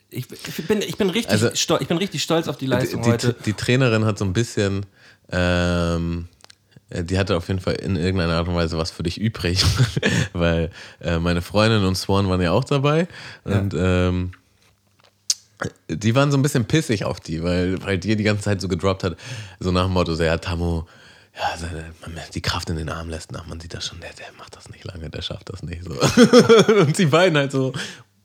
ich, 0.10 0.26
ich, 0.32 0.68
bin, 0.68 0.82
ich, 0.82 0.98
bin, 0.98 1.10
richtig 1.10 1.32
Also- 1.32 1.56
stolz, 1.56 1.82
ich 1.82 1.88
bin 1.88 1.98
richtig 1.98 2.24
stolz 2.24 2.48
auf 2.48 2.58
die 2.58 2.66
Leistung 2.66 3.02
die, 3.04 3.12
heute. 3.12 3.36
die 3.46 3.54
Trainerin 3.54 4.06
hat 4.06 4.18
so 4.18 4.26
ein 4.26 4.34
bisschen, 4.34 4.86
ähm, 5.32 6.28
äh, 6.90 7.04
die 7.04 7.18
hatte 7.20 7.38
auf 7.38 7.48
jeden 7.48 7.60
Fall 7.60 7.76
in 7.76 7.96
irgendeiner 7.96 8.34
Art 8.34 8.48
und 8.48 8.56
Weise 8.56 8.78
was 8.78 8.92
für 8.92 9.04
dich 9.04 9.20
übrig, 9.20 9.64
weil 10.34 10.72
äh, 11.02 11.20
meine 11.20 11.42
Freundin 11.42 11.84
und 11.84 11.96
Swan 11.96 12.28
waren 12.30 12.42
ja 12.42 12.52
auch 12.52 12.64
dabei 12.64 13.08
und 13.44 13.74
ähm, 13.78 14.32
die 15.90 16.16
waren 16.16 16.32
so 16.32 16.38
ein 16.38 16.42
bisschen 16.42 16.66
pissig 16.66 17.04
auf 17.04 17.20
die, 17.20 17.44
weil, 17.44 17.82
weil 17.84 17.98
die 17.98 18.16
die 18.16 18.24
ganze 18.24 18.44
Zeit 18.44 18.62
so 18.62 18.68
gedroppt 18.68 19.04
hat, 19.04 19.18
so 19.60 19.72
nach 19.72 19.86
dem 19.86 19.94
Motto, 19.94 20.16
so, 20.16 20.24
ja, 20.24 20.38
Tammo, 20.38 20.88
ja, 21.36 21.58
seine, 21.58 21.92
man, 22.02 22.14
die 22.34 22.42
Kraft 22.42 22.70
in 22.70 22.78
den 22.78 22.90
Arm 22.90 23.10
lässt 23.10 23.32
nach, 23.32 23.46
man 23.46 23.60
sieht 23.60 23.74
das 23.74 23.86
schon, 23.88 24.00
der, 24.00 24.14
der 24.14 24.28
macht 24.38 24.56
das 24.56 24.70
nicht 24.70 24.86
lange, 24.86 25.10
der 25.10 25.22
schafft 25.22 25.50
das 25.50 25.62
nicht 25.62 25.84
so. 25.84 25.92
und 26.82 26.98
die 26.98 27.06
beiden 27.08 27.38
halt 27.38 27.52
so, 27.52 27.74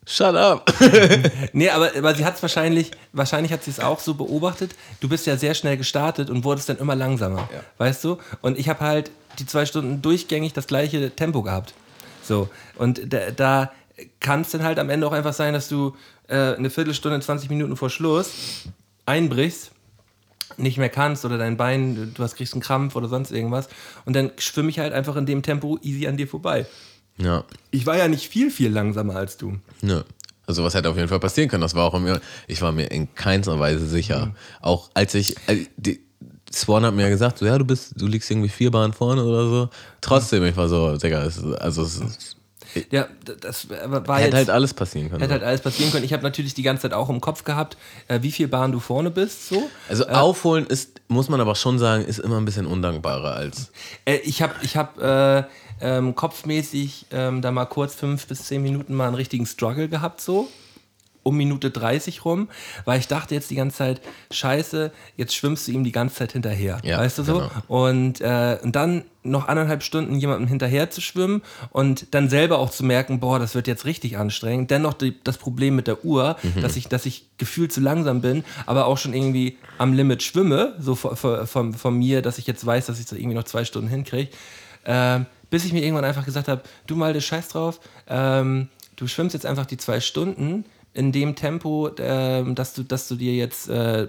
shut 0.07 0.35
up. 0.35 0.73
Nee, 1.53 1.71
aber, 1.71 1.91
aber 1.97 2.15
sie 2.15 2.25
hat 2.25 2.37
es 2.37 2.43
wahrscheinlich, 2.43 2.91
wahrscheinlich 3.13 3.53
hat 3.53 3.63
sie 3.63 3.71
es 3.71 3.81
auch 3.81 4.01
so 4.01 4.15
beobachtet. 4.15 4.75
Du 5.01 5.09
bist 5.09 5.27
ja 5.27 5.37
sehr 5.37 5.55
schnell 5.55 5.77
gestartet 5.77 6.31
und 6.31 6.45
wurdest 6.45 6.69
dann 6.69 6.79
immer 6.79 6.97
langsamer, 6.97 7.49
weißt 7.79 8.03
du? 8.05 8.19
Und 8.43 8.59
ich 8.59 8.69
habe 8.69 8.81
halt 8.81 9.11
die 9.39 9.47
zwei 9.47 9.67
Stunden 9.67 10.03
durchgängig 10.03 10.53
das 10.53 10.67
gleiche 10.67 11.15
Tempo 11.15 11.43
gehabt. 11.43 11.75
So, 12.23 12.49
und 12.77 13.13
da, 13.13 13.31
da 13.31 13.73
kann 14.21 14.41
es 14.41 14.51
dann 14.51 14.63
halt 14.63 14.79
am 14.79 14.91
Ende 14.91 15.07
auch 15.07 15.13
einfach 15.13 15.35
sein, 15.35 15.53
dass 15.53 15.69
du 15.69 15.95
äh, 16.29 16.55
eine 16.55 16.71
Viertelstunde, 16.71 17.21
20 17.21 17.51
Minuten 17.51 17.77
vor 17.77 17.91
Schluss 17.91 18.65
einbrichst, 19.07 19.71
nicht 20.57 20.79
mehr 20.79 20.89
kannst 20.89 21.25
oder 21.25 21.39
dein 21.39 21.57
Bein, 21.57 22.13
du 22.15 22.23
hast, 22.23 22.37
kriegst 22.37 22.55
einen 22.55 22.63
Krampf 22.63 22.97
oder 22.97 23.09
sonst 23.09 23.31
irgendwas. 23.31 23.69
Und 24.05 24.15
dann 24.15 24.33
schwimme 24.39 24.71
ich 24.71 24.79
halt 24.79 24.93
einfach 24.93 25.17
in 25.17 25.27
dem 25.27 25.43
Tempo 25.43 25.79
easy 25.83 26.07
an 26.07 26.17
dir 26.17 26.29
vorbei. 26.29 26.67
Ja, 27.17 27.45
Ich 27.71 27.87
war 27.87 27.97
ja 27.97 28.09
nicht 28.09 28.29
viel, 28.29 28.51
viel 28.51 28.71
langsamer 28.71 29.17
als 29.17 29.37
du. 29.37 29.59
Nö. 29.83 30.03
Also 30.47 30.63
was 30.63 30.75
hätte 30.75 30.91
auf 30.91 30.97
jeden 30.97 31.09
Fall 31.09 31.21
passieren 31.21 31.49
können. 31.49 31.63
Das 31.63 31.75
war 31.75 31.85
auch 31.85 31.99
mir, 31.99 32.21
ich 32.49 32.61
war 32.61 32.73
mir 32.73 32.91
in 32.91 33.15
keinster 33.15 33.59
Weise 33.59 33.87
sicher. 33.87 34.35
Auch 34.61 34.91
als 34.93 35.15
ich, 35.15 35.37
äh, 35.47 35.67
die, 35.77 36.01
Swan 36.53 36.85
hat 36.85 36.95
mir 36.95 37.09
gesagt, 37.09 37.39
so 37.39 37.47
ja, 37.47 37.59
du 37.59 37.65
bist, 37.65 37.95
du 37.97 38.07
liegst 38.07 38.31
irgendwie 38.31 38.49
vier 38.49 38.71
Bahnen 38.71 38.93
vorne 38.93 39.25
oder 39.25 39.49
so. 39.49 39.69
Trotzdem, 40.01 40.45
ich 40.45 40.57
war 40.57 40.69
so, 40.69 40.97
Digga, 40.97 41.25
es, 41.25 41.43
also 41.43 41.83
es 41.83 41.97
ist, 41.97 42.37
Ja, 42.91 43.09
das 43.41 43.69
war 43.69 44.17
hätte 44.17 44.25
jetzt, 44.25 44.35
halt 44.35 44.51
alles 44.51 44.75
passieren 44.75 45.11
können. 45.11 45.21
hätte 45.21 45.33
halt 45.33 45.43
alles 45.43 45.61
passieren 45.61 45.93
können. 45.93 46.05
Ich 46.05 46.13
habe 46.13 46.23
natürlich 46.23 46.55
die 46.55 46.63
ganze 46.63 46.83
Zeit 46.83 46.93
auch 46.93 47.09
im 47.09 47.21
Kopf 47.21 47.45
gehabt, 47.45 47.77
äh, 48.09 48.21
wie 48.23 48.33
viel 48.33 48.49
Bahn 48.49 48.73
du 48.73 48.81
vorne 48.81 49.11
bist. 49.11 49.49
So. 49.49 49.69
also 49.89 50.07
aufholen 50.07 50.67
ist, 50.67 51.01
muss 51.09 51.29
man 51.29 51.41
aber 51.41 51.55
schon 51.55 51.79
sagen, 51.79 52.05
ist 52.05 52.19
immer 52.19 52.39
ein 52.39 52.45
bisschen 52.45 52.67
undankbarer 52.67 53.35
als. 53.35 53.71
Äh, 54.05 54.17
ich 54.19 54.43
habe 54.43 54.55
ich 54.63 54.77
hab, 54.77 55.01
äh, 55.01 55.45
ähm, 55.81 56.15
kopfmäßig 56.15 57.07
ähm, 57.11 57.43
da 57.43 57.51
mal 57.51 57.67
kurz 57.67 57.95
fünf 57.95 58.27
bis 58.27 58.45
zehn 58.45 58.63
Minuten 58.63 58.95
mal 58.95 59.07
einen 59.07 59.17
richtigen 59.17 59.47
Struggle 59.47 59.89
gehabt, 59.89 60.21
so. 60.21 60.49
Um 61.25 61.37
Minute 61.37 61.71
30 61.73 62.25
rum, 62.25 62.49
weil 62.85 63.01
ich 63.01 63.09
dachte 63.09 63.35
jetzt 63.35 63.51
die 63.51 63.57
ganze 63.57 63.79
Zeit, 63.79 64.01
scheiße, 64.31 64.93
jetzt 65.17 65.35
schwimmst 65.35 65.67
du 65.67 65.73
ihm 65.73 65.83
die 65.83 65.91
ganze 65.93 66.15
Zeit 66.17 66.33
hinterher. 66.33 66.79
Ja, 66.85 66.99
weißt 66.99 67.19
du 67.19 67.23
so? 67.25 67.33
genau. 67.35 67.51
Und, 67.67 68.21
äh, 68.21 68.59
und 68.63 68.77
dann 68.77 69.05
noch 69.27 69.49
anderthalb 69.49 69.83
Stunden 69.83 70.17
jemandem 70.17 70.49
hinterher 70.49 70.91
zu 70.91 71.01
schwimmen 71.01 71.41
und 71.71 72.15
dann 72.15 72.29
selber 72.29 72.59
auch 72.59 72.71
zu 72.71 72.85
merken, 72.85 73.21
boah, 73.21 73.39
das 73.39 73.55
wird 73.55 73.67
jetzt 73.67 73.87
richtig 73.87 74.19
anstrengend. 74.19 74.71
Dennoch 74.71 74.93
die, 74.93 75.17
das 75.25 75.39
Problem 75.39 75.75
mit 75.77 75.87
der 75.87 76.05
Uhr, 76.05 76.37
Mhm. 76.43 76.61
dass, 76.61 76.77
ich, 76.77 76.89
dass 76.89 77.07
ich 77.07 77.25
gefühlt 77.39 77.73
zu 77.73 77.81
langsam 77.81 78.21
bin, 78.21 78.45
aber 78.67 78.85
auch 78.85 78.99
schon 78.99 79.15
irgendwie 79.15 79.57
am 79.79 79.95
Limit 79.95 80.23
schwimme, 80.23 80.75
so 80.79 80.95
von, 80.95 81.17
von, 81.47 81.73
von, 81.73 81.99
mir, 81.99 82.21
dass 82.21 82.37
ich 82.37 82.47
jetzt 82.47 82.65
weiß, 82.67 82.87
dass 82.87 83.01
ich 83.01 83.07
so 83.07 83.17
irgendwie 83.17 83.35
noch 83.35 83.45
zwei 83.45 83.65
Stunden 83.65 83.89
hinkriege. 83.89 84.31
Ähm, 84.85 85.25
bis 85.49 85.65
ich 85.65 85.73
mir 85.73 85.83
irgendwann 85.83 86.05
einfach 86.05 86.25
gesagt 86.25 86.49
habe, 86.49 86.63
du 86.87 86.97
mal 86.97 87.19
Scheiß 87.19 87.49
drauf, 87.49 87.81
ähm, 88.09 88.69
du 88.97 89.07
schwimmst 89.07 89.33
jetzt 89.35 89.47
einfach 89.47 89.67
die 89.67 89.77
zwei 89.79 90.01
Stunden 90.01 90.65
in 90.95 91.13
dem 91.13 91.35
Tempo, 91.35 91.91
ähm, 91.99 92.55
dass, 92.55 92.73
du, 92.75 92.83
dass 92.83 93.09
du 93.09 93.17
dir 93.17 93.35
jetzt, 93.35 93.69
äh, 93.69 94.09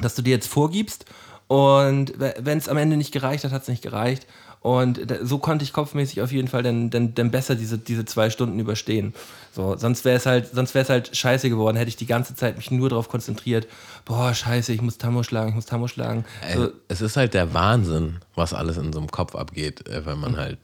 dass 0.00 0.14
du 0.14 0.22
dir 0.22 0.30
jetzt 0.30 0.48
vorgibst. 0.48 1.04
Und 1.46 2.12
wenn 2.18 2.58
es 2.58 2.68
am 2.68 2.76
Ende 2.76 2.96
nicht 2.96 3.12
gereicht 3.12 3.44
hat, 3.44 3.52
hat 3.52 3.62
es 3.62 3.68
nicht 3.68 3.82
gereicht. 3.82 4.26
Und 4.60 5.00
so 5.22 5.38
konnte 5.38 5.64
ich 5.64 5.72
kopfmäßig 5.72 6.20
auf 6.20 6.32
jeden 6.32 6.48
Fall 6.48 6.62
dann, 6.62 6.90
dann, 6.90 7.14
dann 7.14 7.30
besser 7.30 7.54
diese, 7.54 7.78
diese 7.78 8.04
zwei 8.04 8.28
Stunden 8.28 8.58
überstehen. 8.58 9.14
So, 9.52 9.76
sonst 9.76 10.04
wäre 10.04 10.16
es 10.16 10.26
halt, 10.26 10.50
sonst 10.52 10.74
wäre 10.74 10.82
es 10.82 10.90
halt 10.90 11.16
scheiße 11.16 11.48
geworden, 11.48 11.76
hätte 11.76 11.88
ich 11.88 11.96
die 11.96 12.06
ganze 12.06 12.34
Zeit 12.34 12.56
mich 12.56 12.70
nur 12.70 12.88
darauf 12.88 13.08
konzentriert, 13.08 13.66
boah, 14.04 14.34
scheiße, 14.34 14.72
ich 14.72 14.82
muss 14.82 14.98
Tammo 14.98 15.22
schlagen, 15.22 15.50
ich 15.50 15.54
muss 15.54 15.66
Tammo 15.66 15.86
schlagen. 15.86 16.24
So, 16.54 16.70
es 16.88 17.00
ist 17.00 17.16
halt 17.16 17.34
der 17.34 17.54
Wahnsinn, 17.54 18.16
was 18.34 18.52
alles 18.52 18.76
in 18.76 18.92
so 18.92 18.98
einem 18.98 19.10
Kopf 19.10 19.36
abgeht, 19.36 19.88
äh, 19.88 20.04
wenn 20.04 20.18
man 20.18 20.36
halt 20.36 20.58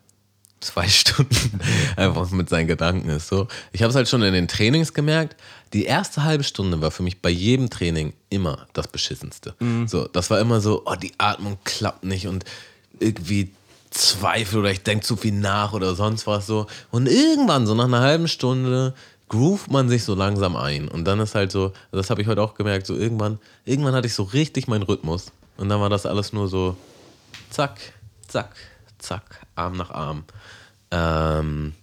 zwei 0.61 0.89
Stunden 0.89 1.61
einfach 1.97 2.31
mit 2.31 2.49
seinen 2.49 2.67
Gedanken 2.67 3.09
ist. 3.11 3.29
So, 3.29 3.49
ich 3.73 3.83
habe 3.83 3.91
es 3.91 3.97
halt 3.97 4.09
schon 4.09 4.23
in 4.23 4.33
den 4.33 4.49
Trainings 4.49 4.95
gemerkt. 4.95 5.37
Die 5.73 5.85
erste 5.85 6.25
halbe 6.25 6.45
Stunde 6.45 6.81
war 6.81 6.91
für 6.91 7.03
mich 7.03 7.21
bei 7.21 7.31
jedem 7.31 7.71
Training 7.71 8.13
immer 8.31 8.67
das 8.73 8.89
beschissenste. 8.89 9.55
So, 9.87 10.07
das 10.07 10.31
war 10.31 10.39
immer 10.41 10.61
so, 10.61 10.83
oh, 10.87 10.95
die 10.95 11.13
Atmung 11.19 11.59
klappt 11.65 12.05
nicht 12.05 12.27
und 12.27 12.45
irgendwie 13.01 13.51
zweifle 13.91 14.61
oder 14.61 14.71
ich 14.71 14.83
denke 14.83 15.05
zu 15.05 15.17
viel 15.17 15.33
nach 15.33 15.73
oder 15.73 15.95
sonst 15.95 16.27
was 16.27 16.47
so. 16.47 16.67
Und 16.91 17.09
irgendwann, 17.09 17.67
so 17.67 17.75
nach 17.75 17.85
einer 17.85 18.01
halben 18.01 18.29
Stunde, 18.29 18.95
groovt 19.29 19.71
man 19.71 19.89
sich 19.89 20.05
so 20.05 20.15
langsam 20.15 20.57
ein. 20.57 20.89
Und 20.89 21.05
dann 21.07 21.21
ist 21.21 21.35
halt 21.35 21.51
so, 21.51 21.73
das 21.91 22.11
habe 22.11 22.23
ich 22.23 22.29
heute 22.29 22.43
auch 22.43 22.55
gemerkt, 22.55 22.87
so 22.87 22.95
irgendwann, 22.95 23.39
irgendwann 23.65 23.95
hatte 23.95 24.07
ich 24.07 24.15
so 24.15 24.25
richtig 24.25 24.69
meinen 24.69 24.83
Rhythmus. 24.83 25.33
Und 25.57 25.69
dann 25.69 25.81
war 25.81 25.91
das 25.91 26.07
alles 26.07 26.33
nur 26.33 26.49
so 26.49 26.77
zack, 27.51 27.79
zack, 28.27 28.55
zack, 29.05 29.41
Arm 29.55 29.77
nach 29.77 29.91
Arm. 29.91 30.25
Ähm, 30.91 31.75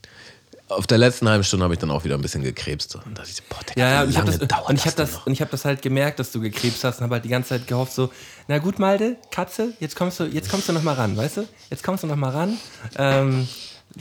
auf 0.72 0.88
der 0.88 0.98
letzten 0.98 1.28
halben 1.28 1.44
Stunde 1.44 1.66
habe 1.66 1.74
ich 1.74 1.80
dann 1.80 1.92
auch 1.92 2.04
wieder 2.06 2.16
ein 2.16 2.22
bisschen 2.22 2.44
gekrebst. 2.44 2.96
Und 2.96 3.18
dachte 3.18 3.30
ich, 3.30 3.44
boah, 3.44 3.60
Digga, 3.60 3.82
Ja, 3.82 3.90
ja, 3.90 4.02
wie 4.02 4.06
und 4.06 4.10
ich 4.12 4.18
habe 4.18 4.28
lange 4.32 4.40
das, 4.40 4.48
dauert 4.48 4.70
und 4.70 4.76
ich 4.86 4.94
das, 4.96 5.12
noch? 5.14 5.28
und 5.28 5.34
ich 5.34 5.42
hab 5.42 5.52
das 5.52 5.66
halt 5.66 5.82
gemerkt, 5.82 6.20
dass 6.20 6.32
du 6.32 6.40
gekrebst 6.40 6.84
hast 6.84 7.00
und 7.00 7.04
habe 7.04 7.16
halt 7.16 7.26
die 7.26 7.30
ganze 7.30 7.50
Zeit 7.50 7.68
gehofft 7.68 7.94
so, 7.94 8.10
na 8.48 8.58
gut, 8.58 8.80
Malde, 8.80 9.18
Katze, 9.32 9.74
jetzt 9.80 9.96
kommst 9.96 10.20
du, 10.20 10.26
jetzt 10.26 10.50
kommst 10.50 10.70
du 10.70 10.74
noch 10.74 10.84
mal 10.84 10.94
ran, 10.94 11.18
weißt 11.18 11.38
du? 11.38 11.48
Jetzt 11.70 11.84
kommst 11.84 12.04
du 12.04 12.08
noch 12.08 12.16
mal 12.16 12.30
ran. 12.30 12.58
Ähm, 12.98 13.48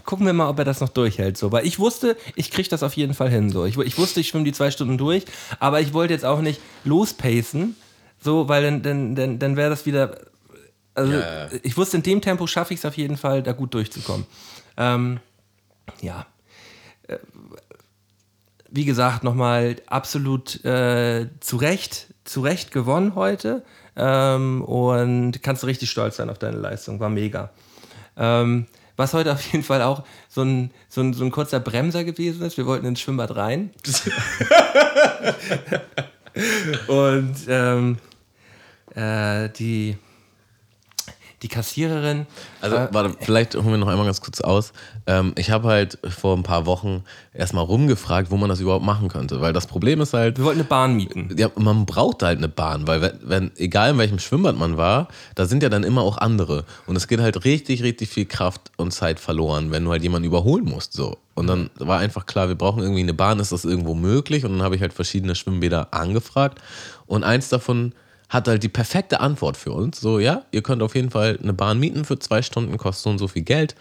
gucken 0.05 0.27
wir 0.27 0.33
mal, 0.33 0.49
ob 0.49 0.59
er 0.61 0.65
das 0.65 0.81
noch 0.81 0.91
durchhält. 0.91 1.37
So, 1.37 1.51
weil 1.51 1.67
ich 1.67 1.79
wusste, 1.81 2.17
ich 2.37 2.51
krieg 2.51 2.69
das 2.69 2.83
auf 2.85 2.95
jeden 2.95 3.15
Fall 3.15 3.31
hin. 3.31 3.51
So, 3.51 3.65
ich, 3.65 3.77
ich 3.77 3.99
wusste, 3.99 4.21
ich 4.21 4.29
schwimme 4.29 4.45
die 4.45 4.53
zwei 4.53 4.71
Stunden 4.71 4.97
durch, 4.97 5.25
aber 5.59 5.81
ich 5.81 5.93
wollte 5.93 6.15
jetzt 6.15 6.25
auch 6.25 6.41
nicht 6.41 6.61
lospacen, 6.85 7.75
so, 8.23 8.49
weil 8.49 8.63
dann, 8.63 8.83
dann, 8.83 9.15
dann, 9.17 9.39
dann 9.39 9.57
wäre 9.57 9.71
das 9.71 9.87
wieder. 9.87 10.17
Also, 10.95 11.13
Ja, 11.13 11.49
ich 11.63 11.77
wusste, 11.77 11.97
in 11.97 12.03
dem 12.03 12.21
Tempo 12.21 12.47
schaffe 12.47 12.75
ich 12.75 12.81
es 12.81 12.87
auf 12.87 12.97
jeden 12.97 13.17
Fall, 13.17 13.43
da 13.43 13.53
gut 13.53 13.75
durchzukommen. 13.75 14.27
Ähm, 14.77 15.21
ja. 16.01 16.27
Äh, 17.07 17.19
Wie 18.71 18.85
gesagt, 18.85 19.25
nochmal 19.25 19.77
absolut 19.87 20.65
äh, 20.65 21.29
zu 21.41 21.57
Recht, 21.57 22.09
zu 22.25 22.41
Recht 22.41 22.73
gewonnen 22.73 23.15
heute. 23.15 23.65
Ähm, 23.97 24.63
und 24.63 25.43
kannst 25.43 25.63
du 25.63 25.67
richtig 25.67 25.91
stolz 25.91 26.17
sein 26.17 26.31
auf 26.31 26.39
deine 26.39 26.57
Leistung. 26.57 27.01
War 27.01 27.11
mega. 27.11 27.51
Ähm, 28.17 28.67
was 28.97 29.15
heute 29.15 29.33
auf 29.33 29.53
jeden 29.53 29.65
Fall 29.65 29.83
auch 29.83 30.05
so 30.29 30.43
ein, 30.43 30.71
so, 30.89 31.01
ein, 31.01 31.15
so 31.15 31.25
ein 31.25 31.31
kurzer 31.31 31.59
Bremser 31.59 32.05
gewesen 32.05 32.43
ist. 32.43 32.59
Wir 32.59 32.67
wollten 32.67 32.87
ins 32.87 33.01
Schwimmbad 33.01 33.35
rein. 33.35 33.71
und 36.87 37.35
ähm, 37.49 37.97
äh, 38.95 39.49
die, 39.49 39.97
die 41.43 41.49
Kassiererin. 41.49 42.27
Also, 42.61 42.77
äh, 42.77 42.89
warte, 42.93 43.17
vielleicht 43.21 43.55
holen 43.55 43.71
wir 43.71 43.79
noch 43.79 43.89
einmal 43.89 44.05
ganz 44.05 44.21
kurz 44.21 44.41
aus. 44.41 44.73
Ähm, 45.07 45.33
ich 45.37 45.51
habe 45.51 45.69
halt 45.69 45.99
vor 46.09 46.37
ein 46.37 46.43
paar 46.43 46.67
Wochen 46.67 47.03
erstmal 47.33 47.65
rumgefragt, 47.65 48.31
wo 48.31 48.37
man 48.37 48.49
das 48.49 48.61
überhaupt 48.61 48.85
machen 48.85 49.09
könnte. 49.09 49.41
Weil 49.41 49.53
das 49.53 49.67
Problem 49.67 50.01
ist 50.01 50.13
halt, 50.13 50.39
wir 50.39 50.45
wollten 50.45 50.61
eine 50.61 50.69
Bahn 50.69 50.95
mieten. 50.95 51.35
ja, 51.37 51.51
man 51.57 51.87
braucht 51.87 52.23
halt 52.23 52.39
eine 52.39 52.49
Bahn, 52.49 52.87
weil 52.87 53.01
wenn, 53.01 53.19
wenn, 53.23 53.51
egal 53.57 53.91
in 53.91 53.99
welchem 53.99 54.19
Schwimmbad 54.19 54.57
man 54.57 54.77
war, 54.77 55.09
da 55.35 55.47
sind 55.47 55.63
ja 55.63 55.69
dann 55.69 55.83
immer 55.83 56.03
auch 56.03 56.19
andere. 56.19 56.65
Und 56.87 56.97
es 56.97 57.09
geht 57.09 57.21
halt 57.21 57.45
richtig, 57.45 57.83
richtig 57.83 58.11
viel 58.11 58.27
Kraft 58.27 58.71
und 58.77 58.93
Zeit 58.93 59.19
verloren, 59.19 59.71
wenn 59.71 59.85
du 59.85 59.91
halt 59.91 60.03
jemanden 60.03 60.27
überholen 60.27 60.65
musst. 60.65 60.93
So. 60.93 61.17
Und 61.35 61.47
dann 61.47 61.71
war 61.79 61.99
einfach 62.01 62.27
klar, 62.27 62.49
wir 62.49 62.55
brauchen 62.55 62.83
irgendwie 62.83 63.01
eine 63.01 63.15
Bahn, 63.15 63.41
ist 63.41 63.53
das 63.53 63.65
irgendwo 63.65 63.95
möglich? 63.95 64.45
Und 64.45 64.53
dann 64.53 64.63
habe 64.63 64.77
ich 64.77 64.83
halt 64.83 64.93
verschiedene 64.93 65.35
Schwimmbäder 65.35 65.89
angefragt. 65.93 66.61
Und 67.07 67.25
eins 67.25 67.49
davon 67.49 67.95
hat 68.31 68.47
halt 68.47 68.63
die 68.63 68.69
perfekte 68.69 69.21
Antwort 69.21 69.57
für 69.57 69.73
uns. 69.73 70.01
So, 70.01 70.19
ja, 70.19 70.45
ihr 70.53 70.63
könnt 70.63 70.83
auf 70.83 70.95
jeden 70.95 71.11
Fall 71.11 71.39
eine 71.43 71.53
Bahn 71.53 71.79
mieten 71.79 72.05
für 72.05 72.19
zwei 72.19 72.41
Stunden, 72.41 72.79
kostet 72.79 73.03
so 73.03 73.11
und 73.11 73.19
so 73.19 73.29
viel 73.29 73.43
Geld. 73.43 73.75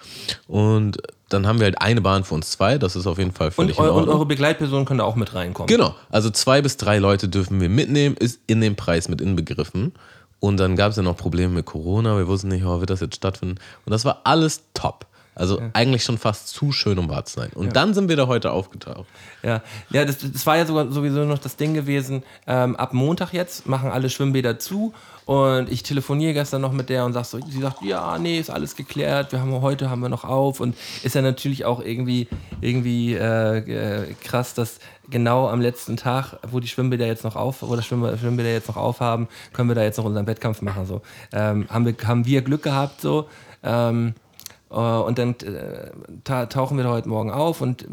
Und 0.48 0.98
dann 1.30 1.46
haben 1.46 1.60
wir 1.60 1.66
halt 1.66 1.80
eine 1.80 2.02
Bahn 2.02 2.24
für 2.24 2.34
uns 2.34 2.50
zwei, 2.50 2.80
das 2.80 2.96
ist 2.96 3.06
auf 3.06 3.20
jeden 3.20 3.32
Fall 3.32 3.52
völlig 3.52 3.78
Und, 3.78 3.86
eu 3.86 3.94
und 3.94 4.10
eure 4.10 4.26
Begleitperson 4.26 4.86
können 4.86 4.98
da 4.98 5.04
auch 5.06 5.16
mit 5.16 5.36
reinkommen. 5.36 5.68
Genau, 5.68 5.96
also 6.10 6.32
zwei 6.32 6.64
bis 6.64 6.78
drei 6.78 6.98
Leute 6.98 7.30
dürfen 7.30 7.62
wir 7.62 7.70
mitnehmen, 7.70 8.18
ist 8.18 8.40
in 8.48 8.60
den 8.60 8.76
Preis 8.76 9.08
mit 9.08 9.22
inbegriffen. 9.22 9.94
Und 10.40 10.58
dann 10.58 10.76
gab 10.76 10.92
es 10.92 10.98
ja 10.98 11.04
noch 11.04 11.18
Probleme 11.18 11.54
mit 11.54 11.66
Corona, 11.66 12.18
wir 12.18 12.28
wussten 12.28 12.48
nicht, 12.48 12.66
oh, 12.66 12.80
wird 12.80 12.90
das 12.90 13.02
jetzt 13.02 13.18
stattfinden. 13.18 13.60
Und 13.86 13.92
das 13.92 14.06
war 14.06 14.22
alles 14.24 14.64
top. 14.74 15.06
Also 15.40 15.62
eigentlich 15.74 16.04
schon 16.04 16.18
fast 16.18 16.50
zu 16.50 16.72
schön, 16.72 17.00
um 17.00 17.10
wahr 17.10 17.24
zu 17.24 17.40
sein. 17.40 17.50
Und 17.56 17.76
dann 17.76 17.94
sind 17.94 18.10
wir 18.10 18.18
da 18.18 18.28
heute 18.28 18.52
aufgetaucht. 18.52 19.08
Ja, 19.42 19.62
ja 19.90 20.04
das, 20.04 20.18
das 20.18 20.46
war 20.46 20.58
ja 20.58 20.66
sogar 20.66 20.92
sowieso 20.92 21.24
noch 21.24 21.40
das 21.40 21.56
Ding 21.56 21.74
gewesen. 21.74 22.24
Ähm, 22.46 22.76
ab 22.76 22.94
Montag 22.94 23.32
jetzt 23.32 23.68
machen 23.68 23.90
alle 23.90 24.10
Schwimmbäder 24.10 24.60
zu 24.60 24.94
und 25.26 25.72
ich 25.72 25.84
telefoniere 25.84 26.34
gestern 26.34 26.62
noch 26.62 26.74
mit 26.74 26.90
der 26.90 27.06
und 27.06 27.14
sag 27.14 27.24
so, 27.24 27.40
sie 27.48 27.62
sagt, 27.62 27.84
ja, 27.84 28.18
nee, 28.18 28.40
ist 28.40 28.50
alles 28.50 28.76
geklärt. 28.76 29.32
Wir 29.32 29.40
haben 29.40 29.52
heute 29.62 29.90
haben 29.90 30.02
wir 30.02 30.10
noch 30.10 30.26
auf 30.26 30.60
und 30.60 30.76
ist 31.04 31.16
ja 31.16 31.22
natürlich 31.22 31.66
auch 31.66 31.82
irgendwie 31.82 32.28
irgendwie 32.62 33.14
äh, 33.14 33.58
äh, 33.60 34.14
krass, 34.24 34.56
dass 34.56 34.80
genau 35.10 35.48
am 35.48 35.62
letzten 35.62 35.98
Tag, 35.98 36.40
wo 36.50 36.60
die 36.60 36.68
Schwimmbäder 36.68 37.06
jetzt 37.06 37.24
noch 37.24 37.36
auf, 37.36 37.62
wo 37.62 37.76
das 37.76 37.86
Schwimmbäder, 37.86 38.52
jetzt 38.52 38.68
noch 38.68 38.78
aufhaben, 38.78 39.28
können 39.54 39.70
wir 39.70 39.76
da 39.76 39.84
jetzt 39.84 39.98
noch 39.98 40.06
unseren 40.06 40.28
Wettkampf 40.28 40.62
machen 40.62 40.86
so. 40.86 41.02
Ähm, 41.32 41.68
haben 41.70 41.86
wir 41.86 41.96
haben 42.06 42.26
wir 42.26 42.42
Glück 42.42 42.64
gehabt 42.64 43.00
so. 43.00 43.30
Ähm, 43.64 44.16
äh, 44.16 44.29
und 44.76 45.18
dann 45.18 45.36
äh, 45.42 45.92
ta 46.24 46.46
tauchen 46.46 46.78
wir 46.78 46.88
heute 46.90 47.10
Morgen 47.10 47.32
auf 47.32 47.62
und 47.62 47.86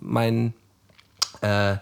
mein, 0.00 0.52
äh, 1.40 1.76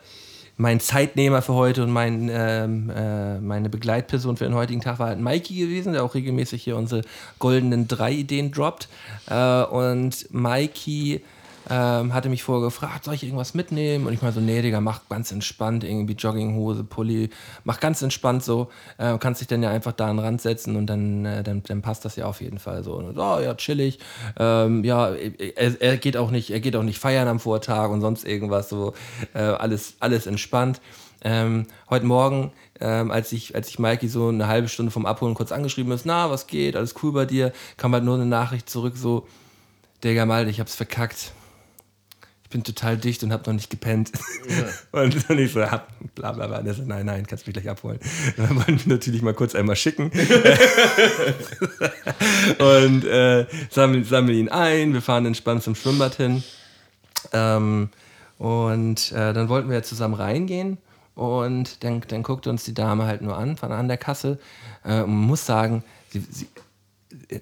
mein 0.56 0.80
Zeitnehmer 0.80 1.42
für 1.42 1.54
heute 1.54 1.82
und 1.82 1.90
mein, 1.90 2.28
ähm, 2.32 2.90
äh, 2.90 3.40
meine 3.40 3.68
Begleitperson 3.68 4.36
für 4.36 4.44
den 4.44 4.54
heutigen 4.54 4.80
Tag 4.80 4.98
war 4.98 5.08
halt 5.08 5.20
Mikey 5.20 5.54
gewesen, 5.54 5.92
der 5.92 6.04
auch 6.04 6.14
regelmäßig 6.14 6.62
hier 6.62 6.76
unsere 6.76 7.02
goldenen 7.38 7.88
drei 7.88 8.12
Ideen 8.12 8.52
droppt. 8.52 8.88
Äh, 9.28 9.62
und 9.64 10.32
Mikey 10.32 11.22
ähm, 11.70 12.14
hatte 12.14 12.28
mich 12.28 12.42
vorher 12.42 12.64
gefragt, 12.64 13.04
soll 13.04 13.14
ich 13.14 13.24
irgendwas 13.24 13.54
mitnehmen? 13.54 14.06
Und 14.06 14.12
ich 14.12 14.22
meine 14.22 14.32
so, 14.32 14.40
nee, 14.40 14.62
Digga, 14.62 14.80
mach 14.80 15.08
ganz 15.08 15.32
entspannt, 15.32 15.84
irgendwie 15.84 16.14
Jogginghose, 16.14 16.84
Pulli, 16.84 17.30
mach 17.64 17.80
ganz 17.80 18.02
entspannt 18.02 18.44
so, 18.44 18.68
äh, 18.98 19.16
kannst 19.18 19.40
dich 19.40 19.48
dann 19.48 19.62
ja 19.62 19.70
einfach 19.70 19.92
da 19.92 20.08
an 20.08 20.16
den 20.16 20.24
Rand 20.24 20.40
setzen 20.40 20.76
und 20.76 20.86
dann, 20.86 21.24
äh, 21.24 21.42
dann, 21.42 21.62
dann 21.62 21.82
passt 21.82 22.04
das 22.04 22.16
ja 22.16 22.26
auf 22.26 22.40
jeden 22.40 22.58
Fall 22.58 22.82
so. 22.84 22.94
Und, 22.94 23.18
oh, 23.18 23.38
ja, 23.40 23.54
chillig, 23.54 23.98
ähm, 24.38 24.84
ja, 24.84 25.10
er, 25.14 25.80
er 25.80 25.96
geht 25.96 26.16
auch 26.16 26.30
nicht, 26.30 26.50
er 26.50 26.60
geht 26.60 26.76
auch 26.76 26.82
nicht 26.82 26.98
feiern 26.98 27.28
am 27.28 27.40
Vortag 27.40 27.90
und 27.90 28.00
sonst 28.00 28.26
irgendwas 28.26 28.68
so, 28.68 28.94
äh, 29.34 29.40
alles, 29.40 29.96
alles 30.00 30.26
entspannt. 30.26 30.80
Ähm, 31.20 31.66
heute 31.90 32.06
Morgen, 32.06 32.52
ähm, 32.80 33.10
als 33.10 33.32
ich, 33.32 33.54
als 33.54 33.68
ich 33.68 33.78
Mikey 33.78 34.08
so 34.08 34.28
eine 34.28 34.46
halbe 34.46 34.68
Stunde 34.68 34.92
vom 34.92 35.04
Abholen 35.04 35.34
kurz 35.34 35.50
angeschrieben 35.50 35.92
ist, 35.92 36.06
na, 36.06 36.30
was 36.30 36.46
geht, 36.46 36.76
alles 36.76 36.94
cool 37.02 37.12
bei 37.12 37.24
dir, 37.24 37.52
kam 37.76 37.92
halt 37.92 38.04
nur 38.04 38.14
eine 38.14 38.26
Nachricht 38.26 38.70
zurück, 38.70 38.96
so, 38.96 39.26
Digga, 40.04 40.26
Malte, 40.26 40.50
ich 40.50 40.60
hab's 40.60 40.76
verkackt. 40.76 41.32
Ich 42.48 42.52
bin 42.52 42.64
total 42.64 42.96
dicht 42.96 43.22
und 43.22 43.30
hab 43.30 43.46
noch 43.46 43.52
nicht 43.52 43.68
gepennt. 43.68 44.10
Und 44.92 45.28
dann 45.28 45.38
ich 45.38 45.52
so, 45.52 45.60
ja, 45.60 45.86
bla 46.14 46.32
bla 46.32 46.46
bla. 46.46 46.62
Der 46.62 46.72
so, 46.72 46.82
nein, 46.82 47.04
nein, 47.04 47.26
kannst 47.26 47.46
mich 47.46 47.52
gleich 47.52 47.68
abholen. 47.68 48.00
Und 48.38 48.48
dann 48.48 48.56
wollten 48.56 48.80
wir 48.86 48.94
natürlich 48.94 49.20
mal 49.20 49.34
kurz 49.34 49.54
einmal 49.54 49.76
schicken. 49.76 50.04
und 52.58 53.04
äh, 53.04 53.46
sammeln, 53.68 54.04
sammeln 54.04 54.38
ihn 54.38 54.48
ein. 54.48 54.94
Wir 54.94 55.02
fahren 55.02 55.26
entspannt 55.26 55.62
zum 55.62 55.74
Schwimmbad 55.74 56.14
hin. 56.14 56.42
Ähm, 57.34 57.90
und 58.38 59.12
äh, 59.12 59.34
dann 59.34 59.50
wollten 59.50 59.68
wir 59.68 59.76
ja 59.76 59.82
zusammen 59.82 60.14
reingehen. 60.14 60.78
Und 61.14 61.84
dann, 61.84 62.00
dann 62.08 62.22
guckte 62.22 62.48
uns 62.48 62.64
die 62.64 62.72
Dame 62.72 63.04
halt 63.04 63.20
nur 63.20 63.36
an, 63.36 63.58
von 63.58 63.72
an 63.72 63.88
der 63.88 63.98
Kasse. 63.98 64.38
Äh, 64.84 65.02
und 65.02 65.10
man 65.10 65.26
muss 65.26 65.44
sagen, 65.44 65.84
sie, 66.08 66.24
sie, 66.30 66.48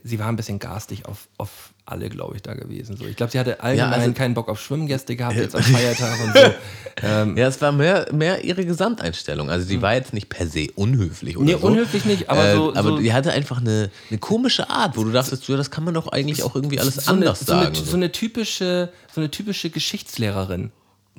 sie 0.02 0.18
war 0.18 0.26
ein 0.26 0.36
bisschen 0.36 0.58
garstig 0.58 1.06
auf, 1.06 1.28
auf 1.38 1.70
alle, 1.86 2.08
glaube 2.08 2.36
ich, 2.36 2.42
da 2.42 2.54
gewesen. 2.54 2.96
So, 2.96 3.06
ich 3.06 3.16
glaube, 3.16 3.30
sie 3.32 3.38
hatte 3.38 3.60
allgemein 3.62 3.92
also- 4.00 4.12
keinen 4.12 4.34
Bock 4.34 4.48
auf 4.48 4.60
Schwimmgäste 4.60 5.14
gehabt, 5.16 5.36
jetzt 5.36 5.54
am 5.54 5.62
Feiertag 5.62 6.18
und 6.24 6.32
so. 6.36 6.54
Ähm, 7.02 7.36
Ja, 7.36 7.46
es 7.48 7.60
war 7.60 7.72
mehr, 7.72 8.08
mehr 8.12 8.42
ihre 8.42 8.64
Gesamteinstellung. 8.64 9.50
Also 9.50 9.68
die 9.68 9.82
war 9.82 9.92
jetzt 9.94 10.14
nicht 10.14 10.30
per 10.30 10.46
se 10.46 10.68
unhöflich 10.76 11.36
oder 11.36 11.44
Nee, 11.44 11.52
so. 11.60 11.66
unhöflich 11.66 12.06
nicht, 12.06 12.30
aber 12.30 12.44
äh, 12.48 12.54
so- 12.54 12.74
Aber 12.74 12.88
so- 12.88 12.98
die 12.98 13.12
hatte 13.12 13.32
einfach 13.32 13.60
eine, 13.60 13.90
eine 14.08 14.18
komische 14.18 14.70
Art, 14.70 14.96
wo 14.96 15.04
du 15.04 15.12
dachtest, 15.12 15.46
ja, 15.46 15.58
das 15.58 15.70
kann 15.70 15.84
man 15.84 15.92
doch 15.92 16.08
eigentlich 16.08 16.42
auch 16.42 16.54
irgendwie 16.54 16.80
alles 16.80 16.94
so 16.94 17.10
eine, 17.12 17.18
anders 17.26 17.40
so 17.40 17.52
eine, 17.52 17.62
sagen. 17.64 17.74
so 17.74 17.96
eine 17.96 18.12
typische, 18.12 18.90
so 19.14 19.20
eine 19.20 19.30
typische 19.30 19.68
Geschichtslehrerin. 19.68 20.72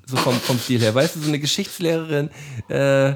So 0.08 0.18
vom, 0.18 0.34
vom 0.40 0.58
Stil 0.58 0.80
her. 0.82 0.96
Weißt 0.96 1.16
du, 1.16 1.20
so 1.20 1.28
eine 1.28 1.38
Geschichtslehrerin, 1.38 2.30
äh, 2.70 3.14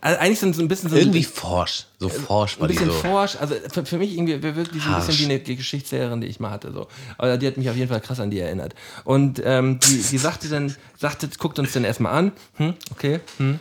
also 0.00 0.18
eigentlich 0.20 0.38
so 0.40 0.46
ein- 0.46 0.52
so 0.54 0.62
ein 0.62 0.68
bisschen 0.68 0.88
so 0.90 0.96
ein- 0.96 1.02
irgendwie 1.02 1.22
forsch. 1.24 1.86
So 1.98 2.08
forsch 2.08 2.58
war 2.58 2.66
ein 2.66 2.68
die 2.72 2.74
bisschen 2.78 2.90
so. 2.90 2.98
forsch, 2.98 3.36
also 3.40 3.54
für, 3.72 3.84
für 3.86 3.98
mich 3.98 4.12
irgendwie 4.14 4.42
wirklich 4.42 4.82
so 4.82 4.90
ein 4.90 5.04
bisschen 5.06 5.18
wie 5.18 5.32
eine 5.32 5.38
Geschichtslehrerin, 5.40 6.20
die 6.20 6.26
ich 6.26 6.40
mal 6.40 6.50
hatte. 6.50 6.72
So. 6.72 6.88
Aber 7.18 7.36
die 7.38 7.46
hat 7.46 7.56
mich 7.56 7.68
auf 7.70 7.76
jeden 7.76 7.88
Fall 7.88 8.00
krass 8.00 8.20
an 8.20 8.30
die 8.30 8.40
erinnert. 8.40 8.74
Und 9.04 9.40
ähm, 9.44 9.78
die, 9.80 10.02
die 10.02 10.18
sagte 10.18 10.48
dann, 10.48 10.74
sagte, 10.98 11.28
guckt 11.38 11.58
uns 11.58 11.72
dann 11.72 11.84
erstmal 11.84 12.12
an. 12.14 12.32
Hm, 12.56 12.74
okay, 12.90 13.20
hm, 13.38 13.58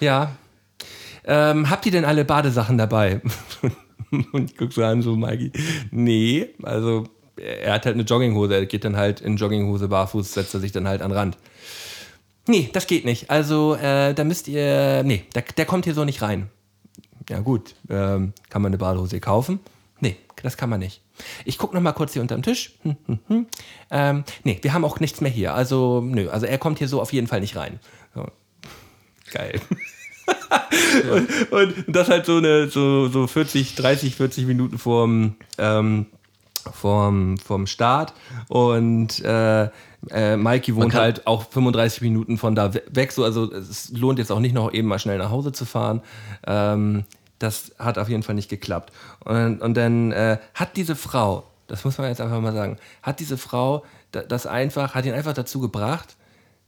ja. 0.00 0.32
Ähm, 1.24 1.70
habt 1.70 1.84
ihr 1.86 1.92
denn 1.92 2.04
alle 2.04 2.24
Badesachen 2.24 2.78
dabei? 2.78 3.20
Und 4.32 4.50
ich 4.52 4.56
guck 4.56 4.72
so 4.72 4.84
an, 4.84 5.02
so 5.02 5.16
Maggie, 5.16 5.50
nee, 5.90 6.48
also 6.62 7.04
er 7.36 7.74
hat 7.74 7.84
halt 7.86 7.94
eine 7.96 8.04
Jogginghose, 8.04 8.54
er 8.54 8.66
geht 8.66 8.84
dann 8.84 8.96
halt 8.96 9.20
in 9.20 9.36
Jogginghose 9.36 9.88
barfuß, 9.88 10.32
setzt 10.32 10.54
er 10.54 10.60
sich 10.60 10.70
dann 10.72 10.86
halt 10.86 11.02
an 11.02 11.10
den 11.10 11.18
Rand. 11.18 11.36
Nee, 12.48 12.70
das 12.72 12.86
geht 12.86 13.04
nicht. 13.04 13.30
Also, 13.30 13.74
äh, 13.74 14.14
da 14.14 14.24
müsst 14.24 14.48
ihr. 14.48 15.02
Nee, 15.04 15.24
der, 15.34 15.42
der 15.42 15.66
kommt 15.66 15.84
hier 15.84 15.94
so 15.94 16.04
nicht 16.04 16.22
rein. 16.22 16.48
Ja, 17.28 17.40
gut. 17.40 17.74
Ähm, 17.88 18.32
kann 18.48 18.62
man 18.62 18.70
eine 18.70 18.78
Badehose 18.78 19.18
kaufen? 19.20 19.58
Nee, 19.98 20.16
das 20.42 20.56
kann 20.56 20.70
man 20.70 20.78
nicht. 20.78 21.02
Ich 21.44 21.58
gucke 21.58 21.74
noch 21.74 21.82
mal 21.82 21.92
kurz 21.92 22.12
hier 22.12 22.22
unterm 22.22 22.42
Tisch. 22.42 22.74
Hm, 22.82 22.96
hm, 23.06 23.18
hm. 23.26 23.46
Ähm, 23.90 24.24
nee, 24.44 24.58
wir 24.62 24.72
haben 24.72 24.84
auch 24.84 25.00
nichts 25.00 25.20
mehr 25.20 25.30
hier. 25.30 25.54
Also, 25.54 26.00
nö. 26.00 26.28
Also, 26.28 26.46
er 26.46 26.58
kommt 26.58 26.78
hier 26.78 26.88
so 26.88 27.00
auf 27.00 27.12
jeden 27.12 27.26
Fall 27.26 27.40
nicht 27.40 27.56
rein. 27.56 27.80
So. 28.14 28.26
Geil. 29.32 29.60
und, 31.10 31.52
und 31.52 31.84
das 31.88 32.08
halt 32.08 32.26
so 32.26 32.36
eine, 32.36 32.68
so, 32.68 33.08
so 33.08 33.26
40, 33.26 33.74
30, 33.74 34.14
40 34.14 34.46
Minuten 34.46 34.78
vorm, 34.78 35.34
ähm, 35.58 36.06
vom, 36.72 37.38
vom 37.38 37.66
Start 37.66 38.12
und 38.48 39.20
äh, 39.20 39.68
äh, 40.10 40.36
Mikey 40.36 40.74
wohnt 40.76 40.94
halt 41.00 41.26
auch 41.26 41.48
35 41.50 42.00
Minuten 42.02 42.38
von 42.38 42.54
da 42.54 42.74
we- 42.74 42.82
weg. 42.90 43.12
So, 43.12 43.24
also 43.24 43.52
es 43.52 43.90
lohnt 43.92 44.18
jetzt 44.18 44.30
auch 44.32 44.40
nicht 44.40 44.54
noch 44.54 44.72
eben 44.72 44.88
mal 44.88 44.98
schnell 44.98 45.18
nach 45.18 45.30
Hause 45.30 45.52
zu 45.52 45.64
fahren. 45.64 46.02
Ähm, 46.46 47.04
das 47.38 47.72
hat 47.78 47.98
auf 47.98 48.08
jeden 48.08 48.22
Fall 48.22 48.34
nicht 48.34 48.48
geklappt. 48.48 48.92
Und, 49.24 49.60
und 49.60 49.74
dann 49.76 50.12
äh, 50.12 50.38
hat 50.54 50.76
diese 50.76 50.96
Frau, 50.96 51.44
das 51.66 51.84
muss 51.84 51.98
man 51.98 52.08
jetzt 52.08 52.20
einfach 52.20 52.40
mal 52.40 52.52
sagen, 52.54 52.78
hat 53.02 53.20
diese 53.20 53.36
Frau 53.36 53.84
da- 54.12 54.22
das 54.22 54.46
einfach, 54.46 54.94
hat 54.94 55.04
ihn 55.04 55.12
einfach 55.14 55.34
dazu 55.34 55.60
gebracht, 55.60 56.16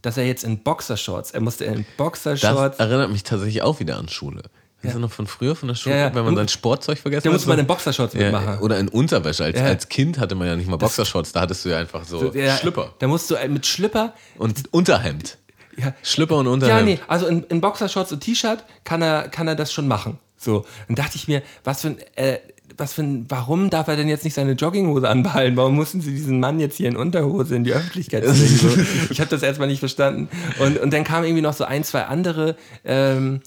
dass 0.02 0.16
er 0.16 0.26
jetzt 0.26 0.44
in 0.44 0.62
Boxershorts, 0.62 1.30
er 1.32 1.40
musste 1.40 1.64
in 1.64 1.84
Das 1.84 1.96
Boxershorts, 1.96 2.78
erinnert 2.78 3.10
mich 3.10 3.22
tatsächlich 3.24 3.62
auch 3.62 3.80
wieder 3.80 3.96
an 3.98 4.08
Schule. 4.08 4.42
Kennst 4.80 4.94
du 4.96 5.00
noch 5.00 5.10
von 5.10 5.26
früher, 5.26 5.56
von 5.56 5.68
der 5.68 5.74
Schule, 5.74 5.96
Ja, 5.96 6.00
ja. 6.08 6.14
wenn 6.14 6.24
man 6.24 6.34
Da- 6.34 6.40
sein 6.42 6.48
Sportzeug 6.48 6.98
vergessen 6.98 7.24
da 7.24 7.30
hat? 7.30 7.34
musste 7.34 7.48
man 7.48 7.56
so- 7.56 7.60
in 7.62 7.66
Boxershorts 7.66 8.14
ja, 8.14 8.20
mitmachen. 8.30 8.58
Oder 8.60 8.78
in 8.78 8.88
Unterwäsche. 8.88 9.44
Als, 9.44 9.58
Ja. 9.58 9.64
als 9.64 9.88
Kind 9.88 10.18
hatte 10.18 10.34
man 10.36 10.46
ja 10.46 10.54
nicht 10.56 10.68
mal 10.70 10.76
Boxershorts, 10.76 11.32
da 11.32 11.40
hattest 11.40 11.64
du 11.64 11.70
ja 11.70 11.78
einfach 11.78 12.04
so, 12.04 12.32
Ja, 12.32 12.56
Schlüpper. 12.56 12.94
Da 13.00 13.08
musst 13.08 13.28
du 13.30 13.34
mit 13.48 13.66
Schlüpper 13.66 14.14
Und 14.36 14.72
Unterhemd. 14.72 15.38
Ja. 15.76 15.94
Schlüpper 16.02 16.36
und 16.36 16.46
Ja, 16.46 16.52
Unterhemd. 16.52 16.84
nee, 16.86 16.98
also 17.08 17.26
in, 17.26 17.42
in 17.44 17.60
Boxershorts 17.60 18.12
und 18.12 18.20
T-Shirt 18.20 18.64
kann 18.84 19.02
er, 19.02 19.28
kann 19.28 19.48
er 19.48 19.54
das 19.56 19.72
schon 19.72 19.88
machen. 19.88 20.18
So, 20.36 20.64
dann 20.86 20.94
dachte 20.94 21.16
ich 21.16 21.26
mir, 21.26 21.42
was 21.64 21.80
für 21.82 21.88
ein, 21.88 21.98
äh, 22.14 22.38
was 22.76 22.92
für 22.92 23.02
ein, 23.02 23.26
warum 23.28 23.70
darf 23.70 23.88
er 23.88 23.96
denn 23.96 24.08
jetzt 24.08 24.22
nicht 24.22 24.34
seine 24.34 24.52
Jogginghose 24.52 25.08
anbehalten? 25.08 25.56
Warum 25.56 25.74
mussten 25.74 26.00
sie 26.00 26.12
diesen 26.12 26.38
Mann 26.38 26.60
jetzt 26.60 26.76
hier 26.76 26.86
in 26.88 26.96
Unterhose 26.96 27.56
in 27.56 27.64
die 27.64 27.72
Öffentlichkeit 27.72 28.22
bringen? 28.24 28.36
So, 28.36 28.68
ich 29.10 29.20
habe 29.20 29.30
das 29.30 29.42
erstmal 29.42 29.66
nicht 29.66 29.80
verstanden. 29.80 30.28
Und, 30.60 30.78
und 30.78 30.92
dann 30.92 31.02
kamen 31.02 31.24
irgendwie 31.24 31.42
noch 31.42 31.54
so 31.54 31.64
ein, 31.64 31.82
zwei 31.82 32.04
andere. 32.04 32.54
Ähm, 32.84 33.40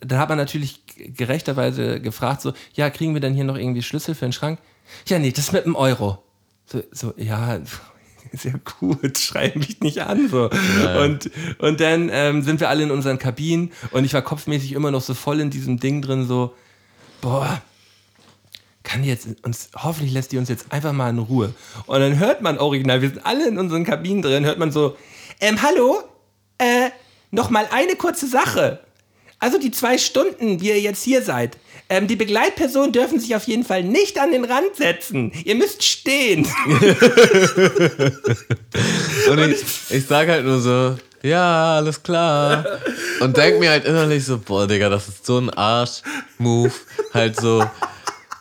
da 0.00 0.18
hat 0.18 0.28
man 0.28 0.38
natürlich 0.38 0.82
gerechterweise 0.96 2.00
gefragt, 2.00 2.42
so, 2.42 2.52
ja, 2.74 2.90
kriegen 2.90 3.14
wir 3.14 3.20
denn 3.20 3.34
hier 3.34 3.44
noch 3.44 3.56
irgendwie 3.56 3.82
Schlüssel 3.82 4.14
für 4.14 4.26
den 4.26 4.32
Schrank? 4.32 4.58
Ja, 5.06 5.18
nee, 5.18 5.32
das 5.32 5.52
mit 5.52 5.64
dem 5.64 5.76
Euro. 5.76 6.22
So, 6.66 6.82
so 6.92 7.14
ja, 7.16 7.58
ja 8.42 8.52
gut, 8.78 9.18
schrei 9.18 9.52
mich 9.54 9.80
nicht 9.80 10.00
an. 10.02 10.28
So. 10.28 10.50
Und, 11.00 11.30
und 11.58 11.80
dann 11.80 12.10
ähm, 12.12 12.42
sind 12.42 12.60
wir 12.60 12.68
alle 12.68 12.82
in 12.82 12.90
unseren 12.90 13.18
Kabinen 13.18 13.72
und 13.90 14.04
ich 14.04 14.14
war 14.14 14.22
kopfmäßig 14.22 14.72
immer 14.72 14.90
noch 14.90 15.02
so 15.02 15.14
voll 15.14 15.40
in 15.40 15.50
diesem 15.50 15.78
Ding 15.80 16.02
drin, 16.02 16.26
so, 16.26 16.54
boah, 17.20 17.60
kann 18.82 19.02
die 19.02 19.08
jetzt 19.08 19.28
uns, 19.42 19.70
hoffentlich 19.76 20.12
lässt 20.12 20.32
die 20.32 20.38
uns 20.38 20.48
jetzt 20.48 20.72
einfach 20.72 20.92
mal 20.92 21.10
in 21.10 21.18
Ruhe. 21.18 21.52
Und 21.86 22.00
dann 22.00 22.18
hört 22.18 22.40
man 22.40 22.58
original, 22.58 23.02
wir 23.02 23.10
sind 23.10 23.24
alle 23.26 23.46
in 23.46 23.58
unseren 23.58 23.84
Kabinen 23.84 24.22
drin, 24.22 24.44
hört 24.44 24.58
man 24.58 24.72
so, 24.72 24.96
ähm, 25.40 25.60
hallo, 25.62 26.02
äh, 26.56 26.90
noch 27.30 27.50
mal 27.50 27.68
eine 27.70 27.96
kurze 27.96 28.26
Sache. 28.26 28.80
Also 29.40 29.58
die 29.58 29.70
zwei 29.70 29.98
Stunden, 29.98 30.60
wie 30.60 30.68
ihr 30.68 30.80
jetzt 30.80 31.04
hier 31.04 31.22
seid, 31.22 31.56
ähm, 31.88 32.06
die 32.06 32.16
Begleitpersonen 32.16 32.92
dürfen 32.92 33.20
sich 33.20 33.34
auf 33.36 33.44
jeden 33.44 33.64
Fall 33.64 33.82
nicht 33.82 34.18
an 34.18 34.32
den 34.32 34.44
Rand 34.44 34.76
setzen. 34.76 35.32
Ihr 35.44 35.54
müsst 35.54 35.84
stehen. 35.84 36.46
Und 39.30 39.38
ich, 39.38 39.64
ich 39.90 40.06
sage 40.06 40.32
halt 40.32 40.44
nur 40.44 40.60
so, 40.60 40.96
ja, 41.22 41.76
alles 41.76 42.02
klar. 42.02 42.64
Und 43.20 43.36
denk 43.36 43.58
mir 43.60 43.70
halt 43.70 43.84
innerlich 43.84 44.24
so, 44.24 44.38
boah, 44.38 44.66
Digga, 44.66 44.88
das 44.88 45.08
ist 45.08 45.24
so 45.24 45.38
ein 45.38 45.50
Arsch-Move. 45.50 46.72
Halt 47.14 47.40
so, 47.40 47.64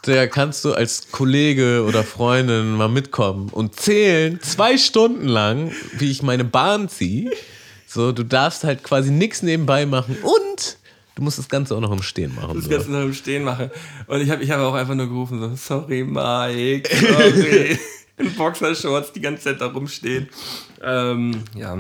der 0.06 0.28
kannst 0.28 0.66
du 0.66 0.74
als 0.74 1.12
Kollege 1.12 1.84
oder 1.88 2.04
Freundin 2.04 2.74
mal 2.74 2.90
mitkommen 2.90 3.50
und 3.50 3.80
zählen 3.80 4.42
zwei 4.42 4.78
Stunden 4.78 5.28
lang, 5.28 5.72
wie 5.94 6.12
ich 6.12 6.22
meine 6.22 6.44
Bahn 6.44 6.90
ziehe. 6.90 7.32
So, 7.88 8.12
du 8.12 8.24
darfst 8.24 8.64
halt 8.64 8.84
quasi 8.84 9.12
nichts 9.12 9.42
nebenbei 9.42 9.86
machen 9.86 10.18
und 10.22 10.78
du 11.18 11.24
musst 11.24 11.40
das 11.40 11.50
Ganze 11.50 11.76
auch 11.76 11.82
noch 11.82 11.92
im 11.92 12.04
Stehen 12.04 12.34
machen. 12.36 12.54
das 12.56 12.66
So. 12.66 12.70
Ganze 12.70 12.92
noch 12.92 13.02
im 13.02 13.14
Stehen 13.14 13.44
mache. 13.44 13.72
Und 14.06 14.22
ich 14.22 14.30
habe 14.30 14.44
ich 14.44 14.52
hab 14.52 14.60
auch 14.62 14.76
einfach 14.76 14.94
nur 14.96 15.08
gerufen, 15.08 15.40
so, 15.40 15.56
sorry 15.56 16.04
Mike, 16.04 16.90
sorry. 16.96 17.78
In 18.18 18.34
Boxershorts 18.36 19.12
die 19.12 19.22
ganze 19.22 19.44
Zeit 19.44 19.62
da 19.62 19.68
rumstehen. 19.68 20.30
Ähm, 20.82 21.44
ja. 21.56 21.78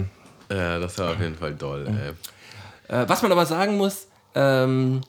Ja, 0.51 0.79
das 0.79 0.97
war 0.97 1.11
auf 1.11 1.19
jeden 1.21 1.35
Fall 1.35 1.53
doll, 1.53 1.87
ey. 1.87 2.95
Äh, 2.95 3.07
was 3.07 3.21
man 3.21 3.31
aber 3.31 3.45
sagen 3.45 3.77
muss, 3.77 4.07
ähm, 4.33 5.01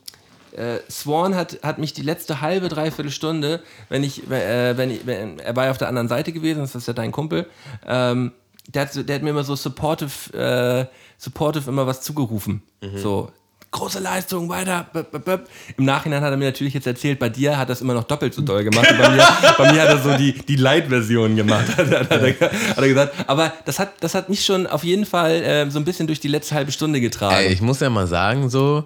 äh, 0.53 0.79
Swan 0.91 1.35
hat, 1.35 1.59
hat 1.63 1.79
mich 1.79 1.93
die 1.93 2.03
letzte 2.03 2.41
halbe, 2.41 2.69
dreiviertel 2.69 3.11
Stunde, 3.13 3.63
wenn 3.89 4.03
ich, 4.03 4.31
äh, 4.31 4.77
wenn 4.77 4.91
ich, 4.91 5.07
wenn, 5.07 5.39
er 5.39 5.55
war 5.57 5.67
ja 5.67 5.71
auf 5.71 5.79
der 5.79 5.89
anderen 5.89 6.09
Seite 6.09 6.33
gewesen, 6.33 6.61
das 6.61 6.75
ist 6.75 6.89
ja 6.89 6.93
dein 6.95 7.13
Kumpel, 7.13 7.47
ähm, 7.87 8.33
der, 8.67 8.83
hat, 8.83 9.09
der 9.09 9.15
hat 9.17 9.23
mir 9.23 9.31
immer 9.31 9.45
so 9.45 9.55
supportive, 9.57 10.37
äh, 10.37 10.87
supportive 11.19 11.71
immer 11.71 11.87
was 11.87 12.03
zugerufen. 12.03 12.63
So, 12.97 13.31
große 13.71 13.99
Leistung, 13.99 14.49
weiter. 14.49 14.87
Im 15.77 15.85
Nachhinein 15.85 16.23
hat 16.23 16.31
er 16.31 16.37
mir 16.37 16.47
natürlich 16.47 16.73
jetzt 16.75 16.87
erzählt, 16.87 17.19
bei 17.19 17.29
dir 17.29 17.59
hat 17.59 17.69
es 17.71 17.81
immer 17.83 17.95
noch 17.95 18.05
doppelt 18.05 18.33
so 18.35 18.41
doll 18.43 18.65
gemacht. 18.65 18.87
Bei, 18.99 19.09
mir, 19.11 19.27
bei 19.59 19.73
mir 19.73 19.83
hat 19.83 19.89
er 19.89 19.99
so 19.99 20.17
die, 20.17 20.33
die 20.33 20.57
Light-Version 20.57 21.37
gemacht, 21.37 21.69
hat, 21.77 21.91
er- 21.91 22.01
hat, 22.01 22.11
er, 22.11 22.51
hat 22.51 22.79
er 22.79 22.89
gesagt. 22.89 23.15
Aber 23.29 23.53
das 23.67 23.79
hat, 23.79 23.93
das 24.01 24.15
hat 24.15 24.29
mich 24.31 24.45
schon 24.45 24.67
auf 24.67 24.85
jeden 24.85 25.05
Fall 25.07 25.33
äh, 25.43 25.71
so 25.71 25.79
ein 25.79 25.85
bisschen 25.85 26.07
durch 26.07 26.21
die 26.21 26.29
letzte 26.29 26.55
halbe 26.55 26.73
Stunde 26.73 27.01
getragen. 27.01 27.35
Ey, 27.37 27.53
ich 27.53 27.61
muss 27.61 27.81
ja 27.81 27.91
mal 27.91 28.07
sagen, 28.07 28.49
so, 28.49 28.85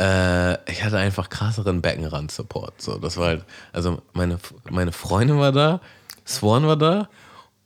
äh, 0.00 0.54
ich 0.70 0.84
hatte 0.84 0.98
einfach 0.98 1.28
krasseren 1.28 1.80
Beckenrand-Support. 1.82 2.80
So, 2.82 2.98
das 2.98 3.16
war 3.16 3.26
halt, 3.28 3.44
also 3.72 4.02
meine, 4.12 4.38
meine 4.70 4.92
Freundin 4.92 5.38
war 5.38 5.52
da, 5.52 5.80
Swan 6.26 6.66
war 6.66 6.76
da 6.76 7.08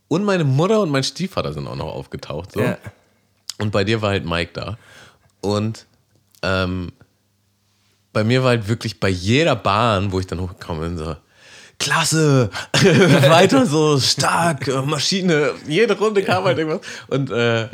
und 0.08 0.24
meine 0.24 0.44
Mutter 0.44 0.80
und 0.80 0.90
mein 0.90 1.04
Stiefvater 1.04 1.52
sind 1.52 1.66
auch 1.66 1.76
noch 1.76 1.86
aufgetaucht. 1.94 2.52
So. 2.52 2.60
Ja. 2.60 2.78
Und 3.58 3.72
bei 3.72 3.84
dir 3.84 4.00
war 4.02 4.10
halt 4.10 4.24
Mike 4.24 4.52
da. 4.54 4.78
Und 5.40 5.86
ähm, 6.42 6.92
bei 8.12 8.24
mir 8.24 8.42
war 8.42 8.50
halt 8.50 8.68
wirklich 8.68 9.00
bei 9.00 9.08
jeder 9.08 9.56
Bahn, 9.56 10.12
wo 10.12 10.20
ich 10.20 10.26
dann 10.26 10.40
hochgekommen 10.40 10.82
bin, 10.82 10.98
so, 10.98 11.16
klasse, 11.78 12.50
weiter 12.72 13.66
so, 13.66 13.98
stark, 13.98 14.68
äh, 14.68 14.82
Maschine, 14.82 15.52
jede 15.66 15.98
Runde 15.98 16.22
kam 16.22 16.44
halt 16.44 16.58
irgendwas. 16.58 16.86
Und 17.08 17.30
äh, 17.30 17.68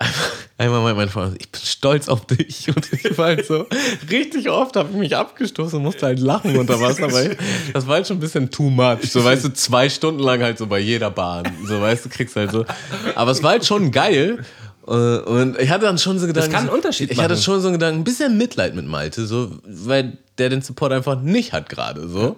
einmal 0.58 0.80
meinte 0.80 0.96
mein 0.96 1.08
Freund, 1.08 1.36
ich 1.40 1.50
bin 1.50 1.60
stolz 1.62 2.08
auf 2.08 2.26
dich. 2.26 2.68
Und 2.68 2.92
ich 2.92 3.18
war 3.18 3.26
halt 3.26 3.46
so, 3.46 3.66
richtig 4.10 4.48
oft 4.48 4.76
habe 4.76 4.90
ich 4.90 4.96
mich 4.96 5.16
abgestoßen 5.16 5.78
und 5.78 5.84
musste 5.84 6.06
halt 6.06 6.18
lachen 6.18 6.56
unter 6.56 6.80
Wasser, 6.80 7.12
weil 7.12 7.36
das 7.72 7.86
war 7.86 7.96
halt 7.96 8.06
schon 8.06 8.18
ein 8.18 8.20
bisschen 8.20 8.50
too 8.50 8.70
much. 8.70 9.10
So, 9.10 9.24
weißt 9.24 9.44
du, 9.44 9.52
zwei 9.52 9.88
Stunden 9.88 10.20
lang 10.20 10.42
halt 10.42 10.58
so 10.58 10.66
bei 10.66 10.78
jeder 10.78 11.10
Bahn. 11.10 11.44
So, 11.64 11.80
weißt 11.80 12.04
du, 12.04 12.08
kriegst 12.08 12.36
halt 12.36 12.52
so. 12.52 12.64
Aber 13.14 13.30
es 13.30 13.42
war 13.42 13.52
halt 13.52 13.66
schon 13.66 13.90
geil. 13.90 14.44
Äh, 14.88 15.18
Und 15.20 15.58
ich 15.58 15.70
hatte 15.70 15.84
dann 15.84 15.98
schon 15.98 16.18
so 16.18 16.26
Gedanken. 16.26 16.50
kann 16.52 16.60
einen 16.62 16.70
Unterschied 16.70 17.10
Ich 17.10 17.18
hatte 17.18 17.34
machen. 17.34 17.42
schon 17.42 17.60
so 17.60 17.68
einen 17.68 17.74
Gedanken, 17.78 18.00
ein 18.00 18.04
bisschen 18.04 18.36
Mitleid 18.38 18.74
mit 18.74 18.86
Malte, 18.86 19.26
so, 19.26 19.50
weil 19.66 20.18
der 20.38 20.48
den 20.48 20.62
Support 20.62 20.92
einfach 20.92 21.20
nicht 21.20 21.52
hat 21.52 21.68
gerade. 21.68 22.08
So. 22.08 22.36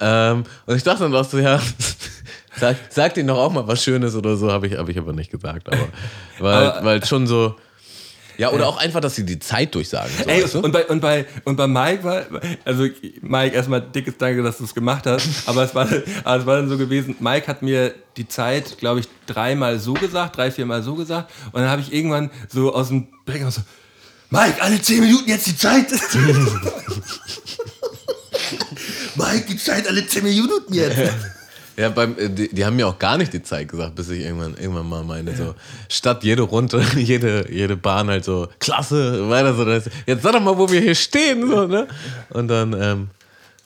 Ähm, 0.00 0.44
und 0.66 0.76
ich 0.76 0.82
dachte 0.82 1.04
dann 1.04 1.14
auch 1.14 1.24
so, 1.24 1.38
ja, 1.38 1.60
sag, 2.58 2.76
sag 2.90 3.14
denen 3.14 3.28
doch 3.28 3.38
auch 3.38 3.52
mal 3.52 3.66
was 3.68 3.82
Schönes 3.84 4.14
oder 4.16 4.36
so, 4.36 4.50
habe 4.50 4.66
ich, 4.66 4.76
hab 4.76 4.88
ich 4.88 4.98
aber 4.98 5.12
nicht 5.12 5.30
gesagt. 5.30 5.68
Aber 5.68 6.54
halt, 6.54 6.84
war 6.84 6.90
halt 6.92 7.06
schon 7.06 7.26
so. 7.26 7.54
Ja, 8.38 8.50
oder 8.50 8.66
auch 8.68 8.76
einfach, 8.78 9.00
dass 9.00 9.14
sie 9.14 9.24
die 9.24 9.38
Zeit 9.38 9.74
durchsagen. 9.74 10.10
So, 10.16 10.24
Ey, 10.24 10.42
weißt 10.42 10.54
du? 10.54 10.60
und, 10.60 10.72
bei, 10.72 10.86
und, 10.86 11.00
bei, 11.00 11.26
und 11.44 11.56
bei 11.56 11.66
Mike 11.66 12.04
war, 12.04 12.24
also 12.64 12.86
Mike, 13.20 13.54
erstmal 13.54 13.80
dickes 13.80 14.16
Danke, 14.18 14.42
dass 14.42 14.58
du 14.58 14.64
es 14.64 14.74
gemacht 14.74 15.06
hast, 15.06 15.28
aber 15.46 15.64
es, 15.64 15.74
war, 15.74 15.88
aber 16.24 16.40
es 16.40 16.46
war 16.46 16.56
dann 16.56 16.68
so 16.68 16.78
gewesen, 16.78 17.16
Mike 17.20 17.46
hat 17.46 17.62
mir 17.62 17.94
die 18.16 18.28
Zeit, 18.28 18.78
glaube 18.78 19.00
ich, 19.00 19.08
dreimal 19.26 19.78
so 19.78 19.94
gesagt, 19.94 20.36
drei, 20.36 20.50
viermal 20.50 20.82
so 20.82 20.94
gesagt 20.94 21.30
und 21.52 21.60
dann 21.60 21.70
habe 21.70 21.82
ich 21.82 21.92
irgendwann 21.92 22.30
so 22.48 22.74
aus 22.74 22.88
dem 22.88 23.08
Brecken 23.24 23.50
so, 23.50 23.62
Mike, 24.30 24.62
alle 24.62 24.80
zehn 24.80 25.00
Minuten 25.00 25.28
jetzt 25.28 25.46
die 25.46 25.56
Zeit. 25.56 25.90
Mike, 29.14 29.44
die 29.46 29.58
Zeit 29.58 29.86
alle 29.86 30.06
zehn 30.06 30.24
Minuten 30.24 30.72
jetzt. 30.72 30.98
Ja, 31.82 31.88
beim, 31.88 32.16
äh, 32.16 32.28
die, 32.30 32.48
die 32.48 32.64
haben 32.64 32.76
mir 32.76 32.86
auch 32.86 33.00
gar 33.00 33.18
nicht 33.18 33.32
die 33.32 33.42
Zeit 33.42 33.66
gesagt, 33.66 33.96
bis 33.96 34.08
ich 34.08 34.20
irgendwann, 34.20 34.54
irgendwann 34.54 34.88
mal 34.88 35.02
meine, 35.02 35.34
so, 35.34 35.56
statt 35.88 36.22
jede 36.22 36.42
Runde, 36.42 36.80
jede, 36.96 37.50
jede 37.50 37.76
Bahn 37.76 38.06
halt 38.08 38.24
so, 38.24 38.46
klasse, 38.60 39.28
weiter 39.28 39.52
so, 39.54 39.64
das, 39.64 39.90
jetzt 40.06 40.22
sag 40.22 40.32
doch 40.32 40.40
mal, 40.40 40.56
wo 40.56 40.70
wir 40.70 40.80
hier 40.80 40.94
stehen, 40.94 41.50
so, 41.50 41.66
ne? 41.66 41.88
Und 42.30 42.46
dann, 42.46 42.72
ähm, 42.80 43.10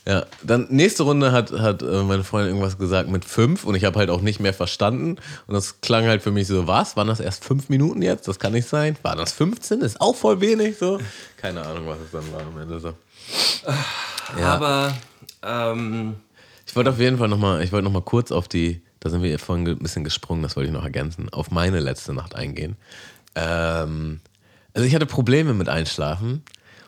ja, 0.08 0.24
dann 0.42 0.66
nächste 0.70 1.02
Runde 1.02 1.30
hat, 1.30 1.52
hat 1.52 1.82
äh, 1.82 2.02
meine 2.04 2.24
Freundin 2.24 2.54
irgendwas 2.54 2.78
gesagt 2.78 3.10
mit 3.10 3.26
fünf 3.26 3.64
und 3.64 3.74
ich 3.74 3.84
habe 3.84 3.98
halt 3.98 4.08
auch 4.08 4.22
nicht 4.22 4.40
mehr 4.40 4.54
verstanden 4.54 5.16
und 5.46 5.54
das 5.54 5.82
klang 5.82 6.06
halt 6.06 6.22
für 6.22 6.30
mich 6.30 6.46
so, 6.46 6.66
was, 6.66 6.96
waren 6.96 7.08
das 7.08 7.20
erst 7.20 7.44
fünf 7.44 7.68
Minuten 7.68 8.00
jetzt? 8.00 8.26
Das 8.28 8.38
kann 8.38 8.54
nicht 8.54 8.66
sein. 8.66 8.96
Waren 9.02 9.18
das 9.18 9.32
15? 9.32 9.82
Ist 9.82 10.00
auch 10.00 10.16
voll 10.16 10.40
wenig, 10.40 10.78
so. 10.78 11.00
Keine 11.36 11.60
Ahnung, 11.66 11.86
was 11.86 11.98
es 11.98 12.12
dann 12.12 12.32
war 12.32 12.40
am 12.40 12.58
Ende 12.58 12.80
so. 12.80 12.94
Ja. 14.40 14.54
Aber, 14.54 14.96
ähm, 15.42 16.14
Ich 16.76 16.78
wollte 16.78 16.90
auf 16.90 16.98
jeden 16.98 17.16
Fall 17.16 17.28
nochmal, 17.28 17.62
ich 17.62 17.72
wollte 17.72 17.86
nochmal 17.86 18.02
kurz 18.02 18.30
auf 18.30 18.48
die, 18.48 18.82
da 19.00 19.08
sind 19.08 19.22
wir 19.22 19.38
vorhin 19.38 19.66
ein 19.66 19.78
bisschen 19.78 20.04
gesprungen, 20.04 20.42
das 20.42 20.56
wollte 20.56 20.68
ich 20.68 20.74
noch 20.74 20.84
ergänzen, 20.84 21.30
auf 21.30 21.50
meine 21.50 21.80
letzte 21.80 22.12
Nacht 22.12 22.34
eingehen. 22.34 22.76
Ähm, 23.34 24.20
also 24.74 24.86
ich 24.86 24.94
hatte 24.94 25.06
Probleme 25.06 25.54
mit 25.54 25.70
Einschlafen 25.70 26.42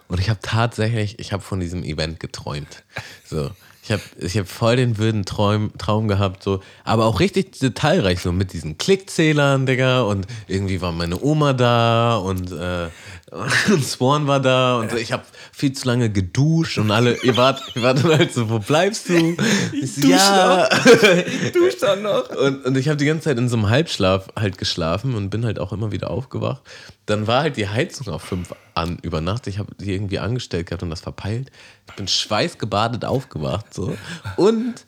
und 0.08 0.20
ich 0.20 0.28
habe 0.28 0.40
tatsächlich, 0.42 1.18
ich 1.20 1.32
habe 1.32 1.42
von 1.42 1.58
diesem 1.58 1.84
Event 1.84 2.20
geträumt. 2.20 2.84
So, 3.24 3.50
Ich 3.82 3.90
habe 3.90 4.02
ich 4.18 4.36
hab 4.36 4.46
voll 4.46 4.76
den 4.76 4.98
wilden 4.98 5.24
Traum, 5.24 5.72
Traum 5.78 6.06
gehabt, 6.06 6.42
so, 6.42 6.60
aber 6.84 7.06
auch 7.06 7.18
richtig 7.18 7.58
detailreich, 7.58 8.20
so 8.20 8.30
mit 8.30 8.52
diesen 8.52 8.76
Klickzählern, 8.76 9.64
Digga. 9.64 10.02
Und 10.02 10.26
irgendwie 10.48 10.82
war 10.82 10.92
meine 10.92 11.18
Oma 11.18 11.54
da 11.54 12.16
und, 12.18 12.52
äh, 12.52 12.88
und 13.72 13.82
Swan 13.82 14.26
war 14.26 14.40
da 14.40 14.80
und 14.80 14.90
so. 14.90 14.98
ich 14.98 15.12
habe 15.12 15.24
viel 15.58 15.72
zu 15.72 15.88
lange 15.88 16.08
geduscht 16.08 16.78
und 16.78 16.92
alle, 16.92 17.20
ihr 17.24 17.36
wart, 17.36 17.60
ihr 17.74 17.82
wart 17.82 18.04
dann 18.04 18.16
halt 18.16 18.32
so, 18.32 18.48
wo 18.48 18.60
bleibst 18.60 19.08
du? 19.08 19.36
Ich 19.72 19.96
so, 19.96 20.06
ja. 20.06 20.68
Ich 20.70 21.50
dusch 21.52 21.78
dann 21.80 22.02
noch. 22.02 22.28
Und, 22.38 22.64
und 22.64 22.76
ich 22.76 22.86
habe 22.88 22.96
die 22.96 23.06
ganze 23.06 23.24
Zeit 23.24 23.38
in 23.38 23.48
so 23.48 23.56
einem 23.56 23.68
Halbschlaf 23.68 24.28
halt 24.38 24.58
geschlafen 24.58 25.14
und 25.14 25.30
bin 25.30 25.44
halt 25.44 25.58
auch 25.58 25.72
immer 25.72 25.90
wieder 25.90 26.10
aufgewacht. 26.10 26.62
Dann 27.06 27.26
war 27.26 27.42
halt 27.42 27.56
die 27.56 27.68
Heizung 27.68 28.08
auf 28.08 28.22
fünf 28.22 28.54
an 28.74 28.98
über 29.02 29.20
Nacht. 29.20 29.48
Ich 29.48 29.58
habe 29.58 29.74
die 29.80 29.92
irgendwie 29.92 30.20
angestellt 30.20 30.68
gehabt 30.68 30.84
und 30.84 30.90
das 30.90 31.00
verpeilt. 31.00 31.50
Ich 31.88 31.94
bin 31.94 32.06
schweißgebadet 32.06 33.04
aufgewacht 33.04 33.74
so. 33.74 33.96
Und 34.36 34.84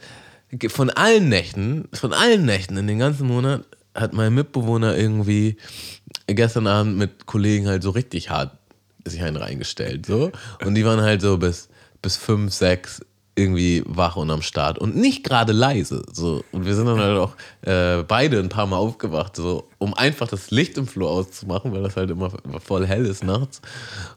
von 0.69 0.91
allen 0.91 1.29
Nächten, 1.29 1.89
von 1.93 2.13
allen 2.13 2.45
Nächten 2.45 2.77
in 2.77 2.87
den 2.87 3.01
ganzen 3.01 3.27
Monat 3.27 3.65
hat 3.95 4.13
mein 4.13 4.33
Mitbewohner 4.35 4.97
irgendwie 4.97 5.57
gestern 6.27 6.69
Abend 6.69 6.97
mit 6.97 7.27
Kollegen 7.27 7.67
halt 7.67 7.83
so 7.83 7.91
richtig 7.91 8.31
hart 8.31 8.53
sich 9.05 9.23
einen 9.23 9.37
reingestellt. 9.37 10.07
So. 10.07 10.33
Und 10.65 10.75
die 10.75 10.85
waren 10.85 11.01
halt 11.01 11.21
so 11.21 11.39
bis, 11.39 11.69
bis 12.03 12.17
fünf, 12.17 12.53
sechs 12.53 13.01
irgendwie 13.41 13.83
wach 13.87 14.17
und 14.17 14.31
am 14.31 14.43
Start 14.43 14.79
und 14.79 14.97
nicht 14.97 15.25
gerade 15.25 15.53
leise. 15.53 16.03
So. 16.13 16.45
Und 16.53 16.67
wir 16.67 16.75
sind 16.75 16.87
dann 16.87 16.99
halt 16.99 17.19
auch 17.19 17.35
äh, 17.63 18.03
beide 18.03 18.39
ein 18.39 18.49
paar 18.49 18.67
Mal 18.67 18.77
aufgewacht, 18.77 19.37
so, 19.37 19.69
um 19.79 19.95
einfach 19.95 20.29
das 20.29 20.51
Licht 20.51 20.77
im 20.77 20.87
Flur 20.87 21.11
auszumachen, 21.11 21.73
weil 21.73 21.83
das 21.83 21.97
halt 21.97 22.11
immer 22.11 22.31
voll 22.63 22.87
hell 22.87 23.07
ist 23.07 23.25
nachts. 23.25 23.63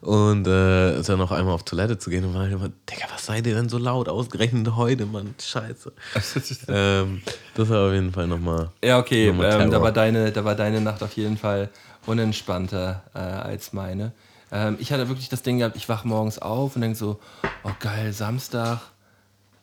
Und 0.00 0.46
äh, 0.46 1.00
dann 1.02 1.18
noch 1.18 1.32
einmal 1.32 1.54
auf 1.54 1.62
Toilette 1.62 1.98
zu 1.98 2.10
gehen 2.10 2.24
und 2.24 2.34
war 2.34 2.42
halt 2.42 2.52
immer, 2.52 2.68
Digga, 2.68 3.06
was 3.12 3.26
seid 3.26 3.46
ihr 3.46 3.54
denn 3.54 3.68
so 3.68 3.78
laut? 3.78 4.08
Ausgerechnet 4.08 4.74
heute, 4.76 5.06
Mann, 5.06 5.34
scheiße. 5.40 5.92
ähm, 6.68 7.22
das 7.54 7.68
war 7.68 7.88
auf 7.88 7.92
jeden 7.92 8.12
Fall 8.12 8.26
nochmal. 8.26 8.70
Ja, 8.82 8.98
okay, 8.98 9.32
noch 9.32 9.42
ähm, 9.44 9.70
da, 9.70 9.80
war 9.80 9.92
deine, 9.92 10.32
da 10.32 10.44
war 10.44 10.54
deine 10.54 10.80
Nacht 10.80 11.02
auf 11.02 11.12
jeden 11.12 11.38
Fall 11.38 11.70
unentspannter 12.06 13.04
äh, 13.14 13.18
als 13.18 13.72
meine. 13.72 14.12
Ähm, 14.54 14.76
ich 14.78 14.90
hatte 14.90 15.08
wirklich 15.08 15.28
das 15.28 15.42
Ding 15.42 15.58
gehabt, 15.58 15.76
ich 15.76 15.88
wach 15.90 16.04
morgens 16.04 16.38
auf 16.38 16.74
und 16.76 16.80
denke 16.80 16.96
so, 16.96 17.20
oh 17.64 17.72
geil, 17.78 18.14
Samstag 18.14 18.80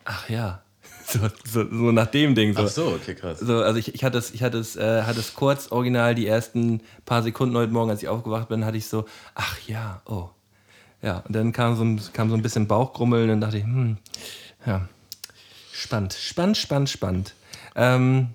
ach 0.06 0.30
ja. 0.30 0.62
So, 1.04 1.20
so, 1.44 1.70
so, 1.70 1.92
nach 1.92 2.08
dem 2.08 2.36
Ding. 2.36 2.54
So. 2.54 2.62
Ach 2.62 2.68
so, 2.70 2.88
okay, 2.88 3.16
krass. 3.16 3.40
So, 3.40 3.62
also 3.62 3.78
ich, 3.78 3.94
ich 3.94 4.04
hatte 4.06 4.18
es, 4.18 4.32
ich 4.32 4.44
hatte 4.44 4.60
es, 4.60 4.78
äh, 4.78 5.02
hatte 5.04 5.20
es 5.20 5.34
kurz 5.34 5.70
original 5.70 6.16
die 6.16 6.26
ersten 6.26 6.80
paar 7.06 7.22
Sekunden 7.22 7.58
heute 7.58 7.74
Morgen, 7.74 7.90
als 7.90 8.02
ich 8.02 8.08
aufgewacht 8.08 8.48
bin, 8.48 8.64
hatte 8.64 8.78
ich 8.78 8.88
so, 8.88 9.06
ach 9.36 9.60
ja, 9.68 10.02
oh. 10.06 10.30
Ja, 11.02 11.18
und 11.28 11.36
dann 11.36 11.52
kam 11.52 11.76
so 11.76 11.84
ein, 11.84 12.00
kam 12.14 12.30
so 12.30 12.36
ein 12.36 12.42
bisschen 12.42 12.68
Bauchgrummeln 12.68 13.30
und 13.30 13.42
dachte 13.42 13.58
ich, 13.58 13.64
hm, 13.64 13.98
ja, 14.66 14.88
spannend, 15.74 16.14
spannend, 16.14 16.58
spannend, 16.58 16.90
spannend. 16.90 17.34
Ähm, 17.76 18.30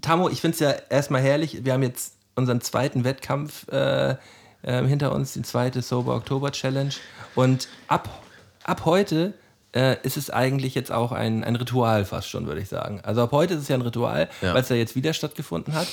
Tamo, 0.00 0.30
ich 0.30 0.40
finde 0.40 0.54
es 0.54 0.60
ja 0.60 0.70
erstmal 0.90 1.20
herrlich. 1.20 1.64
Wir 1.64 1.74
haben 1.74 1.84
jetzt 1.84 2.14
unseren 2.34 2.62
zweiten 2.62 3.04
Wettkampf 3.04 3.68
äh, 3.68 4.16
äh, 4.64 4.84
hinter 4.84 5.12
uns, 5.12 5.32
die 5.32 5.42
zweite 5.42 5.82
Sober 5.82 6.16
Oktober 6.16 6.50
Challenge. 6.52 6.94
Und 7.34 7.68
ab, 7.86 8.22
ab 8.64 8.84
heute 8.84 9.34
äh, 9.74 9.96
ist 10.02 10.16
es 10.16 10.30
eigentlich 10.30 10.74
jetzt 10.74 10.92
auch 10.92 11.12
ein, 11.12 11.44
ein 11.44 11.56
Ritual 11.56 12.04
fast 12.04 12.28
schon, 12.28 12.46
würde 12.46 12.60
ich 12.60 12.68
sagen. 12.68 13.00
Also 13.02 13.22
ab 13.22 13.32
heute 13.32 13.54
ist 13.54 13.60
es 13.60 13.68
ja 13.68 13.76
ein 13.76 13.82
Ritual, 13.82 14.28
ja. 14.40 14.54
weil 14.54 14.62
es 14.62 14.68
ja 14.68 14.76
jetzt 14.76 14.96
wieder 14.96 15.12
stattgefunden 15.12 15.74
hat. 15.74 15.88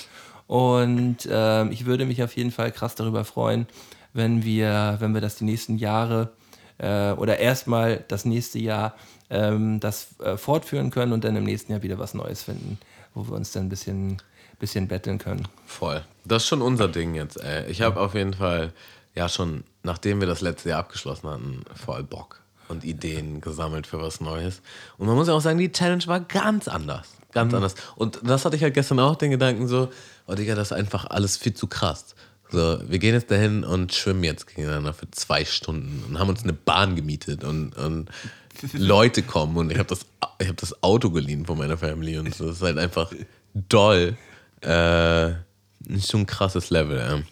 Und 0.48 1.26
äh, 1.26 1.68
ich 1.70 1.86
würde 1.86 2.06
mich 2.06 2.24
auf 2.24 2.36
jeden 2.36 2.52
Fall 2.52 2.72
krass 2.72 2.96
darüber 2.96 3.24
freuen, 3.26 3.68
wenn 4.14 4.44
wir, 4.44 4.98
wenn 5.00 5.14
wir 5.14 5.22
das 5.22 5.36
die 5.36 5.46
nächsten 5.46 5.78
Jahre 5.78 6.32
äh, 6.78 7.12
oder 7.12 7.40
erstmal 7.40 8.04
das 8.08 8.26
nächste 8.26 8.60
Jahr 8.60 8.96
ähm, 9.30 9.80
das 9.80 10.20
äh, 10.20 10.38
fortführen 10.38 10.92
können 10.92 11.14
und 11.14 11.24
dann 11.24 11.36
im 11.36 11.46
nächsten 11.46 11.72
Jahr 11.72 11.84
wieder 11.84 12.00
was 12.00 12.14
Neues 12.14 12.44
finden, 12.44 12.78
wo 13.14 13.26
wir 13.28 13.34
uns 13.34 13.52
dann 13.52 13.68
ein 13.68 13.70
bisschen, 13.70 14.18
bisschen 14.62 14.88
betteln 14.88 15.18
können. 15.18 15.48
Voll. 15.66 16.04
Das 16.24 16.44
ist 16.44 16.48
schon 16.48 16.62
unser 16.62 16.88
Ding 16.88 17.16
jetzt, 17.16 17.36
ey. 17.44 17.70
Ich 17.70 17.82
habe 17.82 18.00
auf 18.00 18.14
jeden 18.14 18.34
Fall, 18.34 18.72
ja 19.16 19.28
schon, 19.28 19.66
nachdem 19.84 20.22
wir 20.22 20.28
das 20.28 20.40
letzte 20.40 20.70
Jahr 20.70 20.80
abgeschlossen 20.80 21.30
hatten, 21.30 21.66
voll 21.76 22.04
Bock 22.04 22.40
und 22.70 22.86
Ideen 22.86 23.42
gesammelt 23.42 23.88
für 23.88 24.00
was 24.02 24.22
Neues. 24.22 24.62
Und 24.98 25.08
man 25.08 25.16
muss 25.16 25.28
ja 25.28 25.34
auch 25.34 25.42
sagen, 25.42 25.58
die 25.58 25.72
Challenge 25.72 26.06
war 26.08 26.22
ganz 26.22 26.70
anders. 26.70 27.10
Ganz 27.34 27.52
mhm. 27.52 27.58
anders. 27.58 27.76
Und 27.96 28.20
das 28.24 28.46
hatte 28.46 28.56
ich 28.56 28.64
halt 28.64 28.74
gestern 28.74 29.00
auch 29.00 29.16
den 29.16 29.32
Gedanken 29.32 29.68
so, 29.68 29.90
oh 30.28 30.36
Digga, 30.36 30.56
das 30.56 30.72
ist 30.72 30.78
einfach 30.78 31.06
alles 31.10 31.38
viel 31.38 31.54
zu 31.54 31.68
krass. 31.68 32.16
So, 32.52 32.80
wir 32.88 33.00
gehen 33.00 33.14
jetzt 33.14 33.32
dahin 33.32 33.64
und 33.64 33.94
schwimmen 33.94 34.24
jetzt 34.24 34.48
gegeneinander 34.48 34.94
für 34.94 35.10
zwei 35.12 35.44
Stunden 35.44 36.04
und 36.08 36.20
haben 36.20 36.30
uns 36.30 36.44
eine 36.44 36.54
Bahn 36.54 36.96
gemietet 36.96 37.44
und, 37.44 37.76
und 37.78 38.10
Leute 38.74 39.24
kommen 39.24 39.58
und 39.58 39.72
ich 39.72 39.78
habe 39.78 39.88
das, 39.88 40.06
hab 40.22 40.58
das 40.58 40.84
Auto 40.84 41.10
geliehen 41.10 41.46
von 41.46 41.58
meiner 41.58 41.78
Family 41.78 42.18
und 42.18 42.30
das 42.30 42.40
ist 42.40 42.62
halt 42.62 42.78
einfach 42.78 43.12
doll. 43.54 44.18
Äh, 44.62 45.32
ist 45.88 46.12
schon 46.12 46.22
ein 46.22 46.26
krasses 46.26 46.70
Level. 46.70 47.00
Äh. 47.00 47.24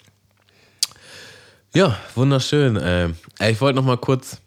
Ja, 1.78 1.98
wunderschön. 2.16 2.76
Äh, 2.78 3.10
ich 3.50 3.62
wollte 3.62 3.78
noch 3.78 3.86
mal 3.86 3.98
kurz 3.98 4.42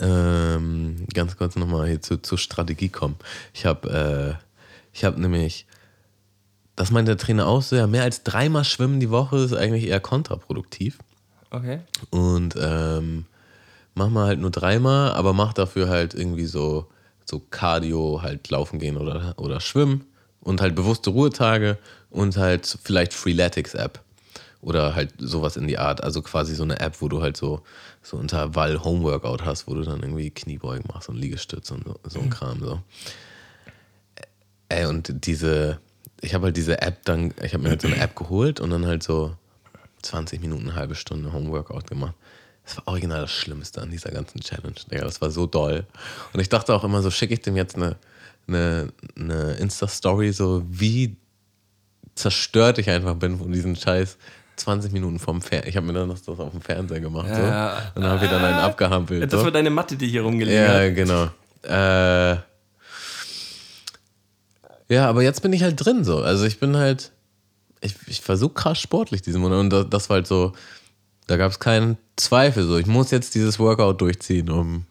ähm, 0.00 1.06
ganz 1.12 1.36
kurz 1.36 1.56
nochmal 1.56 1.86
hier 1.88 2.02
zu, 2.02 2.20
zur 2.20 2.38
Strategie 2.38 2.88
kommen. 2.88 3.16
Ich 3.54 3.66
habe 3.66 4.38
äh, 4.38 4.42
ich 4.92 5.04
hab 5.04 5.18
nämlich, 5.18 5.66
das 6.74 6.90
meint 6.90 7.08
der 7.08 7.18
Trainer 7.18 7.46
auch 7.46 7.62
so, 7.62 7.76
ja, 7.76 7.86
mehr 7.86 8.02
als 8.02 8.22
dreimal 8.22 8.64
schwimmen 8.64 8.98
die 8.98 9.10
Woche 9.10 9.38
ist 9.38 9.52
eigentlich 9.52 9.86
eher 9.86 10.00
kontraproduktiv. 10.00 10.98
Okay. 11.50 11.80
Und 12.10 12.54
ähm, 12.58 13.26
mach 13.94 14.08
mal 14.08 14.26
halt 14.26 14.40
nur 14.40 14.50
dreimal, 14.50 15.12
aber 15.12 15.32
mach 15.32 15.52
dafür 15.52 15.88
halt 15.88 16.14
irgendwie 16.14 16.46
so, 16.46 16.90
so 17.24 17.40
Cardio, 17.50 18.20
halt 18.22 18.48
laufen 18.50 18.78
gehen 18.78 18.96
oder, 18.96 19.34
oder 19.36 19.60
schwimmen 19.60 20.06
und 20.46 20.60
halt 20.60 20.76
bewusste 20.76 21.10
Ruhetage 21.10 21.76
und 22.08 22.36
halt 22.36 22.78
vielleicht 22.84 23.12
Freeletics 23.12 23.74
App 23.74 24.00
oder 24.60 24.94
halt 24.94 25.12
sowas 25.18 25.56
in 25.56 25.66
die 25.66 25.76
Art. 25.76 26.02
Also 26.02 26.22
quasi 26.22 26.54
so 26.54 26.62
eine 26.62 26.78
App, 26.78 27.00
wo 27.00 27.08
du 27.08 27.20
halt 27.20 27.36
so 27.36 27.62
so 28.00 28.20
Intervall 28.20 28.84
Homeworkout 28.84 29.44
hast, 29.44 29.66
wo 29.66 29.74
du 29.74 29.82
dann 29.82 30.00
irgendwie 30.00 30.30
Kniebeugen 30.30 30.84
machst 30.92 31.08
und 31.08 31.16
Liegestütze 31.16 31.74
und 31.74 31.84
so, 31.84 31.96
so 32.04 32.20
ein 32.20 32.26
mhm. 32.26 32.30
Kram 32.30 32.60
so. 32.60 32.80
Ey, 34.68 34.86
und 34.86 35.26
diese, 35.26 35.80
ich 36.20 36.32
habe 36.34 36.46
halt 36.46 36.56
diese 36.56 36.80
App 36.80 37.04
dann, 37.04 37.34
ich 37.42 37.52
habe 37.52 37.64
mir 37.64 37.70
halt 37.70 37.82
so 37.82 37.88
eine 37.88 37.98
App 37.98 38.14
geholt 38.14 38.60
und 38.60 38.70
dann 38.70 38.86
halt 38.86 39.02
so 39.02 39.34
20 40.02 40.40
Minuten, 40.40 40.68
eine 40.68 40.76
halbe 40.76 40.94
Stunde 40.94 41.32
Homeworkout 41.32 41.88
gemacht. 41.88 42.14
Das 42.64 42.76
war 42.76 42.88
original 42.88 43.22
das 43.22 43.32
Schlimmste 43.32 43.82
an 43.82 43.90
dieser 43.90 44.10
ganzen 44.12 44.40
Challenge. 44.40 44.74
Digga. 44.90 45.04
Das 45.04 45.20
war 45.20 45.30
so 45.30 45.46
doll. 45.46 45.86
Und 46.32 46.40
ich 46.40 46.48
dachte 46.48 46.72
auch 46.72 46.84
immer 46.84 47.02
so, 47.02 47.10
schicke 47.10 47.34
ich 47.34 47.40
dem 47.40 47.56
jetzt 47.56 47.74
eine, 47.74 47.96
eine, 48.48 48.88
eine 49.18 49.54
Insta-Story, 49.54 50.32
so 50.32 50.62
wie 50.68 51.16
zerstört 52.14 52.78
ich 52.78 52.88
einfach 52.88 53.14
bin 53.14 53.38
von 53.38 53.52
diesem 53.52 53.76
Scheiß 53.76 54.16
20 54.56 54.92
Minuten 54.92 55.18
vom 55.18 55.42
Fernseher. 55.42 55.68
Ich 55.68 55.76
habe 55.76 55.86
mir 55.86 55.92
dann 55.92 56.08
das, 56.08 56.26
auf 56.28 56.50
dem 56.50 56.60
Fernseher 56.60 57.00
gemacht. 57.00 57.28
Ja. 57.28 57.36
So. 57.36 57.86
Und 57.96 58.02
dann 58.02 58.12
habe 58.12 58.24
ich 58.24 58.30
dann 58.30 58.44
einen 58.44 58.58
abgehampelt. 58.58 59.30
Das 59.30 59.40
so. 59.40 59.44
war 59.44 59.52
deine 59.52 59.70
Matte, 59.70 59.96
die 59.96 60.08
hier 60.08 60.22
rumgelegen 60.22 60.62
ja, 60.62 60.68
hat. 60.68 60.82
Ja, 60.82 60.90
genau. 60.90 61.30
Äh, 61.62 62.36
ja, 64.88 65.08
aber 65.08 65.22
jetzt 65.22 65.42
bin 65.42 65.52
ich 65.52 65.62
halt 65.62 65.84
drin 65.84 66.04
so. 66.04 66.18
Also 66.18 66.44
ich 66.44 66.58
bin 66.58 66.76
halt, 66.76 67.12
ich, 67.80 67.94
ich 68.06 68.20
versuche 68.20 68.54
krass 68.54 68.78
sportlich 68.78 69.22
diesen 69.22 69.40
Monat. 69.40 69.60
Und 69.60 69.70
das, 69.70 69.86
das 69.90 70.08
war 70.08 70.16
halt 70.16 70.26
so, 70.26 70.52
da 71.26 71.36
gab 71.36 71.50
es 71.50 71.58
keinen 71.58 71.98
Zweifel. 72.16 72.64
So, 72.64 72.78
ich 72.78 72.86
muss 72.86 73.10
jetzt 73.10 73.34
dieses 73.34 73.58
Workout 73.58 74.00
durchziehen, 74.00 74.48
um, 74.48 74.86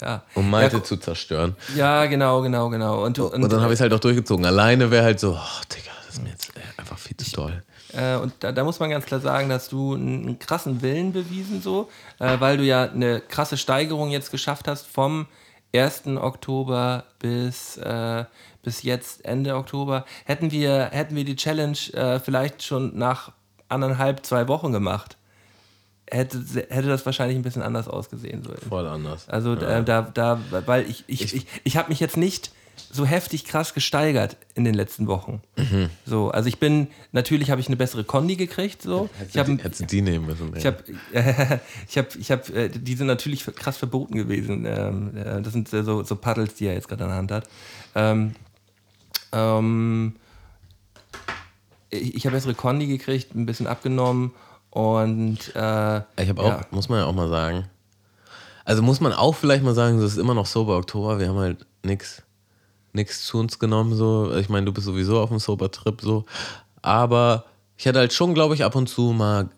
ja. 0.00 0.22
um 0.34 0.48
Malte 0.50 0.78
ja, 0.78 0.84
zu 0.84 0.96
zerstören. 0.96 1.56
Ja, 1.74 2.06
genau, 2.06 2.42
genau, 2.42 2.68
genau. 2.70 3.04
Und, 3.04 3.18
und, 3.18 3.42
und 3.42 3.52
dann 3.52 3.60
habe 3.60 3.72
ich 3.72 3.78
es 3.78 3.80
halt 3.80 3.92
auch 3.92 4.00
durchgezogen. 4.00 4.44
Alleine 4.44 4.90
wäre 4.90 5.04
halt 5.04 5.20
so, 5.20 5.32
oh, 5.32 5.62
Digga, 5.74 5.90
das 6.06 6.14
ist 6.14 6.22
mir 6.22 6.30
jetzt 6.30 6.52
einfach 6.76 6.98
viel 6.98 7.16
zu 7.16 7.30
toll. 7.30 7.62
Äh, 7.92 8.16
und 8.16 8.32
da, 8.40 8.52
da, 8.52 8.64
muss 8.64 8.80
man 8.80 8.90
ganz 8.90 9.06
klar 9.06 9.20
sagen, 9.20 9.48
dass 9.48 9.68
du 9.68 9.94
einen, 9.94 10.26
einen 10.26 10.38
krassen 10.38 10.82
Willen 10.82 11.12
bewiesen, 11.12 11.62
so, 11.62 11.88
äh, 12.18 12.38
weil 12.38 12.56
du 12.58 12.64
ja 12.64 12.84
eine 12.84 13.20
krasse 13.20 13.56
Steigerung 13.56 14.10
jetzt 14.10 14.30
geschafft 14.30 14.68
hast 14.68 14.86
vom 14.86 15.26
1. 15.74 16.06
Oktober 16.16 17.04
bis, 17.18 17.76
äh, 17.78 18.24
bis 18.62 18.82
jetzt 18.82 19.24
Ende 19.24 19.56
Oktober. 19.56 20.04
Hätten 20.24 20.50
wir, 20.50 20.90
hätten 20.92 21.16
wir 21.16 21.24
die 21.24 21.36
Challenge 21.36 21.78
äh, 21.92 22.20
vielleicht 22.20 22.62
schon 22.62 22.96
nach 22.96 23.32
anderthalb, 23.68 24.24
zwei 24.24 24.48
Wochen 24.48 24.72
gemacht, 24.72 25.17
hätte, 26.10 26.38
hätte 26.68 26.88
das 26.88 27.04
wahrscheinlich 27.06 27.36
ein 27.36 27.42
bisschen 27.42 27.62
anders 27.62 27.88
ausgesehen. 27.88 28.42
So. 28.42 28.52
Voll 28.68 28.86
anders. 28.86 29.28
Also 29.28 29.54
ja. 29.54 29.82
da, 29.82 30.02
da, 30.02 30.40
weil 30.66 30.88
ich, 30.88 31.04
ich, 31.06 31.22
ich, 31.22 31.34
ich, 31.36 31.46
ich 31.64 31.76
habe 31.76 31.88
mich 31.88 32.00
jetzt 32.00 32.16
nicht 32.16 32.50
so 32.90 33.04
heftig 33.04 33.44
krass 33.44 33.74
gesteigert 33.74 34.36
in 34.54 34.64
den 34.64 34.74
letzten 34.74 35.06
Wochen. 35.06 35.42
Mhm. 35.56 35.90
So, 36.06 36.30
also 36.30 36.48
ich 36.48 36.58
bin, 36.58 36.88
natürlich 37.12 37.50
habe 37.50 37.60
ich 37.60 37.66
eine 37.66 37.76
bessere 37.76 38.04
Kondi 38.04 38.36
gekriegt. 38.36 38.82
So. 38.82 39.10
Hättest, 39.18 39.34
ich 39.34 39.38
hab, 39.40 39.46
die, 39.46 39.58
hättest 39.58 39.92
die 39.92 40.02
nehmen 40.02 40.26
müssen. 40.26 40.56
Ich 40.56 40.66
habe, 40.66 40.78
äh, 41.12 41.58
ich 41.88 41.98
habe, 41.98 42.08
ich 42.18 42.30
habe, 42.30 42.52
äh, 42.54 42.68
die 42.68 42.94
sind 42.94 43.06
natürlich 43.06 43.44
krass 43.44 43.76
verboten 43.76 44.16
gewesen. 44.16 44.64
Ähm, 44.66 45.16
äh, 45.16 45.42
das 45.42 45.52
sind 45.52 45.68
so, 45.68 46.02
so 46.02 46.16
Paddles, 46.16 46.54
die 46.54 46.66
er 46.66 46.74
jetzt 46.74 46.88
gerade 46.88 47.04
in 47.04 47.10
der 47.10 47.18
Hand 47.18 47.32
hat. 47.32 47.48
Ähm, 47.94 48.34
ähm, 49.32 50.16
ich, 51.90 52.14
ich 52.14 52.26
habe 52.26 52.36
bessere 52.36 52.54
Kondi 52.54 52.86
gekriegt, 52.86 53.34
ein 53.34 53.46
bisschen 53.46 53.66
abgenommen 53.66 54.32
und 54.78 55.38
äh, 55.56 55.98
ich 56.22 56.28
habe 56.28 56.40
auch, 56.40 56.46
ja. 56.46 56.60
muss 56.70 56.88
man 56.88 57.00
ja 57.00 57.06
auch 57.06 57.12
mal 57.12 57.28
sagen, 57.28 57.64
Also 58.64 58.80
muss 58.80 59.00
man 59.00 59.12
auch 59.12 59.34
vielleicht 59.34 59.64
mal 59.64 59.74
sagen, 59.74 59.98
es 59.98 60.12
ist 60.12 60.18
immer 60.18 60.34
noch 60.34 60.46
Sober 60.46 60.76
Oktober, 60.76 61.18
wir 61.18 61.28
haben 61.28 61.38
halt 61.38 61.66
nichts 61.82 62.22
nix 62.92 63.24
zu 63.24 63.38
uns 63.38 63.58
genommen, 63.58 63.96
so. 63.96 64.32
Ich 64.36 64.48
meine, 64.48 64.66
du 64.66 64.72
bist 64.72 64.86
sowieso 64.86 65.18
auf 65.18 65.30
dem 65.30 65.40
Sober-Trip, 65.40 66.00
so. 66.00 66.26
Aber 66.80 67.46
ich 67.76 67.86
hätte 67.86 67.98
halt 67.98 68.12
schon, 68.12 68.34
glaube 68.34 68.54
ich, 68.54 68.62
ab 68.62 68.76
und 68.76 68.88
zu 68.88 69.12
mal 69.12 69.48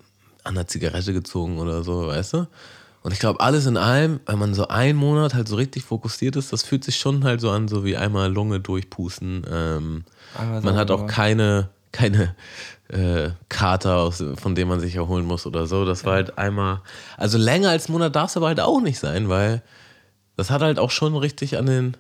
an 0.43 0.55
der 0.55 0.67
Zigarette 0.67 1.13
gezogen 1.13 1.59
oder 1.59 1.83
so, 1.83 2.07
weißt 2.07 2.33
du? 2.33 2.49
Und 3.03 3.13
ich 3.13 3.19
glaube, 3.19 3.41
alles 3.41 3.67
in 3.67 3.77
allem, 3.77 4.21
wenn 4.25 4.39
man 4.39 4.55
so 4.55 4.69
einen 4.69 4.99
Monat 4.99 5.35
halt 5.35 5.49
so 5.49 5.57
richtig 5.57 5.85
fokussiert 5.85 6.37
ist, 6.37 6.51
das 6.51 6.63
fühlt 6.63 6.83
sich 6.83 6.97
schon 6.97 7.25
halt 7.25 7.43
so 7.43 7.51
an, 7.51 7.69
so 7.69 7.85
wie 7.85 7.97
einmal 7.99 8.33
Lunge 8.33 8.61
durchpusten. 8.61 9.45
Ähm, 9.51 10.05
man 10.63 10.77
hat 10.77 10.91
auch 10.91 11.07
keine, 11.07 11.69
keine 11.93 12.35
äh, 12.89 13.31
Kater, 13.49 13.99
aus, 13.99 14.23
von 14.37 14.55
dem 14.55 14.69
man 14.69 14.81
sich 14.81 14.97
erholen 14.97 15.25
muss 15.25 15.47
oder 15.47 15.67
so. 15.67 15.85
Das 15.85 16.05
war 16.05 16.15
halt 16.15 16.39
einmal, 16.39 16.81
also 17.17 17.39
länger 17.39 17.71
als 17.71 17.87
einen 17.87 17.95
Monat 17.95 18.17
darf 18.17 18.31
es 18.31 18.37
aber 18.37 18.49
halt 18.49 18.61
auch 18.61 18.81
nicht 18.81 18.99
sein, 18.99 19.29
weil 19.29 19.63
das 20.37 20.51
hat 20.51 20.63
halt 20.63 20.79
auch 20.79 20.91
schon 20.91 21.17
richtig 21.17 21.59
an 21.59 21.67
den 21.67 21.97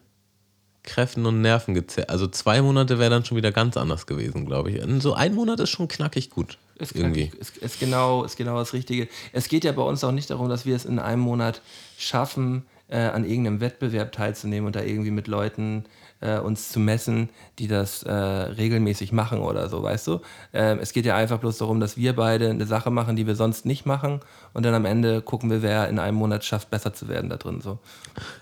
Kräften 0.82 1.26
und 1.26 1.43
Nerven 1.43 1.74
gezerrt. 1.74 2.09
Also 2.09 2.26
zwei 2.26 2.62
Monate 2.62 2.99
wäre 2.99 3.11
dann 3.11 3.24
schon 3.24 3.36
wieder 3.36 3.53
ganz 3.53 3.76
anders 3.76 4.07
gewesen, 4.07 4.47
glaube 4.47 4.70
ich. 4.70 4.82
Und 4.82 5.01
so 5.01 5.12
ein 5.14 5.34
Monat 5.34 5.61
ist 5.61 5.70
schon 5.70 5.88
knackig 5.88 6.30
gut. 6.30 6.59
Ist, 6.76 6.97
irgendwie. 6.97 7.28
knackig, 7.28 7.41
ist, 7.41 7.57
ist, 7.59 7.80
genau, 7.80 8.24
ist 8.24 8.36
genau 8.36 8.57
das 8.57 8.72
Richtige. 8.72 9.09
Es 9.32 9.49
geht 9.49 9.64
ja 9.64 9.72
bei 9.72 9.82
uns 9.82 10.03
auch 10.03 10.12
nicht 10.12 10.30
darum, 10.30 10.49
dass 10.49 10.64
wir 10.64 10.74
es 10.74 10.86
in 10.86 10.99
einem 10.99 11.20
Monat 11.20 11.61
schaffen, 11.99 12.64
äh, 12.88 12.99
an 12.99 13.24
irgendeinem 13.24 13.61
Wettbewerb 13.61 14.12
teilzunehmen 14.12 14.66
und 14.66 14.74
da 14.74 14.82
irgendwie 14.82 15.11
mit 15.11 15.28
Leuten 15.28 15.84
äh, 16.20 16.38
uns 16.38 16.70
zu 16.70 16.80
messen, 16.80 17.28
die 17.58 17.68
das 17.68 18.02
äh, 18.02 18.12
regelmäßig 18.12 19.12
machen 19.12 19.40
oder 19.40 19.68
so, 19.68 19.82
weißt 19.82 20.06
du? 20.06 20.20
Ähm, 20.52 20.78
es 20.80 20.92
geht 20.92 21.06
ja 21.06 21.16
einfach 21.16 21.38
bloß 21.38 21.58
darum, 21.58 21.80
dass 21.80 21.96
wir 21.96 22.14
beide 22.14 22.50
eine 22.50 22.66
Sache 22.66 22.90
machen, 22.90 23.16
die 23.16 23.26
wir 23.26 23.36
sonst 23.36 23.66
nicht 23.66 23.86
machen 23.86 24.20
und 24.52 24.64
dann 24.64 24.74
am 24.74 24.84
Ende 24.84 25.22
gucken 25.22 25.50
wir, 25.50 25.62
wer 25.62 25.88
in 25.88 25.98
einem 25.98 26.16
Monat 26.16 26.44
schafft, 26.44 26.70
besser 26.70 26.92
zu 26.92 27.08
werden 27.08 27.30
da 27.30 27.36
drin. 27.36 27.60
So. 27.60 27.78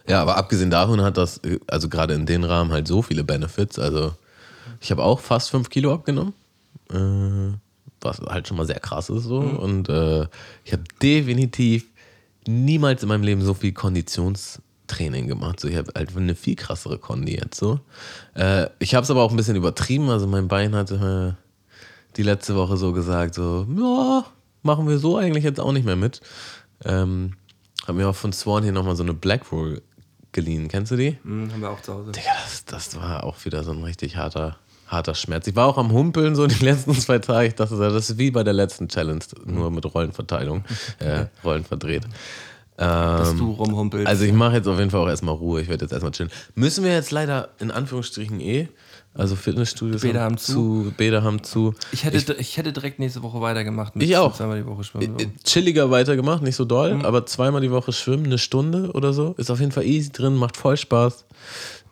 Ja, 0.06 0.22
aber 0.22 0.36
abgesehen 0.36 0.70
davon 0.70 1.02
hat 1.02 1.16
das, 1.16 1.38
äh, 1.38 1.58
also 1.66 1.88
gerade 1.88 2.14
in 2.14 2.26
den 2.26 2.44
Rahmen 2.44 2.72
halt 2.72 2.88
so 2.88 3.02
viele 3.02 3.24
Benefits. 3.24 3.78
Also 3.78 4.12
ich 4.80 4.90
habe 4.90 5.02
auch 5.02 5.20
fast 5.20 5.50
fünf 5.50 5.70
Kilo 5.70 5.92
abgenommen. 5.92 6.34
Äh, 6.90 7.56
was 8.00 8.20
halt 8.20 8.46
schon 8.46 8.56
mal 8.56 8.66
sehr 8.66 8.80
krass 8.80 9.10
ist 9.10 9.24
so. 9.24 9.38
Und 9.38 9.88
äh, 9.88 10.26
ich 10.64 10.72
habe 10.72 10.84
definitiv 11.02 11.86
niemals 12.46 13.02
in 13.02 13.08
meinem 13.08 13.24
Leben 13.24 13.42
so 13.42 13.54
viel 13.54 13.72
Konditionstraining 14.88 15.28
gemacht. 15.28 15.60
So, 15.60 15.68
ich 15.68 15.76
habe 15.76 15.92
halt 15.94 16.16
eine 16.16 16.34
viel 16.34 16.56
krassere 16.56 16.98
Kondi 16.98 17.36
jetzt 17.36 17.58
so. 17.58 17.80
Äh, 18.34 18.66
ich 18.78 18.94
habe 18.94 19.04
es 19.04 19.10
aber 19.10 19.22
auch 19.22 19.30
ein 19.30 19.36
bisschen 19.36 19.56
übertrieben. 19.56 20.08
Also 20.10 20.26
mein 20.26 20.48
Bein 20.48 20.74
hatte 20.74 21.36
äh, 21.36 21.76
die 22.16 22.22
letzte 22.22 22.56
Woche 22.56 22.76
so 22.76 22.92
gesagt, 22.92 23.34
so, 23.34 23.66
ja, 23.76 24.24
machen 24.62 24.88
wir 24.88 24.98
so 24.98 25.16
eigentlich 25.16 25.44
jetzt 25.44 25.60
auch 25.60 25.72
nicht 25.72 25.84
mehr 25.84 25.96
mit. 25.96 26.20
Ähm, 26.84 27.34
habe 27.86 27.98
mir 27.98 28.08
auch 28.08 28.16
von 28.16 28.32
Swan 28.32 28.62
hier 28.62 28.72
nochmal 28.72 28.96
so 28.96 29.02
eine 29.02 29.14
Black 29.14 29.52
Roll 29.52 29.82
geliehen. 30.32 30.68
Kennst 30.68 30.92
du 30.92 30.96
die? 30.96 31.16
Mhm, 31.22 31.52
haben 31.52 31.60
wir 31.60 31.70
auch 31.70 31.80
zu 31.80 31.94
Hause. 31.94 32.12
Digga, 32.12 32.30
das, 32.44 32.64
das 32.64 32.96
war 32.96 33.24
auch 33.24 33.44
wieder 33.44 33.64
so 33.64 33.72
ein 33.72 33.82
richtig 33.82 34.16
harter, 34.16 34.58
harter 34.86 35.14
Schmerz. 35.14 35.46
Ich 35.46 35.56
war 35.56 35.66
auch 35.66 35.78
am 35.78 35.92
Humpeln 35.92 36.34
so 36.34 36.46
die 36.46 36.64
letzten 36.64 36.94
zwei 36.94 37.18
Tage. 37.18 37.48
Ich 37.48 37.54
dachte, 37.54 37.76
das 37.78 38.10
ist 38.10 38.18
wie 38.18 38.30
bei 38.30 38.44
der 38.44 38.52
letzten 38.52 38.88
Challenge, 38.88 39.24
nur 39.44 39.70
mit 39.70 39.92
Rollenverteilung, 39.92 40.64
äh, 40.98 41.26
Rollen 41.44 41.64
verdreht. 41.64 42.04
Dass 42.78 43.30
Ähm, 43.30 43.38
du 43.38 43.50
rumhumpelst. 43.50 44.06
also 44.06 44.24
ich 44.24 44.32
mache 44.32 44.54
jetzt 44.54 44.68
auf 44.68 44.78
jeden 44.78 44.90
Fall 44.92 45.00
auch 45.00 45.08
erstmal 45.08 45.34
Ruhe. 45.34 45.60
Ich 45.60 45.68
werde 45.68 45.84
jetzt 45.84 45.90
erstmal 45.90 46.12
chillen. 46.12 46.30
Müssen 46.54 46.84
wir 46.84 46.92
jetzt 46.92 47.10
leider 47.10 47.48
in 47.58 47.72
Anführungsstrichen 47.72 48.40
eh, 48.40 48.68
also 49.14 49.34
Fitnessstudios 49.34 50.02
Bäder 50.02 50.20
haben 50.20 50.38
zu, 50.38 50.92
Bäder 50.96 51.24
haben 51.24 51.42
zu. 51.42 51.74
ich, 51.90 52.04
hätte, 52.04 52.34
ich, 52.34 52.56
hätte 52.56 52.72
direkt 52.72 53.00
nächste 53.00 53.24
Woche 53.24 53.40
weitergemacht. 53.40 53.94
Ich 53.96 54.16
auch. 54.16 54.32
Zweimal 54.36 54.60
die 54.60 54.66
Woche 54.66 54.84
schwimmen. 54.84 55.18
Äh, 55.18 55.24
So. 55.24 55.28
chilliger 55.42 55.90
weitergemacht, 55.90 56.40
nicht 56.44 56.54
so 56.54 56.64
doll, 56.64 56.94
Mhm. 56.94 57.04
aber 57.04 57.26
zweimal 57.26 57.60
die 57.60 57.72
Woche 57.72 57.92
schwimmen, 57.92 58.26
eine 58.26 58.38
Stunde 58.38 58.92
oder 58.92 59.12
so. 59.12 59.34
Ist 59.38 59.50
auf 59.50 59.58
jeden 59.58 59.72
Fall 59.72 59.84
easy 59.84 60.12
drin, 60.12 60.36
macht 60.36 60.56
voll 60.56 60.76
Spaß. 60.76 61.24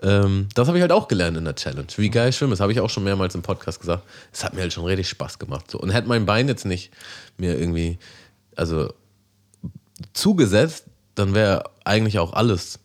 Ähm, 0.02 0.46
das 0.54 0.68
habe 0.68 0.78
ich 0.78 0.82
halt 0.82 0.92
auch 0.92 1.08
gelernt 1.08 1.36
in 1.36 1.44
der 1.46 1.56
Challenge. 1.56 1.88
Wie 1.96 2.10
geil 2.10 2.32
schwimmen, 2.32 2.50
das 2.52 2.60
habe 2.60 2.70
ich 2.70 2.78
auch 2.78 2.90
schon 2.90 3.02
mehrmals 3.02 3.34
im 3.34 3.42
Podcast 3.42 3.80
gesagt. 3.80 4.04
Es 4.32 4.44
hat 4.44 4.54
mir 4.54 4.60
halt 4.60 4.72
schon 4.72 4.84
richtig 4.84 5.08
Spaß 5.08 5.40
gemacht. 5.40 5.68
So. 5.68 5.80
Und 5.80 5.90
hätte 5.90 6.06
mein 6.06 6.26
Bein 6.26 6.46
jetzt 6.46 6.64
nicht 6.64 6.92
mir 7.38 7.58
irgendwie, 7.58 7.98
also 8.54 8.92
zugesetzt, 10.12 10.84
dann 11.14 11.34
wäre 11.34 11.70
eigentlich 11.84 12.18
auch 12.18 12.32
alles. 12.32 12.78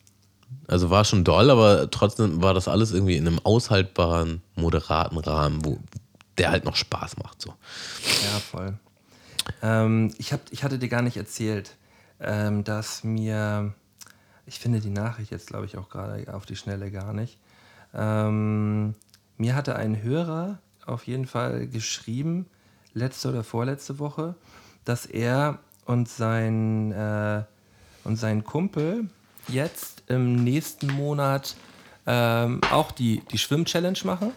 Also 0.68 0.90
war 0.90 1.06
schon 1.06 1.24
doll, 1.24 1.50
aber 1.50 1.90
trotzdem 1.92 2.42
war 2.42 2.54
das 2.54 2.68
alles 2.68 2.92
irgendwie 2.92 3.18
in 3.18 3.28
einem 3.28 3.40
aushaltbaren, 3.40 4.42
moderaten 4.56 5.18
Rahmen, 5.18 5.66
wo 5.66 5.80
der 6.38 6.52
halt 6.52 6.66
noch 6.66 6.76
Spaß 6.76 7.18
macht. 7.18 7.42
So. 7.42 7.54
Ja, 8.24 8.40
voll. 8.40 8.74
Ähm, 9.62 10.14
ich, 10.18 10.34
hab, 10.34 10.42
ich 10.52 10.64
hatte 10.64 10.80
dir 10.80 10.90
gar 10.90 11.02
nicht 11.02 11.18
erzählt, 11.18 11.76
ähm, 12.20 12.64
dass 12.64 13.04
mir, 13.04 13.74
ich 14.46 14.60
finde 14.60 14.80
die 14.80 14.90
Nachricht 14.90 15.32
jetzt, 15.32 15.48
glaube 15.48 15.66
ich, 15.66 15.78
auch 15.78 15.90
gerade 15.90 16.34
auf 16.34 16.46
die 16.46 16.56
Schnelle 16.56 16.92
gar 16.92 17.14
nicht. 17.14 17.38
Ähm, 17.94 18.96
mir 19.38 19.56
hatte 19.56 19.76
ein 19.76 20.02
Hörer 20.02 20.60
auf 20.86 21.08
jeden 21.08 21.26
Fall 21.26 21.68
geschrieben, 21.68 22.48
letzte 22.94 23.30
oder 23.30 23.44
vorletzte 23.44 24.00
Woche, 24.00 24.36
dass 24.86 25.06
er 25.06 25.60
und 25.86 26.08
sein, 26.10 26.92
äh, 26.92 27.44
und 28.04 28.16
sein 28.18 28.44
Kumpel 28.44 29.10
jetzt 29.48 30.04
im 30.08 30.44
nächsten 30.44 30.88
Monat 30.88 31.56
ähm, 32.08 32.62
auch 32.72 32.92
die, 32.92 33.22
die 33.32 33.38
Schwimm-Challenge 33.38 33.98
machen. 34.04 34.32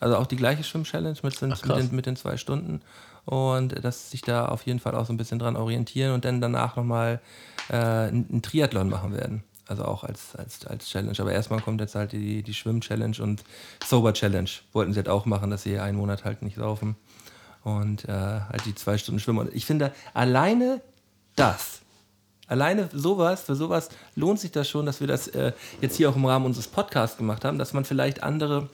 Also 0.00 0.16
auch 0.16 0.26
die 0.26 0.36
gleiche 0.36 0.64
Schwimm-Challenge 0.64 1.16
mit, 1.22 1.40
den- 1.40 1.50
mit, 1.50 1.58
den, 1.88 1.96
mit 1.96 2.06
den 2.06 2.16
zwei 2.16 2.36
Stunden. 2.36 2.80
Und 3.24 3.84
dass 3.84 4.10
sich 4.10 4.22
da 4.22 4.46
auf 4.46 4.62
jeden 4.66 4.78
Fall 4.80 4.94
auch 4.94 5.04
so 5.06 5.12
ein 5.12 5.16
bisschen 5.16 5.38
dran 5.38 5.56
orientieren 5.56 6.12
und 6.14 6.24
dann 6.24 6.40
danach 6.40 6.76
nochmal 6.76 7.20
äh, 7.68 7.74
einen 7.76 8.40
Triathlon 8.42 8.88
machen 8.88 9.12
werden. 9.14 9.42
Also 9.68 9.84
auch 9.84 10.04
als, 10.04 10.36
als, 10.36 10.64
als 10.66 10.88
Challenge. 10.88 11.16
Aber 11.18 11.32
erstmal 11.32 11.60
kommt 11.60 11.80
jetzt 11.80 11.94
halt 11.96 12.12
die, 12.12 12.42
die 12.42 12.54
Schwimm-Challenge 12.54 13.16
und 13.20 13.42
Sober-Challenge. 13.84 14.48
Wollten 14.72 14.92
sie 14.92 14.98
halt 14.98 15.08
auch 15.08 15.26
machen, 15.26 15.50
dass 15.50 15.62
sie 15.64 15.78
einen 15.78 15.96
Monat 15.98 16.24
halt 16.24 16.42
nicht 16.42 16.56
saufen. 16.56 16.94
Und 17.66 18.04
äh, 18.04 18.12
halt 18.12 18.64
die 18.64 18.76
zwei 18.76 18.96
Stunden 18.96 19.18
schwimmen. 19.18 19.40
Und 19.40 19.52
ich 19.52 19.66
finde, 19.66 19.92
alleine 20.14 20.80
das, 21.34 21.80
alleine 22.46 22.88
sowas, 22.92 23.42
für 23.42 23.56
sowas 23.56 23.88
lohnt 24.14 24.38
sich 24.38 24.52
das 24.52 24.68
schon, 24.68 24.86
dass 24.86 25.00
wir 25.00 25.08
das 25.08 25.26
äh, 25.26 25.50
jetzt 25.80 25.96
hier 25.96 26.08
auch 26.08 26.14
im 26.14 26.24
Rahmen 26.26 26.46
unseres 26.46 26.68
Podcasts 26.68 27.16
gemacht 27.16 27.44
haben, 27.44 27.58
dass 27.58 27.72
man 27.72 27.84
vielleicht 27.84 28.22
andere 28.22 28.68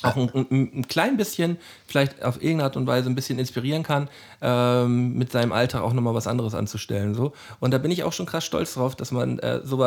auch 0.00 0.16
ein, 0.16 0.30
ein, 0.32 0.70
ein 0.74 0.88
klein 0.88 1.18
bisschen, 1.18 1.58
vielleicht 1.86 2.22
auf 2.22 2.36
irgendeine 2.36 2.64
Art 2.64 2.78
und 2.78 2.86
Weise 2.86 3.10
ein 3.10 3.14
bisschen 3.14 3.38
inspirieren 3.38 3.82
kann, 3.82 4.08
ähm, 4.40 5.18
mit 5.18 5.30
seinem 5.30 5.52
Alltag 5.52 5.82
auch 5.82 5.92
nochmal 5.92 6.14
was 6.14 6.26
anderes 6.26 6.54
anzustellen. 6.54 7.14
So. 7.14 7.34
Und 7.58 7.74
da 7.74 7.76
bin 7.78 7.90
ich 7.90 8.04
auch 8.04 8.14
schon 8.14 8.24
krass 8.24 8.46
stolz 8.46 8.72
drauf, 8.72 8.96
dass 8.96 9.12
man 9.12 9.38
äh, 9.40 9.60
so, 9.64 9.84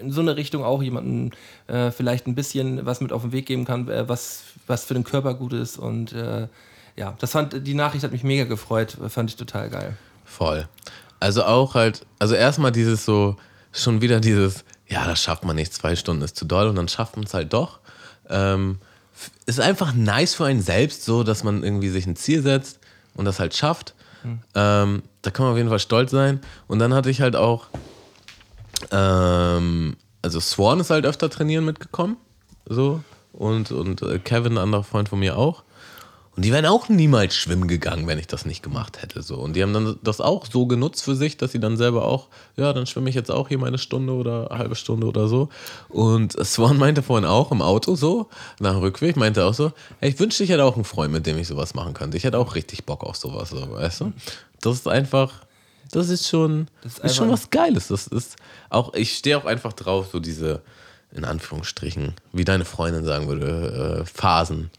in 0.00 0.10
so 0.10 0.20
eine 0.20 0.34
Richtung 0.34 0.64
auch 0.64 0.82
jemandem 0.82 1.30
äh, 1.68 1.92
vielleicht 1.92 2.26
ein 2.26 2.34
bisschen 2.34 2.84
was 2.84 3.00
mit 3.00 3.12
auf 3.12 3.22
den 3.22 3.30
Weg 3.30 3.46
geben 3.46 3.64
kann, 3.64 3.88
äh, 3.88 4.08
was, 4.08 4.42
was 4.66 4.82
für 4.82 4.94
den 4.94 5.04
Körper 5.04 5.34
gut 5.34 5.52
ist. 5.52 5.78
Und 5.78 6.12
äh, 6.12 6.48
ja, 6.96 7.14
das 7.18 7.32
fand, 7.32 7.66
die 7.66 7.74
Nachricht 7.74 8.04
hat 8.04 8.12
mich 8.12 8.24
mega 8.24 8.44
gefreut, 8.44 8.96
fand 9.08 9.30
ich 9.30 9.36
total 9.36 9.70
geil. 9.70 9.96
Voll. 10.24 10.68
Also 11.20 11.44
auch 11.44 11.74
halt, 11.74 12.04
also 12.18 12.34
erstmal 12.34 12.72
dieses 12.72 13.04
so, 13.04 13.36
schon 13.72 14.00
wieder 14.00 14.20
dieses, 14.20 14.64
ja, 14.86 15.06
das 15.06 15.22
schafft 15.22 15.44
man 15.44 15.56
nicht, 15.56 15.72
zwei 15.72 15.96
Stunden 15.96 16.22
ist 16.22 16.36
zu 16.36 16.44
doll 16.44 16.66
und 16.68 16.76
dann 16.76 16.88
schafft 16.88 17.16
man 17.16 17.24
es 17.24 17.34
halt 17.34 17.52
doch. 17.52 17.80
Ähm, 18.28 18.78
ist 19.46 19.60
einfach 19.60 19.94
nice 19.94 20.34
für 20.34 20.46
einen 20.46 20.62
selbst, 20.62 21.04
so, 21.04 21.22
dass 21.22 21.44
man 21.44 21.62
irgendwie 21.62 21.88
sich 21.88 22.06
ein 22.06 22.16
Ziel 22.16 22.42
setzt 22.42 22.80
und 23.14 23.24
das 23.24 23.38
halt 23.38 23.54
schafft. 23.54 23.94
Ähm, 24.54 25.02
da 25.22 25.30
kann 25.30 25.44
man 25.44 25.52
auf 25.52 25.58
jeden 25.58 25.68
Fall 25.68 25.78
stolz 25.78 26.10
sein. 26.10 26.40
Und 26.68 26.78
dann 26.78 26.94
hatte 26.94 27.10
ich 27.10 27.20
halt 27.20 27.36
auch, 27.36 27.66
ähm, 28.90 29.96
also 30.22 30.40
Swan 30.40 30.80
ist 30.80 30.90
halt 30.90 31.06
öfter 31.06 31.30
trainieren 31.30 31.64
mitgekommen, 31.64 32.16
so, 32.66 33.02
und, 33.32 33.72
und 33.72 34.02
äh, 34.02 34.18
Kevin, 34.18 34.52
ein 34.52 34.58
anderer 34.58 34.84
Freund 34.84 35.08
von 35.08 35.18
mir 35.18 35.36
auch. 35.36 35.64
Und 36.34 36.46
die 36.46 36.52
wären 36.52 36.64
auch 36.64 36.88
niemals 36.88 37.34
schwimmen 37.34 37.68
gegangen, 37.68 38.06
wenn 38.06 38.18
ich 38.18 38.26
das 38.26 38.46
nicht 38.46 38.62
gemacht 38.62 39.02
hätte. 39.02 39.20
So. 39.20 39.36
Und 39.36 39.54
die 39.54 39.62
haben 39.62 39.74
dann 39.74 39.98
das 40.02 40.22
auch 40.22 40.46
so 40.46 40.66
genutzt 40.66 41.02
für 41.02 41.14
sich, 41.14 41.36
dass 41.36 41.52
sie 41.52 41.60
dann 41.60 41.76
selber 41.76 42.06
auch, 42.06 42.28
ja, 42.56 42.72
dann 42.72 42.86
schwimme 42.86 43.10
ich 43.10 43.14
jetzt 43.14 43.30
auch 43.30 43.48
hier 43.48 43.58
meine 43.58 43.76
Stunde 43.76 44.14
oder 44.14 44.50
eine 44.50 44.58
halbe 44.58 44.74
Stunde 44.74 45.06
oder 45.06 45.28
so. 45.28 45.50
Und 45.90 46.32
Swan 46.42 46.78
meinte 46.78 47.02
vorhin 47.02 47.26
auch 47.26 47.52
im 47.52 47.60
Auto 47.60 47.96
so, 47.96 48.30
nach 48.60 48.72
dem 48.72 48.80
Rückweg, 48.80 49.16
meinte 49.16 49.44
auch 49.44 49.52
so, 49.52 49.72
hey, 50.00 50.08
ich 50.08 50.18
wünschte, 50.18 50.44
ich 50.44 50.50
hätte 50.50 50.64
auch 50.64 50.76
einen 50.76 50.84
Freund, 50.84 51.12
mit 51.12 51.26
dem 51.26 51.36
ich 51.36 51.48
sowas 51.48 51.74
machen 51.74 51.92
könnte. 51.92 52.16
Ich 52.16 52.24
hätte 52.24 52.38
auch 52.38 52.54
richtig 52.54 52.86
Bock 52.86 53.04
auf 53.04 53.16
sowas, 53.16 53.50
so, 53.50 53.70
weißt 53.70 54.00
du? 54.00 54.12
Das 54.62 54.76
ist 54.76 54.88
einfach, 54.88 55.44
das 55.90 56.08
ist 56.08 56.26
schon, 56.26 56.68
das 56.82 56.94
ist 56.94 57.04
ist, 57.04 57.16
schon 57.16 57.30
was 57.30 57.50
Geiles. 57.50 57.88
Das 57.88 58.06
ist 58.06 58.36
auch, 58.70 58.94
ich 58.94 59.18
stehe 59.18 59.36
auch 59.36 59.44
einfach 59.44 59.74
drauf, 59.74 60.06
so 60.10 60.18
diese, 60.18 60.62
in 61.14 61.26
Anführungsstrichen, 61.26 62.14
wie 62.32 62.44
deine 62.44 62.64
Freundin 62.64 63.04
sagen 63.04 63.28
würde, 63.28 64.00
äh, 64.00 64.04
Phasen. 64.06 64.70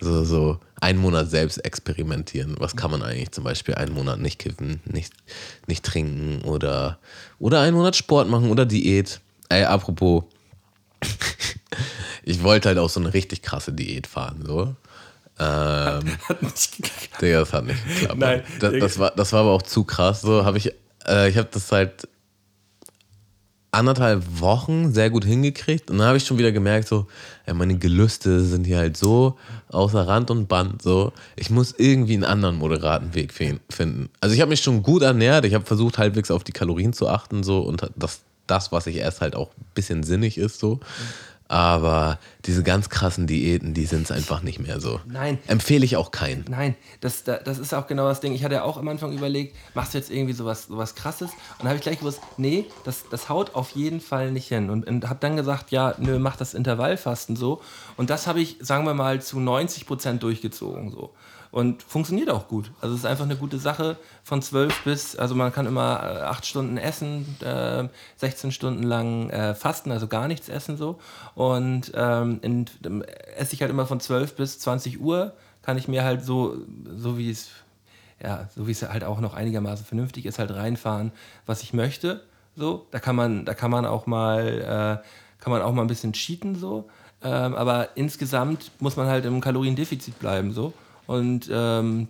So, 0.00 0.24
so 0.24 0.60
einen 0.80 0.98
Monat 0.98 1.28
selbst 1.30 1.58
experimentieren. 1.64 2.54
Was 2.58 2.76
kann 2.76 2.90
man 2.90 3.02
eigentlich 3.02 3.32
zum 3.32 3.44
Beispiel 3.44 3.74
einen 3.74 3.94
Monat 3.94 4.20
nicht 4.20 4.38
kiffen, 4.38 4.80
nicht, 4.84 5.12
nicht 5.66 5.84
trinken 5.84 6.42
oder, 6.42 6.98
oder 7.38 7.60
einen 7.60 7.76
Monat 7.76 7.96
Sport 7.96 8.28
machen 8.28 8.50
oder 8.50 8.64
Diät. 8.64 9.20
Ey, 9.48 9.64
apropos, 9.64 10.24
ich 12.22 12.42
wollte 12.42 12.68
halt 12.68 12.78
auch 12.78 12.90
so 12.90 13.00
eine 13.00 13.12
richtig 13.12 13.42
krasse 13.42 13.72
Diät 13.72 14.06
fahren, 14.06 14.44
so. 14.46 14.74
Ähm, 15.40 16.18
Digga, 17.20 17.40
das 17.40 17.52
hat 17.52 17.64
nicht 17.64 17.84
geklappt. 17.84 18.18
Nein, 18.18 18.42
das, 18.60 18.72
das, 18.78 18.98
war, 18.98 19.12
das 19.12 19.32
war 19.32 19.40
aber 19.40 19.50
auch 19.50 19.62
zu 19.62 19.84
krass. 19.84 20.20
So 20.20 20.44
habe 20.44 20.58
ich, 20.58 20.72
äh, 21.06 21.28
ich 21.28 21.36
habe 21.36 21.48
das 21.50 21.70
halt 21.70 22.08
anderthalb 23.70 24.24
Wochen 24.40 24.92
sehr 24.92 25.10
gut 25.10 25.24
hingekriegt. 25.24 25.90
Und 25.90 25.98
dann 25.98 26.06
habe 26.06 26.16
ich 26.16 26.24
schon 26.24 26.38
wieder 26.38 26.52
gemerkt, 26.52 26.88
so, 26.88 27.06
ey, 27.46 27.54
meine 27.54 27.76
Gelüste 27.76 28.40
sind 28.40 28.64
hier 28.64 28.78
halt 28.78 28.96
so 28.96 29.36
außer 29.70 30.06
Rand 30.06 30.30
und 30.30 30.48
Band. 30.48 30.82
So, 30.82 31.12
ich 31.36 31.50
muss 31.50 31.74
irgendwie 31.76 32.14
einen 32.14 32.24
anderen 32.24 32.56
moderaten 32.56 33.14
Weg 33.14 33.32
finden. 33.32 34.08
Also 34.20 34.34
ich 34.34 34.40
habe 34.40 34.50
mich 34.50 34.62
schon 34.62 34.82
gut 34.82 35.02
ernährt. 35.02 35.44
Ich 35.44 35.54
habe 35.54 35.66
versucht, 35.66 35.98
halbwegs 35.98 36.30
auf 36.30 36.44
die 36.44 36.52
Kalorien 36.52 36.92
zu 36.92 37.08
achten, 37.08 37.42
so 37.42 37.60
und 37.60 37.90
das, 37.96 38.20
das, 38.46 38.72
was 38.72 38.86
ich 38.86 39.02
esse, 39.02 39.20
halt 39.20 39.36
auch 39.36 39.50
ein 39.50 39.66
bisschen 39.74 40.02
sinnig 40.02 40.38
ist, 40.38 40.58
so. 40.58 40.76
Mhm. 40.76 40.80
Aber 41.48 42.18
diese 42.44 42.62
ganz 42.62 42.90
krassen 42.90 43.26
Diäten, 43.26 43.72
die 43.72 43.86
sind 43.86 44.02
es 44.02 44.10
einfach 44.10 44.42
nicht 44.42 44.58
mehr 44.58 44.80
so. 44.80 45.00
Nein. 45.06 45.38
Empfehle 45.46 45.84
ich 45.84 45.96
auch 45.96 46.10
keinen. 46.10 46.44
Nein, 46.48 46.76
das, 47.00 47.24
das 47.24 47.58
ist 47.58 47.72
auch 47.72 47.86
genau 47.86 48.06
das 48.06 48.20
Ding. 48.20 48.34
Ich 48.34 48.44
hatte 48.44 48.56
ja 48.56 48.62
auch 48.62 48.76
am 48.76 48.86
Anfang 48.88 49.12
überlegt, 49.12 49.56
machst 49.74 49.94
du 49.94 49.98
jetzt 49.98 50.10
irgendwie 50.10 50.34
sowas, 50.34 50.66
sowas 50.66 50.94
krasses? 50.94 51.30
Und 51.30 51.60
dann 51.60 51.68
habe 51.68 51.76
ich 51.76 51.82
gleich 51.82 52.00
gewusst, 52.00 52.20
nee, 52.36 52.66
das, 52.84 53.04
das 53.10 53.30
haut 53.30 53.54
auf 53.54 53.70
jeden 53.70 54.00
Fall 54.00 54.30
nicht 54.30 54.48
hin. 54.48 54.68
Und, 54.68 54.86
und 54.86 55.08
habe 55.08 55.20
dann 55.20 55.36
gesagt, 55.36 55.70
ja, 55.70 55.94
nö, 55.96 56.18
mach 56.18 56.36
das 56.36 56.52
Intervallfasten 56.52 57.34
so. 57.34 57.62
Und 57.96 58.10
das 58.10 58.26
habe 58.26 58.40
ich, 58.40 58.58
sagen 58.60 58.84
wir 58.84 58.94
mal, 58.94 59.22
zu 59.22 59.40
90 59.40 59.86
Prozent 59.86 60.22
durchgezogen 60.22 60.90
so 60.90 61.14
und 61.50 61.82
funktioniert 61.82 62.30
auch 62.30 62.48
gut. 62.48 62.70
Also 62.80 62.94
es 62.94 63.00
ist 63.00 63.06
einfach 63.06 63.24
eine 63.24 63.36
gute 63.36 63.58
Sache 63.58 63.96
von 64.22 64.42
12 64.42 64.84
bis, 64.84 65.16
also 65.16 65.34
man 65.34 65.52
kann 65.52 65.66
immer 65.66 66.00
äh, 66.02 66.22
8 66.22 66.46
Stunden 66.46 66.76
essen, 66.76 67.36
äh, 67.40 67.88
16 68.16 68.52
Stunden 68.52 68.82
lang 68.82 69.30
äh, 69.30 69.54
fasten, 69.54 69.90
also 69.90 70.08
gar 70.08 70.28
nichts 70.28 70.48
essen 70.48 70.76
so. 70.76 70.98
Und 71.34 71.92
ähm, 71.94 72.38
in, 72.42 72.66
esse 73.36 73.54
ich 73.54 73.62
halt 73.62 73.70
immer 73.70 73.86
von 73.86 74.00
12 74.00 74.34
bis 74.34 74.58
20 74.58 75.00
Uhr, 75.00 75.32
kann 75.62 75.78
ich 75.78 75.88
mir 75.88 76.04
halt 76.04 76.24
so, 76.24 76.56
so 76.96 77.18
wie 77.18 77.30
es, 77.30 77.48
ja, 78.22 78.48
so 78.54 78.66
wie 78.66 78.72
es 78.72 78.82
halt 78.82 79.04
auch 79.04 79.20
noch 79.20 79.34
einigermaßen 79.34 79.84
vernünftig 79.84 80.26
ist, 80.26 80.38
halt 80.38 80.50
reinfahren, 80.54 81.12
was 81.46 81.62
ich 81.62 81.72
möchte. 81.72 82.24
So, 82.56 82.86
da 82.90 82.98
kann 82.98 83.14
man, 83.14 83.44
da 83.44 83.54
kann 83.54 83.70
man 83.70 83.86
auch 83.86 84.06
mal, 84.06 85.00
äh, 85.02 85.40
kann 85.40 85.52
man 85.52 85.62
auch 85.62 85.72
mal 85.72 85.82
ein 85.82 85.88
bisschen 85.88 86.12
cheaten 86.12 86.56
so. 86.56 86.88
Ähm, 87.22 87.54
aber 87.54 87.96
insgesamt 87.96 88.70
muss 88.80 88.96
man 88.96 89.08
halt 89.08 89.24
im 89.24 89.40
Kaloriendefizit 89.40 90.18
bleiben 90.18 90.52
so. 90.52 90.72
Und 91.08 91.48
ähm, 91.50 92.06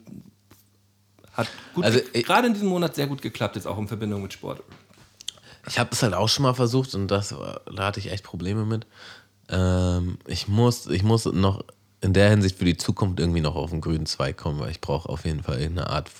hat 1.32 1.46
gut, 1.72 1.84
also, 1.84 2.01
gerade 2.12 2.49
in 2.49 2.53
diesem 2.53 2.66
Monat 2.66 2.96
sehr 2.96 3.07
gut 3.07 3.22
geklappt, 3.22 3.55
jetzt 3.55 3.66
auch 3.66 3.78
in 3.78 3.86
Verbindung 3.86 4.22
mit 4.22 4.32
Sport. 4.32 4.61
Ich 5.68 5.78
habe 5.78 5.90
es 5.92 6.03
halt 6.03 6.14
auch 6.14 6.28
schon 6.28 6.42
mal 6.42 6.55
versucht 6.55 6.96
und 6.96 7.07
das, 7.07 7.28
da 7.28 7.84
hatte 7.84 8.01
ich 8.01 8.11
echt 8.11 8.24
Probleme 8.24 8.64
mit. 8.64 8.88
Ähm, 9.49 10.18
ich, 10.26 10.49
muss, 10.49 10.88
ich 10.88 11.05
muss 11.05 11.26
noch 11.26 11.62
in 12.01 12.12
der 12.12 12.28
Hinsicht 12.28 12.59
für 12.59 12.64
die 12.64 12.76
Zukunft 12.76 13.20
irgendwie 13.20 13.40
noch 13.40 13.55
auf 13.55 13.70
den 13.70 13.80
grünen 13.80 14.05
Zweig 14.05 14.36
kommen, 14.36 14.59
weil 14.59 14.72
ich 14.72 14.80
brauche 14.80 15.09
auf 15.09 15.24
jeden 15.24 15.44
Fall 15.44 15.61
irgendeine 15.61 15.90
Art, 15.90 16.11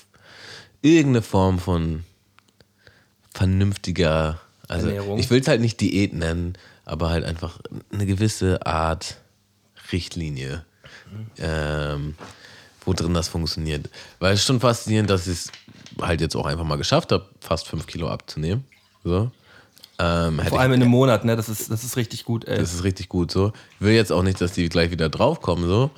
irgendeine 0.81 1.23
Form 1.23 1.59
von 1.59 2.05
vernünftiger, 3.35 4.41
also 4.69 4.87
Ernährung. 4.87 5.19
ich 5.19 5.31
will 5.31 5.41
es 5.41 5.49
halt 5.49 5.61
nicht 5.61 5.81
Diät 5.81 6.13
nennen, 6.13 6.57
aber 6.85 7.11
halt 7.11 7.25
einfach 7.25 7.59
eine 7.91 8.07
gewisse 8.07 8.65
Art 8.65 9.17
Richtlinie. 9.91 10.65
Mhm. 11.11 11.27
Ähm, 11.39 12.15
wo 12.85 12.93
drin 12.93 13.15
das 13.15 13.29
funktioniert. 13.29 13.89
Weil 14.19 14.35
es 14.35 14.41
ist 14.41 14.47
schon 14.47 14.61
faszinierend, 14.61 15.11
dass 15.11 15.27
ich 15.27 15.39
es 15.39 15.53
halt 16.01 16.21
jetzt 16.21 16.37
auch 16.37 16.47
einfach 16.47 16.65
mal 16.65 16.77
geschafft 16.77 17.13
habe, 17.13 17.27
fast 17.41 17.69
fünf 17.69 17.87
Kilo 17.87 18.09
abzunehmen. 18.09 18.65
So. 19.05 19.31
Ähm, 19.99 20.41
Vor 20.49 20.61
allem 20.61 20.73
in 20.75 20.83
einem 20.83 20.91
Monat, 20.91 21.25
ne? 21.25 21.35
Das 21.35 21.49
ist, 21.49 21.71
das 21.71 21.83
ist 21.83 21.97
richtig 21.97 22.25
gut, 22.25 22.45
ey. 22.45 22.59
Das 22.59 22.73
ist 22.73 22.85
richtig 22.85 23.09
gut 23.09 23.33
so. 23.33 23.53
Ich 23.75 23.81
will 23.81 23.95
jetzt 23.95 24.13
auch 24.13 24.23
nicht, 24.23 24.41
dass 24.41 24.53
die 24.53 24.69
gleich 24.69 24.91
wieder 24.91 25.09
draufkommen, 25.09 25.67
so. 25.67 25.91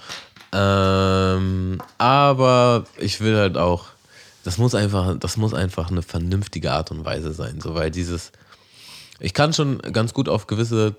Ähm, 0.53 1.81
aber 1.99 2.85
ich 2.99 3.21
will 3.21 3.37
halt 3.37 3.57
auch, 3.57 3.87
das 4.43 4.59
muss 4.59 4.75
einfach, 4.75 5.17
das 5.19 5.37
muss 5.37 5.55
einfach 5.55 5.91
eine 5.91 6.03
vernünftige 6.03 6.73
Art 6.73 6.91
und 6.91 7.05
Weise 7.05 7.33
sein, 7.33 7.61
so, 7.61 7.75
weil 7.75 7.91
dieses, 7.91 8.33
ich 9.21 9.35
kann 9.35 9.53
schon 9.53 9.79
ganz 9.79 10.13
gut 10.13 10.29
auf 10.29 10.47
gewisse 10.47 10.97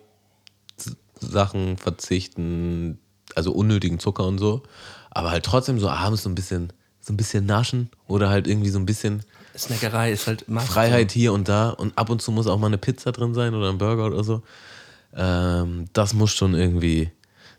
Sachen 1.19 1.77
verzichten, 1.77 2.99
also 3.35 3.51
unnötigen 3.51 3.99
Zucker 3.99 4.25
und 4.25 4.37
so, 4.37 4.63
aber 5.11 5.31
halt 5.31 5.45
trotzdem 5.45 5.79
so 5.79 5.89
abends 5.89 6.23
so 6.23 6.29
ein 6.29 6.35
bisschen, 6.35 6.73
so 6.99 7.13
ein 7.13 7.17
bisschen 7.17 7.45
naschen 7.45 7.89
oder 8.07 8.29
halt 8.29 8.47
irgendwie 8.47 8.69
so 8.69 8.79
ein 8.79 8.85
bisschen 8.85 9.23
Snackerei 9.57 10.11
ist 10.11 10.27
halt 10.27 10.45
Freiheit 10.47 11.11
hier 11.11 11.33
und 11.33 11.49
da 11.49 11.69
und 11.69 11.97
ab 11.97 12.09
und 12.09 12.21
zu 12.21 12.31
muss 12.31 12.47
auch 12.47 12.57
mal 12.57 12.67
eine 12.67 12.77
Pizza 12.77 13.11
drin 13.11 13.33
sein 13.33 13.53
oder 13.53 13.69
ein 13.69 13.77
Burger 13.77 14.05
oder 14.05 14.23
so. 14.23 14.43
Ähm, 15.13 15.85
das 15.93 16.13
muss 16.13 16.31
schon 16.31 16.53
irgendwie, 16.53 17.11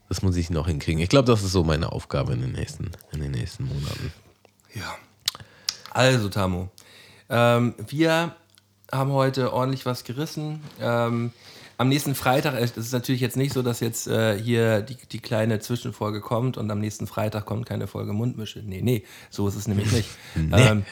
das 0.09 0.23
muss 0.23 0.37
ich 0.37 0.49
noch 0.49 0.67
hinkriegen. 0.67 1.03
Ich 1.03 1.11
glaube, 1.11 1.31
das 1.31 1.43
ist 1.43 1.53
so 1.53 1.65
meine 1.65 1.93
Aufgabe 1.93 2.33
in 2.33 2.41
den 2.41 2.53
nächsten, 2.53 2.91
in 3.13 3.21
den 3.21 3.33
nächsten 3.33 3.65
Monaten. 3.65 4.13
Ja. 4.75 4.97
Also, 5.91 6.31
Tamu, 6.31 6.69
ähm, 7.29 7.75
wir 7.87 8.35
haben 8.91 9.13
heute 9.13 9.53
ordentlich 9.53 9.85
was 9.85 10.05
gerissen. 10.05 10.63
Ähm, 10.81 11.33
am 11.83 11.89
nächsten 11.89 12.15
Freitag, 12.15 12.55
es 12.55 12.77
ist 12.77 12.93
natürlich 12.93 13.21
jetzt 13.21 13.37
nicht 13.37 13.53
so, 13.53 13.61
dass 13.61 13.81
jetzt 13.81 14.07
äh, 14.07 14.39
hier 14.41 14.83
die, 14.83 14.97
die 15.11 15.19
kleine 15.19 15.59
Zwischenfolge 15.59 16.21
kommt 16.21 16.57
und 16.57 16.71
am 16.71 16.79
nächsten 16.79 17.09
Freitag 17.09 17.45
kommt 17.45 17.67
keine 17.67 17.89
Folge 17.89 18.13
Mundmische. 18.13 18.63
Nee, 18.65 18.83
nee, 18.83 19.03
so 19.31 19.49
ist 19.49 19.57
es 19.57 19.67
nämlich 19.67 19.91
nicht. 19.91 20.09
nee. 20.37 20.63
ähm, 20.63 20.85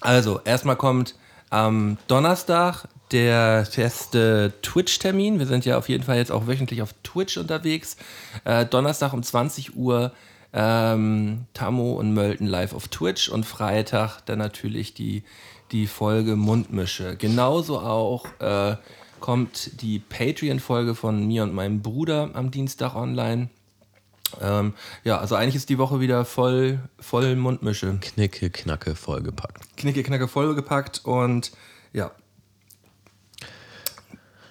also, 0.00 0.40
erstmal 0.44 0.76
kommt 0.76 1.16
am 1.50 1.98
Donnerstag 2.06 2.86
der 3.10 3.66
feste 3.66 4.52
Twitch-Termin. 4.62 5.40
Wir 5.40 5.46
sind 5.46 5.64
ja 5.64 5.76
auf 5.76 5.88
jeden 5.88 6.04
Fall 6.04 6.18
jetzt 6.18 6.30
auch 6.30 6.46
wöchentlich 6.46 6.82
auf 6.82 6.94
Twitch 7.02 7.36
unterwegs. 7.36 7.96
Äh, 8.44 8.64
Donnerstag 8.64 9.12
um 9.12 9.24
20 9.24 9.74
Uhr 9.74 10.12
ähm, 10.52 11.46
Tammo 11.52 11.94
und 11.94 12.14
Mölten 12.14 12.46
live 12.46 12.74
auf 12.74 12.86
Twitch 12.86 13.28
und 13.28 13.44
Freitag 13.44 14.20
dann 14.26 14.38
natürlich 14.38 14.94
die, 14.94 15.24
die 15.72 15.88
Folge 15.88 16.36
Mundmische. 16.36 17.16
Genauso 17.16 17.80
auch 17.80 18.26
äh, 18.38 18.76
kommt 19.20 19.82
die 19.82 19.98
Patreon-Folge 19.98 20.94
von 20.94 21.26
mir 21.26 21.42
und 21.42 21.54
meinem 21.54 21.82
Bruder 21.82 22.30
am 22.34 22.50
Dienstag 22.50 22.94
online. 22.94 23.50
Ähm, 24.40 24.74
ja, 25.04 25.18
also 25.18 25.34
eigentlich 25.34 25.54
ist 25.54 25.68
die 25.68 25.78
Woche 25.78 26.00
wieder 26.00 26.24
voll, 26.24 26.80
voll 27.00 27.34
Mundmische. 27.36 27.98
Knicke, 28.00 28.50
knacke, 28.50 28.94
vollgepackt. 28.94 29.76
Knicke, 29.76 30.02
knacke, 30.02 30.28
vollgepackt 30.28 31.04
und 31.04 31.52
ja. 31.92 32.12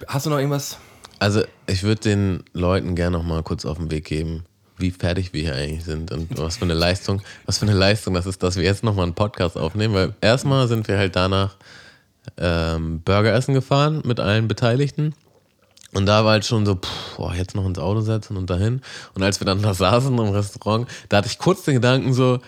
Hast 0.06 0.26
du 0.26 0.30
noch 0.30 0.38
irgendwas? 0.38 0.78
Also, 1.18 1.42
ich 1.66 1.82
würde 1.82 2.00
den 2.00 2.44
Leuten 2.52 2.94
gerne 2.94 3.18
noch 3.18 3.24
mal 3.24 3.42
kurz 3.42 3.64
auf 3.64 3.78
den 3.78 3.90
Weg 3.90 4.04
geben, 4.04 4.44
wie 4.76 4.92
fertig 4.92 5.32
wir 5.32 5.42
hier 5.42 5.54
eigentlich 5.54 5.84
sind 5.84 6.12
und 6.12 6.28
was 6.38 6.58
für 6.58 6.64
eine 6.64 6.74
Leistung, 6.74 7.22
was 7.46 7.58
für 7.58 7.66
eine 7.66 7.74
Leistung 7.74 8.14
das 8.14 8.26
ist, 8.26 8.42
dass 8.42 8.56
wir 8.56 8.64
jetzt 8.64 8.84
noch 8.84 8.94
mal 8.94 9.02
einen 9.02 9.14
Podcast 9.14 9.56
aufnehmen, 9.56 9.94
weil 9.94 10.14
erstmal 10.20 10.68
sind 10.68 10.86
wir 10.88 10.98
halt 10.98 11.16
danach 11.16 11.56
ähm, 12.36 13.02
Burger 13.02 13.32
essen 13.32 13.54
gefahren 13.54 14.02
mit 14.04 14.20
allen 14.20 14.48
Beteiligten. 14.48 15.14
Und 15.92 16.06
da 16.06 16.24
war 16.24 16.32
halt 16.32 16.44
schon 16.44 16.66
so, 16.66 16.74
pff, 16.74 17.16
boah, 17.16 17.34
jetzt 17.34 17.54
noch 17.54 17.64
ins 17.64 17.78
Auto 17.78 18.00
setzen 18.00 18.36
und 18.36 18.50
dahin. 18.50 18.82
Und 19.14 19.22
als 19.22 19.40
wir 19.40 19.46
dann 19.46 19.62
da 19.62 19.72
saßen 19.72 20.16
im 20.16 20.28
Restaurant, 20.28 20.86
da 21.08 21.18
hatte 21.18 21.28
ich 21.28 21.38
kurz 21.38 21.62
den 21.62 21.74
Gedanken 21.74 22.12
so, 22.12 22.40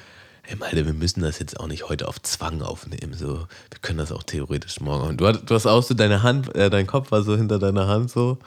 hey 0.43 0.57
Malte, 0.57 0.85
wir 0.85 0.93
müssen 0.93 1.23
das 1.23 1.39
jetzt 1.39 1.59
auch 1.59 1.67
nicht 1.67 1.89
heute 1.89 2.09
auf 2.09 2.21
Zwang 2.21 2.61
aufnehmen. 2.61 3.15
So, 3.15 3.37
wir 3.37 3.79
können 3.81 3.99
das 3.99 4.13
auch 4.13 4.25
theoretisch 4.25 4.81
morgen. 4.81 5.09
Und 5.09 5.21
du, 5.21 5.33
du 5.33 5.55
hast 5.55 5.67
auch 5.67 5.83
so 5.83 5.95
deine 5.95 6.23
Hand, 6.23 6.55
äh, 6.55 6.69
dein 6.69 6.87
Kopf 6.87 7.11
war 7.13 7.23
so 7.23 7.37
hinter 7.37 7.59
deiner 7.59 7.87
Hand 7.87 8.11
so. 8.11 8.39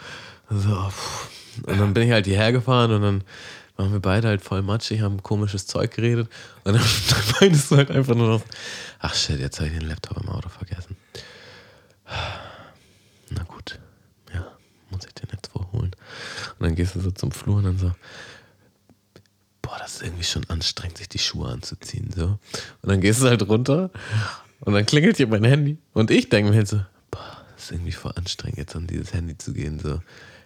so 0.50 0.90
und 1.66 1.80
dann 1.80 1.94
bin 1.94 2.04
ich 2.04 2.12
halt 2.12 2.26
hierher 2.26 2.52
gefahren 2.52 2.92
und 2.92 3.02
dann 3.02 3.24
waren 3.78 3.92
wir 3.92 4.00
beide 4.00 4.28
halt 4.28 4.42
voll 4.42 4.62
matschig, 4.62 5.02
haben 5.02 5.24
komisches 5.24 5.66
Zeug 5.66 5.92
geredet. 5.96 6.30
Und 6.64 6.74
dann, 6.74 6.84
meinst 7.42 7.72
du 7.72 7.78
halt 7.78 7.90
einfach 7.90 8.16
nur 8.16 8.28
noch, 8.28 8.42
ach 9.00 9.16
shit, 9.16 9.40
jetzt 9.40 9.60
habe 9.60 9.70
ich 9.70 9.78
den 9.78 9.88
Laptop 9.88 10.22
im 10.22 10.30
Auto 10.30 10.50
vergessen. 10.50 10.98
Na 13.30 13.44
gut, 13.44 13.80
ja, 14.34 14.46
muss 14.90 15.06
ich 15.06 15.14
den 15.14 15.30
jetzt 15.32 15.52
vorholen. 15.52 15.96
Und 16.60 16.68
dann 16.68 16.76
gehst 16.76 16.96
du 16.96 17.00
so 17.00 17.12
zum 17.12 17.32
Flur 17.32 17.58
und 17.58 17.64
dann 17.64 17.78
so, 17.78 17.92
boah, 19.62 19.78
das 19.80 19.96
ist 19.96 20.04
irgendwie 20.04 20.24
schon 20.24 20.48
anstrengend, 20.50 20.98
sich 20.98 21.10
die 21.10 21.20
Schuhe 21.20 21.50
anzuziehen. 21.50 22.12
So. 22.16 22.26
Und 22.26 22.90
dann 22.90 23.02
gehst 23.02 23.22
du 23.22 23.28
halt 23.28 23.48
runter 23.48 23.90
und 24.60 24.74
dann 24.74 24.86
klingelt 24.86 25.18
hier 25.18 25.28
mein 25.28 25.44
Handy. 25.44 25.78
Und 25.94 26.12
ich 26.12 26.30
denke 26.30 26.52
mir 26.52 26.58
halt 26.58 26.68
so, 26.68 26.82
boah, 27.10 27.44
das 27.56 27.66
ist 27.66 27.72
irgendwie 27.72 27.92
voll 27.92 28.14
anstrengend, 28.16 28.58
jetzt 28.58 28.76
an 28.76 28.88
dieses 28.88 29.14
Handy 29.14 29.38
zu 29.38 29.54
gehen. 29.54 29.80
So. 29.80 30.02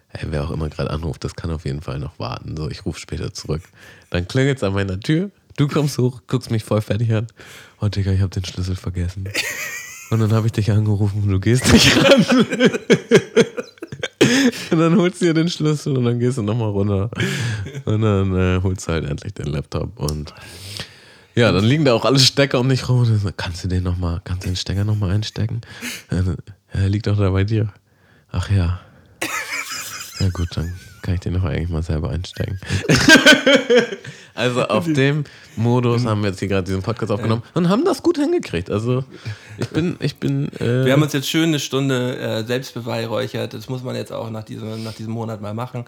Hey, 0.10 0.28
wer 0.32 0.46
auch 0.46 0.52
immer 0.52 0.70
gerade 0.70 0.90
anruft, 0.90 1.24
das 1.24 1.36
kann 1.36 1.52
auf 1.52 1.66
jeden 1.66 1.82
Fall 1.82 2.00
noch 2.00 2.18
warten. 2.20 2.56
So, 2.56 2.70
ich 2.70 2.86
rufe 2.86 3.00
später 3.00 3.34
zurück. 3.34 3.64
Dann 4.10 4.28
klingelt 4.28 4.58
es 4.58 4.64
an 4.64 4.74
meiner 4.74 5.00
Tür. 5.00 5.32
Du 5.58 5.68
kommst 5.68 5.98
hoch, 5.98 6.22
guckst 6.28 6.52
mich 6.52 6.64
voll 6.64 6.82
fertig 6.82 7.14
an. 7.14 7.28
Oh, 7.82 7.88
Digga, 7.88 8.12
ich 8.12 8.22
habe 8.22 8.30
den 8.30 8.46
Schlüssel 8.46 8.76
vergessen. 8.76 9.28
Und 10.10 10.20
dann 10.20 10.32
habe 10.32 10.48
ich 10.48 10.54
dich 10.54 10.72
angerufen 10.72 11.24
und 11.24 11.30
du 11.30 11.40
gehst 11.40 11.72
nicht 11.72 11.96
ran. 12.04 12.26
und 14.72 14.80
dann 14.80 14.96
holst 14.98 15.22
du 15.22 15.26
dir 15.26 15.34
den 15.34 15.50
Schlüssel 15.50 15.98
und 15.98 16.06
dann 16.06 16.20
gehst 16.20 16.38
du 16.38 16.42
nochmal 16.44 16.70
runter. 16.70 17.10
Und 17.86 18.02
dann 18.02 18.36
äh, 18.36 18.62
holst 18.64 18.88
du 18.88 18.94
halt 18.94 19.06
endlich 19.06 19.34
den 19.34 19.48
Laptop 19.48 20.00
und 20.00 20.34
ja, 21.36 21.52
dann 21.52 21.66
liegen 21.66 21.86
da 21.86 21.94
auch 21.94 22.06
alle 22.06 22.18
Stecker 22.18 22.60
um 22.60 22.68
dich 22.68 22.90
rum. 22.90 23.00
Und 23.02 23.06
so, 23.06 23.30
kannst 23.36 23.64
du 23.64 23.68
den 23.68 23.84
noch 23.84 23.98
mal, 23.98 24.22
kannst 24.24 24.46
du 24.46 24.50
den 24.50 24.56
Stecker 24.56 24.84
nochmal 24.84 25.12
einstecken? 25.12 25.62
Er 26.72 26.90
liegt 26.90 27.06
doch 27.06 27.18
da 27.18 27.30
bei 27.30 27.44
dir. 27.44 27.72
Ach 28.32 28.50
ja. 28.50 28.80
Ja 30.20 30.30
gut, 30.30 30.50
dann 30.56 30.74
kann 31.02 31.14
ich 31.14 31.20
den 31.20 31.34
noch 31.34 31.44
eigentlich 31.44 31.70
mal 31.70 31.84
selber 31.84 32.10
einsteigen. 32.10 32.60
also 34.34 34.64
auf 34.64 34.86
dem 34.86 35.26
Modus 35.56 36.06
haben 36.06 36.22
wir 36.22 36.30
jetzt 36.30 36.40
hier 36.40 36.48
gerade 36.48 36.66
diesen 36.66 36.82
Podcast 36.82 37.12
aufgenommen 37.12 37.44
und 37.54 37.70
haben 37.70 37.86
das 37.86 38.02
gut 38.02 38.18
hingekriegt. 38.18 38.72
Also 38.72 39.04
ich 39.58 39.70
bin, 39.70 39.96
ich 40.00 40.18
bin. 40.18 40.52
Äh, 40.60 40.86
Wir 40.86 40.94
haben 40.94 41.04
uns 41.04 41.14
jetzt 41.14 41.30
schön 41.30 41.50
eine 41.50 41.60
Stunde 41.60 42.18
äh, 42.18 42.44
selbst 42.46 42.74
beweihräuchert. 42.74 43.54
Das 43.54 43.70
muss 43.70 43.84
man 43.84 43.96
jetzt 43.96 44.12
auch 44.12 44.30
nach 44.30 44.44
diesem, 44.44 44.84
nach 44.84 44.94
diesem 44.94 45.14
Monat 45.14 45.40
mal 45.42 45.54
machen. 45.54 45.86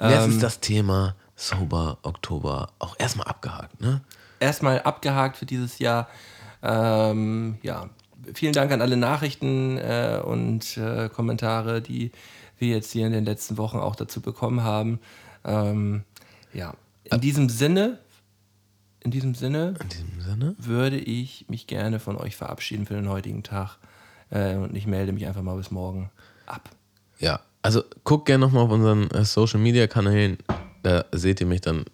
jetzt 0.00 0.24
Ähm, 0.24 0.30
ist 0.30 0.42
das 0.42 0.60
Thema 0.60 1.16
Sober 1.34 1.98
Oktober 2.02 2.68
auch 2.78 2.96
erstmal 2.98 3.26
abgehakt, 3.28 3.80
ne? 3.80 4.02
erstmal 4.40 4.80
abgehakt 4.80 5.36
für 5.36 5.46
dieses 5.46 5.78
Jahr. 5.78 6.08
Ähm, 6.62 7.58
ja, 7.62 7.88
vielen 8.34 8.52
Dank 8.52 8.72
an 8.72 8.82
alle 8.82 8.96
Nachrichten 8.96 9.78
äh, 9.78 10.20
und 10.22 10.76
äh, 10.76 11.08
Kommentare, 11.08 11.80
die 11.80 12.10
wir 12.60 12.68
jetzt 12.68 12.90
hier 12.92 13.06
in 13.06 13.12
den 13.12 13.24
letzten 13.24 13.56
Wochen 13.58 13.78
auch 13.78 13.96
dazu 13.96 14.20
bekommen 14.20 14.62
haben. 14.62 15.00
Ähm, 15.44 16.04
ja, 16.52 16.74
in 17.04 17.20
diesem 17.20 17.48
Sinne, 17.48 17.98
in 19.00 19.10
diesem 19.10 19.34
Sinne 19.34 19.74
In 19.80 19.88
diesem 19.88 20.20
Sinne. 20.20 20.54
würde 20.58 20.98
ich 20.98 21.46
mich 21.48 21.66
gerne 21.66 21.98
von 22.00 22.16
euch 22.16 22.36
verabschieden 22.36 22.86
für 22.86 22.94
den 22.94 23.08
heutigen 23.08 23.42
Tag 23.42 23.78
äh, 24.30 24.56
und 24.56 24.76
ich 24.76 24.86
melde 24.86 25.12
mich 25.12 25.26
einfach 25.26 25.42
mal 25.42 25.56
bis 25.56 25.70
morgen 25.70 26.10
ab. 26.46 26.68
Ja, 27.18 27.40
also 27.62 27.82
guckt 28.04 28.26
gerne 28.26 28.44
nochmal 28.44 28.64
auf 28.64 28.70
unseren 28.70 29.10
äh, 29.10 29.24
Social 29.24 29.60
Media 29.60 29.86
Kanälen. 29.86 30.38
Da 30.82 31.04
seht 31.12 31.40
ihr 31.40 31.46
mich 31.46 31.60
dann 31.62 31.84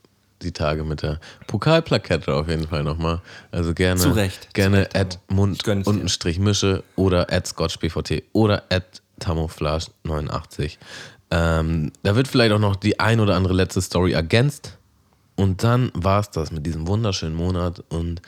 die 0.42 0.52
Tage 0.52 0.84
mit 0.84 1.02
der 1.02 1.18
Pokalplakette 1.46 2.34
auf 2.34 2.48
jeden 2.48 2.68
Fall 2.68 2.82
nochmal. 2.84 3.22
Also 3.52 3.72
gerne, 3.72 4.00
Zu 4.00 4.10
Recht, 4.10 4.52
gerne 4.54 4.88
zu 4.88 4.96
Recht, 4.96 4.96
at 4.96 5.18
Mund 5.28 5.56
Ich 5.56 5.62
gönn's 5.62 5.84
dir. 5.84 5.90
untenstrich 5.90 6.38
Mische 6.38 6.84
oder 6.94 7.32
at 7.32 7.46
ScotchBVT 7.46 8.24
oder 8.32 8.64
at 8.70 9.00
Tamouflage89. 9.20 10.78
Ähm, 11.30 11.92
da 12.02 12.14
wird 12.16 12.28
vielleicht 12.28 12.52
auch 12.52 12.58
noch 12.58 12.76
die 12.76 13.00
ein 13.00 13.20
oder 13.20 13.36
andere 13.36 13.54
letzte 13.54 13.82
Story 13.82 14.12
ergänzt. 14.12 14.78
Und 15.34 15.62
dann 15.62 15.90
war 15.94 16.20
es 16.20 16.30
das 16.30 16.50
mit 16.50 16.64
diesem 16.64 16.86
wunderschönen 16.86 17.34
Monat. 17.34 17.82
Und 17.88 18.22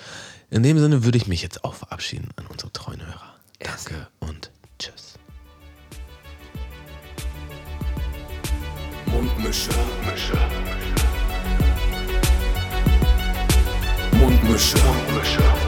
in 0.50 0.62
dem 0.62 0.78
Sinne 0.78 1.04
würde 1.04 1.18
ich 1.18 1.26
mich 1.26 1.42
jetzt 1.42 1.64
auch 1.64 1.74
verabschieden 1.74 2.28
an 2.36 2.46
unsere 2.46 2.72
treuen 2.72 3.04
Hörer. 3.04 3.34
Danke 3.60 4.08
und 4.20 4.50
tschüss. 4.78 5.14
Mundmische. 9.06 9.70
Mische. 10.04 10.38
Mundmische. 14.12 14.78
Mundmische. 14.78 15.67